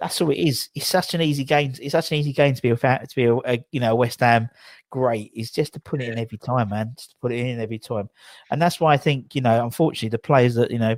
[0.01, 0.69] that's all it is.
[0.75, 1.73] It's such an easy game.
[1.81, 3.95] It's such an easy game to be a fan, to be a, a you know
[3.95, 4.49] West Ham
[4.91, 5.33] great.
[5.35, 6.93] It's just to put it in every time, man.
[6.97, 8.09] Just to put it in every time.
[8.51, 10.97] And that's why I think you know, unfortunately, the players that you know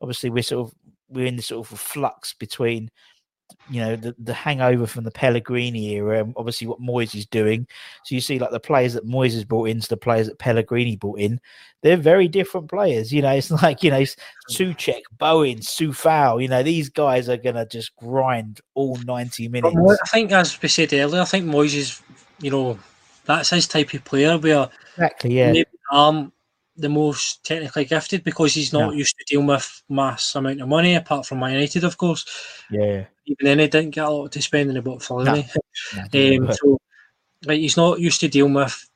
[0.00, 0.74] obviously we're sort of
[1.08, 2.90] we're in the sort of flux between
[3.70, 7.66] you know the, the hangover from the Pellegrini era and obviously what Moyes is doing.
[8.04, 10.38] So you see like the players that Moyes has brought in to the players that
[10.38, 11.40] Pellegrini brought in,
[11.82, 13.12] they're very different players.
[13.12, 14.04] You know, it's like, you know,
[14.50, 19.76] Soucek, Bowen, Coufal, you know, these guys are gonna just grind all 90 minutes.
[19.76, 22.02] I think as we said earlier, I think Moyes is
[22.40, 22.78] you know,
[23.24, 25.52] that's his type of player where exactly yeah.
[25.52, 26.32] maybe um
[26.76, 28.92] the most technically gifted because he's not No.
[28.92, 32.24] used to dealing with mass amount of money, apart from Man United, of course.
[32.70, 33.04] Yeah.
[33.26, 35.48] Even then, he didn't get a lot to spend and he bought Fellaini.
[36.12, 36.80] No, um, so,
[37.46, 38.88] like, he's not used to dealing with,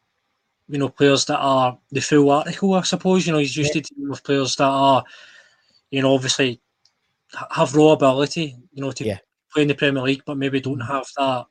[0.68, 3.26] you know, players that are the full article, I suppose.
[3.26, 5.02] You know, he's used to dealing with players that are,
[5.90, 6.60] you know, obviously
[7.50, 9.18] have raw ability, you know, to Yeah.
[9.52, 11.46] play in the Premier League, but maybe don't have that,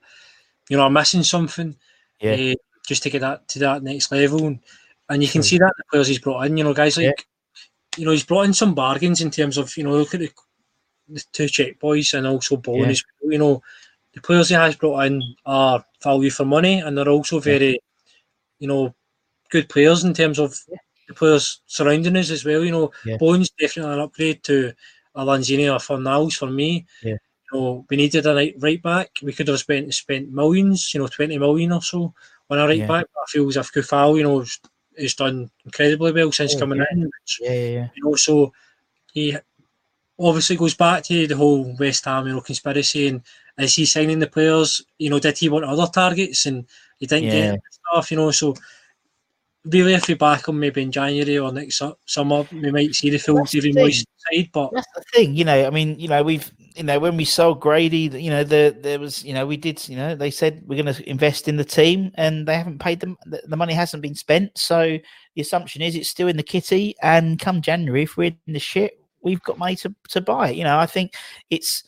[0.70, 1.76] you know, are missing something
[2.20, 2.34] Yeah.
[2.34, 2.56] uh,
[2.88, 4.46] just to get that to that next level.
[4.46, 4.60] And,
[5.10, 7.06] and you can see that in the players he's brought in, you know, guys like,
[7.06, 7.24] Yeah.
[7.98, 10.32] you know, he's brought in some bargains in terms of, you know, look at the,
[11.10, 12.90] the two Czech boys and also Bowen Yeah.
[12.90, 13.64] as well, you know,
[14.14, 17.80] the players he has brought in are value for money and they're also very,
[18.60, 18.94] you know,
[19.50, 20.56] good players in terms of
[21.08, 22.64] the players surrounding us as well.
[22.66, 23.18] You know, Yeah.
[23.18, 24.74] Bowen's definitely an upgrade to
[25.16, 26.86] a Lanzini or for me.
[27.04, 27.18] Yeah.
[27.54, 29.12] You know, we needed a right, right back.
[29.24, 32.14] We could have spent spent millions, you know, 20 million or so
[32.50, 32.88] on a right Yeah.
[32.88, 33.06] back.
[33.14, 34.40] But I feel as if Coufal, you know,
[34.98, 36.86] has, done incredibly well since Oh, coming yeah.
[36.92, 37.02] in.
[37.04, 37.88] which, Yeah, yeah, yeah.
[37.96, 38.52] you know, so
[39.14, 39.38] he
[40.20, 43.22] obviously goes back to the whole West Ham, you know, conspiracy and
[43.58, 44.84] is he signing the players?
[44.98, 46.66] You know, did he want other targets and
[47.00, 47.52] he didn't Yeah.
[47.52, 48.56] get stuff, you know, so
[49.66, 53.18] really if we back him maybe in January or next summer, we might see the
[53.18, 53.86] full That's the David thing.
[53.86, 55.68] Moyes side, but That's the thing, you know.
[55.68, 59.00] I mean, you know, we've, you know, when we sold Grady, you know, the there
[59.00, 61.66] was, you know, we did, you know, they said we're going to invest in the
[61.66, 63.18] team, and they haven't paid them.
[63.26, 64.98] The, the money hasn't been spent, so
[65.36, 66.96] the assumption is it's still in the kitty.
[67.02, 70.58] And come January, if we're in the shit, we've got money to to buy it.
[70.58, 71.14] You know, I think
[71.50, 71.84] it's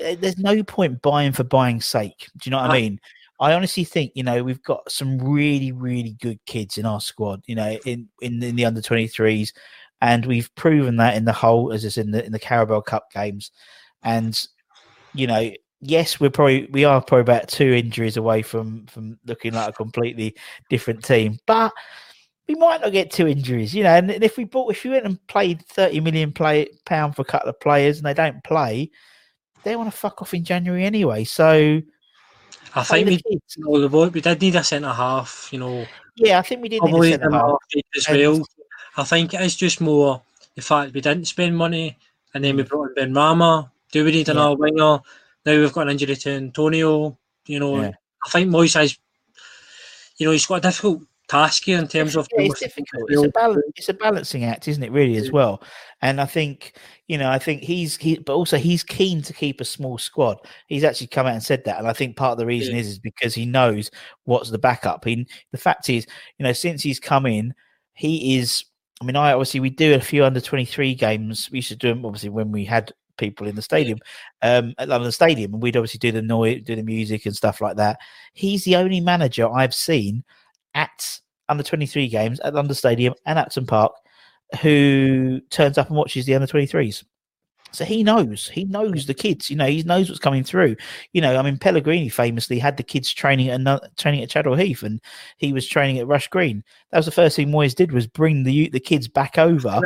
[0.00, 2.28] eh, there's no point buying for buying's sake.
[2.38, 3.00] Do you know what I Uh, mean?
[3.40, 7.42] I honestly think you know we've got some really really good kids in our squad.
[7.46, 9.52] You know, in in, in the under twenty threes,
[10.00, 13.10] and we've proven that in the whole as is in the in the Carabao Cup
[13.12, 13.50] games,
[14.02, 14.40] and
[15.12, 15.50] you know.
[15.82, 19.72] Yes, we're probably we are probably about two injuries away from from looking like a
[19.72, 20.36] completely
[20.68, 21.72] different team, but
[22.50, 23.90] we might not get two injuries, you know.
[23.94, 27.24] And if we bought, if you went and played thirty million play pound for a
[27.24, 28.90] couple of players and they don't play,
[29.62, 31.22] they want to fuck off in January anyway.
[31.22, 31.80] So
[32.74, 33.56] I think we, kids.
[33.56, 35.86] you know, we we did need a centre half, you know,
[36.16, 37.56] Yeah, I think we did need a centre half.
[37.96, 38.46] as And- well.
[38.96, 40.20] I think it is just more
[40.56, 41.96] the fact we didn't spend money
[42.34, 43.70] and then we brought in Benrahma.
[43.92, 44.34] Do we need Mm.
[44.34, 44.40] Yeah.
[44.40, 44.98] another winger?
[45.46, 47.16] Now we've got an injury to Antonio.
[47.46, 47.92] You know, Yeah.
[48.26, 48.98] I think Moyes has,
[50.18, 52.26] you know, he's got a difficult task here in terms of.
[52.32, 53.04] Yeah, it's difficult.
[53.08, 53.62] It's a balance.
[53.76, 54.90] It's a balancing act, isn't it?
[54.90, 55.62] Really, as well.
[56.02, 56.74] And I think
[57.06, 60.38] you know, I think he's he, but also he's keen to keep a small squad.
[60.66, 62.80] He's actually come out and said that, and I think part of the reason Yeah.
[62.80, 63.90] is is because he knows
[64.24, 65.04] what's the backup.
[65.04, 66.06] He, the fact is,
[66.38, 67.54] you know, since he's come in,
[67.94, 68.64] he is.
[69.02, 71.48] I mean, I obviously we do a few under twenty three games.
[71.50, 73.98] We used to do them obviously when we had people in the stadium,
[74.42, 77.60] um, at London Stadium, and we'd obviously do the noise, do the music and stuff
[77.60, 77.98] like that.
[78.32, 80.24] He's the only manager I've seen
[80.74, 83.92] at under 23 games at London Stadium and Upton Park
[84.62, 87.04] who turns up and watches the under 23s.
[87.72, 90.74] So he knows, he knows the kids, you know, he knows what's coming through.
[91.12, 94.56] You know, I mean, Pellegrini famously had the kids training at ano- training at Chadwell
[94.56, 95.00] Heath, and
[95.36, 96.64] he was training at Rush Green.
[96.90, 99.80] That was the first thing Moyes did was bring the the kids back over.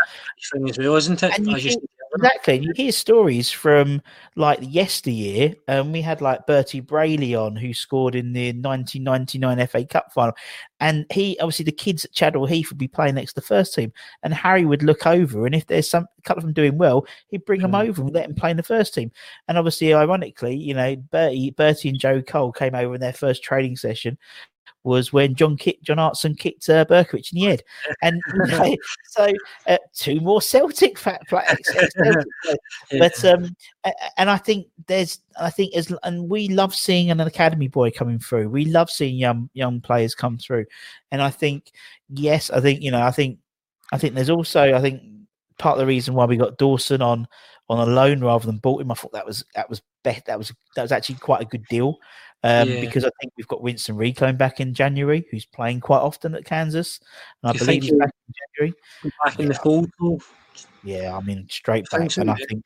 [0.50, 1.34] thing as well, isn't it?
[1.36, 2.56] And you As you hear- said, Exactly.
[2.56, 4.00] And you hear stories from
[4.36, 5.54] like yesteryear.
[5.66, 10.34] and we had like Bertie Brayley on who scored in the 1999 FA Cup final.
[10.80, 13.74] And he obviously the kids at Chadwell Heath would be playing next to the first
[13.74, 13.92] team.
[14.22, 17.06] And Harry would look over and if there's some a couple of them doing well,
[17.28, 17.88] he'd bring them mm.
[17.88, 19.10] over and let them play in the first team.
[19.48, 23.42] And obviously, ironically, you know, Bertie, Bertie and Joe Cole came over in their first
[23.42, 24.18] training session.
[24.82, 27.62] Was when John John Hartson kicked uh, Berkovic in the head,
[28.02, 28.20] and
[28.50, 28.76] you
[29.06, 29.32] so
[29.66, 31.58] uh, two more Celtic fat players.
[32.90, 33.56] But um,
[34.18, 38.18] and I think there's, I think as, and we love seeing an academy boy coming
[38.18, 38.50] through.
[38.50, 40.66] We love seeing young young players come through,
[41.10, 41.72] and I think
[42.10, 43.38] yes, I think you know, I think,
[43.90, 45.02] I think there's also, I think
[45.58, 47.26] part of the reason why we got Dawson on
[47.68, 48.90] on a loan rather than bought him.
[48.90, 51.64] I thought that was that was be- that was that was actually quite a good
[51.68, 51.98] deal
[52.44, 52.80] um, Yeah.
[52.80, 56.44] because I think we've got Winston coming back in January, who's playing quite often at
[56.44, 57.00] Kansas,
[57.42, 58.74] and I you believe he's back in January.
[59.24, 59.90] Back in the fold.
[60.82, 62.62] Yeah, I mean straight back, so, and I think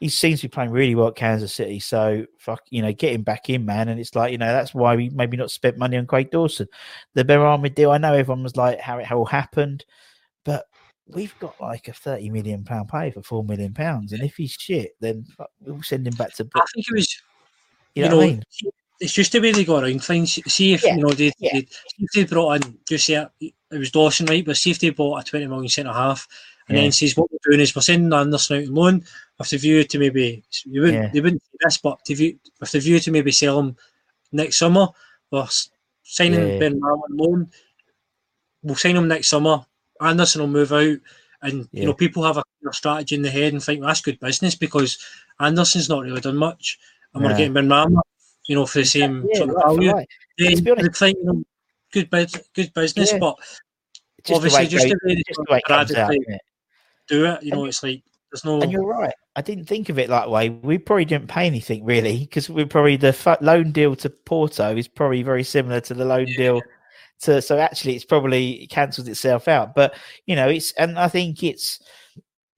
[0.00, 1.80] he seems to be playing really well at Kansas City.
[1.80, 3.88] So fuck, you know, get him back in, man.
[3.88, 6.68] And it's like you know that's why we maybe not spent money on Craig Dawson.
[7.14, 9.86] The Benrahma deal, I know everyone was like how it how it happened,
[10.44, 10.66] but
[11.08, 14.52] we've got like a thirty million pound pay for four million pounds, and if he's
[14.52, 16.46] shit, then fuck, we'll send him back to.
[16.54, 17.22] I think it was.
[17.94, 18.42] You You know, know, what I mean?
[19.00, 20.38] It's just the way they go around things.
[20.52, 21.50] See if Yeah, you know they, yeah.
[21.54, 21.68] they
[21.98, 24.44] if they brought in just say it, it was Dawson, right?
[24.44, 26.26] But see if they bought a twenty million centre half,
[26.68, 26.82] and Yeah.
[26.84, 29.04] then says what we're doing is we're sending Anderson out on loan
[29.38, 31.10] with the view to maybe you wouldn't Yeah.
[31.12, 33.76] they wouldn't do this, but to view, with the view to maybe sell him
[34.32, 34.88] next summer.
[35.30, 35.68] We're s-
[36.04, 36.58] signing Yeah.
[36.58, 37.50] Benrahma on loan.
[38.62, 39.64] We'll sign him next summer.
[40.00, 40.98] Anderson will move out,
[41.42, 41.80] and Yeah.
[41.80, 44.20] you know people have a clear strategy in the head and think well, that's good
[44.20, 44.98] business because
[45.40, 46.78] Anderson's not really done much,
[47.12, 47.28] and No.
[47.28, 48.00] we're getting Benrahma,
[48.48, 49.92] you know, for the same Yeah, sort of value.
[49.92, 50.08] right.
[50.38, 51.42] Yeah, to be honest- you'd think, you know,
[51.92, 53.18] good, bus- good business, Yeah.
[53.18, 53.36] but
[54.24, 56.40] Just obviously it just goes- the just the way it comes out, it?
[57.08, 58.02] do it, you know, And- it's like
[58.32, 58.60] there's no.
[58.60, 59.14] And you're right.
[59.36, 60.48] I didn't think of it that way.
[60.50, 64.76] We probably didn't pay anything really because we're probably the fu- loan deal to Porto
[64.76, 66.60] is probably very similar to the loan deal
[67.22, 67.40] to.
[67.40, 69.74] So actually, it's probably cancels itself out.
[69.74, 69.94] But
[70.26, 71.78] you know, it's and I think it's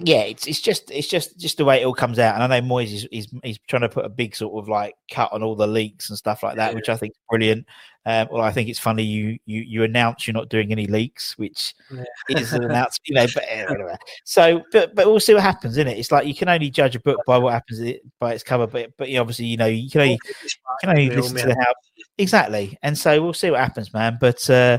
[0.01, 2.35] yeah, it's it's just it's just just the way it all comes out.
[2.41, 4.95] And I know Moyes is he's, he's trying to put a big sort of like
[5.11, 6.75] cut on all the leaks and stuff like that, Yeah.
[6.77, 7.66] which I think is brilliant.
[8.07, 11.37] Um, well, I think it's funny you you you announce you're not doing any leaks,
[11.37, 12.05] which Yeah.
[12.29, 13.27] is an announcement, you know.
[13.35, 13.99] But eh, whatever.
[14.25, 15.99] So, but but we'll see what happens, isn't it?
[15.99, 18.69] It's like you can only judge a book by what happens i- by its cover,
[18.69, 20.12] but but you obviously you know you can only
[20.45, 20.49] you
[20.81, 21.75] can only listen to the house
[22.19, 24.16] exactly, and so we'll see what happens, man.
[24.20, 24.79] But uh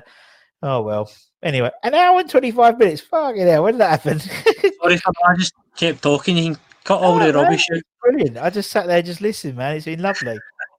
[0.64, 1.12] oh well.
[1.42, 3.02] Anyway, an hour and twenty five minutes.
[3.02, 4.20] Fucking hell, when did that happen?
[4.82, 6.38] Sorry, I just kept talking.
[6.38, 7.82] You can cut all No, the rubbish out.
[8.02, 8.38] Brilliant.
[8.38, 9.76] I just sat there, just listening, man.
[9.78, 10.38] It's been lovely.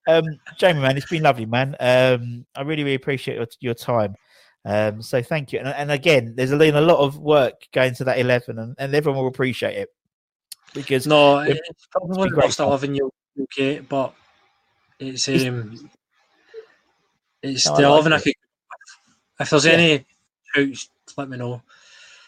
[0.08, 0.24] Um,
[0.58, 1.76] Jamie, man, it's been lovely, man.
[1.80, 4.14] Um, I really, really appreciate your, your time.
[4.64, 5.60] Um, so thank you.
[5.60, 8.94] And, and again, there's been a lot of work going to that 11, and, and
[8.94, 9.88] everyone will appreciate it
[10.74, 12.66] because No, It- it's probably be the worst great.
[12.66, 14.12] eleven you'll you'll get, but
[14.98, 15.90] it's It's- um,
[17.42, 18.22] it's No, the eleven I it.
[18.24, 18.34] could.
[19.40, 19.72] If there's Yeah.
[19.72, 20.06] any
[20.54, 21.62] shouts, let me know.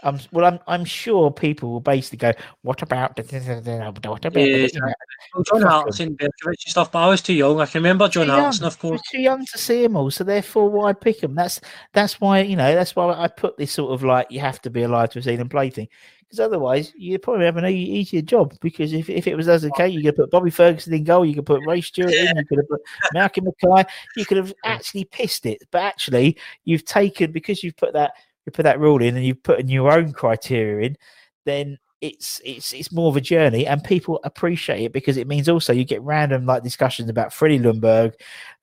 [0.03, 0.45] I'm well.
[0.45, 4.95] I'm I'm sure people will basically go, "What about the what about?" Yeah, the-" you.
[5.35, 5.63] Well, John.
[5.63, 7.61] Hartson, Berkovic stuff, but I was too young.
[7.61, 8.29] I can remember John.
[8.29, 9.01] Hartson, of course.
[9.11, 11.35] too young to see them all, so therefore, why pick them?
[11.35, 11.61] That's
[11.93, 14.71] that's why you know that's why I put this sort of like you have to
[14.71, 15.89] be alive to have seen them play thing,
[16.33, 18.55] because otherwise you probably have an easier job.
[18.61, 21.35] Because if, if it was as okay, you could put Bobby Ferguson in goal, you
[21.35, 22.81] could put Ray Stewart in, you could have put
[23.13, 25.63] Malcolm Mackay, you could have actually pissed it.
[25.71, 28.13] But actually, you've taken because you've put that
[28.47, 30.97] you put that rule in and you've put in your own criteria in,
[31.45, 35.49] then it's it's it's more of a journey and people appreciate it because it means
[35.49, 38.15] also you get random like discussions about Freddie Ljungberg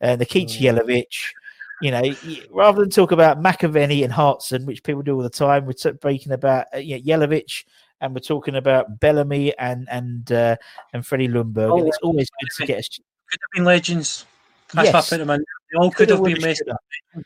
[0.02, 1.34] and the Keach Jelavic.
[1.82, 2.14] You know,
[2.52, 6.34] rather than talk about McAvennie and Hartson, which people do all the time, we're speaking
[6.34, 7.64] about uh, you know, Jelavic
[8.02, 10.58] and we're talking about Bellamy and and uh,
[10.92, 11.72] and Freddie Ljungberg.
[11.72, 14.26] and Oh, it's always good to get a Could have been legends.
[14.74, 14.94] That's Yes.
[14.94, 15.46] why I put them in.
[15.72, 17.24] They all could Coulda, have been woulda, messed shoulda.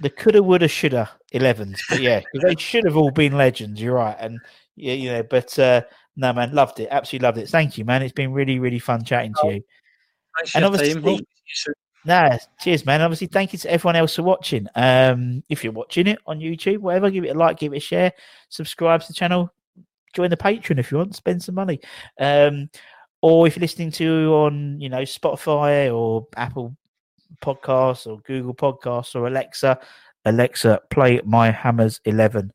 [0.00, 1.80] the coulda, woulda, shoulda 11s.
[1.88, 3.80] But yeah, they should have all been legends.
[3.80, 4.16] You're right.
[4.18, 4.40] And
[4.76, 5.82] yeah, you know, but uh,
[6.16, 6.88] no, man, loved it.
[6.90, 7.48] Absolutely loved it.
[7.48, 8.02] Thank you, man.
[8.02, 9.62] It's been really, really fun chatting to you.
[10.36, 11.02] Thanks And obviously- time.
[11.02, 11.74] Hope to see you soon.
[12.04, 13.00] No, cheers, man.
[13.00, 14.66] Obviously, thank you to everyone else for watching.
[14.74, 17.80] Um, if you're watching it on YouTube, whatever, give it a like, give it a
[17.80, 18.12] share,
[18.48, 19.52] subscribe to the channel,
[20.12, 21.78] join the Patreon if you want, spend some money.
[22.18, 22.70] Um,
[23.20, 26.76] or if you're listening to on, you know, Spotify or Apple
[27.40, 29.78] Podcasts or Google Podcasts or Alexa,
[30.24, 32.52] Alexa, play My Hammers 11.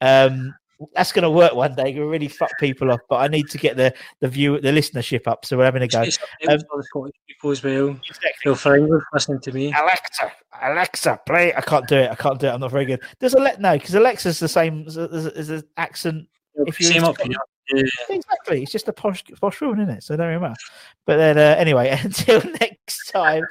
[0.00, 0.54] Um,
[0.94, 1.90] that's going to work one day.
[1.90, 5.26] It'll really fuck people off, but I need to get the the view, the listenership
[5.26, 5.44] up.
[5.44, 6.02] So we're having a go.
[6.02, 7.88] It's up to the Scottish people as well.
[7.90, 8.30] Exactly.
[8.42, 9.72] Feel free with listening to me.
[9.72, 10.32] Alexa,
[10.62, 11.54] Alexa, play.
[11.54, 12.10] I can't do it.
[12.10, 12.50] I can't do it.
[12.50, 13.00] I'm not very good.
[13.18, 13.74] Does Alexa no?
[13.74, 16.26] Because Alexa's the same as, an accent.
[16.66, 17.82] If you're Same up Yeah.
[18.08, 18.62] Exactly.
[18.62, 20.02] It's just a posh, posh rule, isn't it?
[20.02, 20.56] So don't really matter.
[21.06, 23.44] But then, uh, anyway, until next time,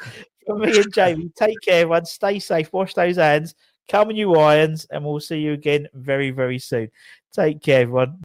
[0.50, 2.06] from me and Jamie, take care, everyone.
[2.06, 2.74] Stay safe.
[2.74, 3.54] Wash those hands.
[3.88, 6.90] Come in you irons, and we'll see you again very, very soon.
[7.32, 8.22] Take care, everyone.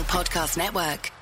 [0.00, 1.21] Podcast Network.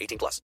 [0.01, 0.41] 18 plus.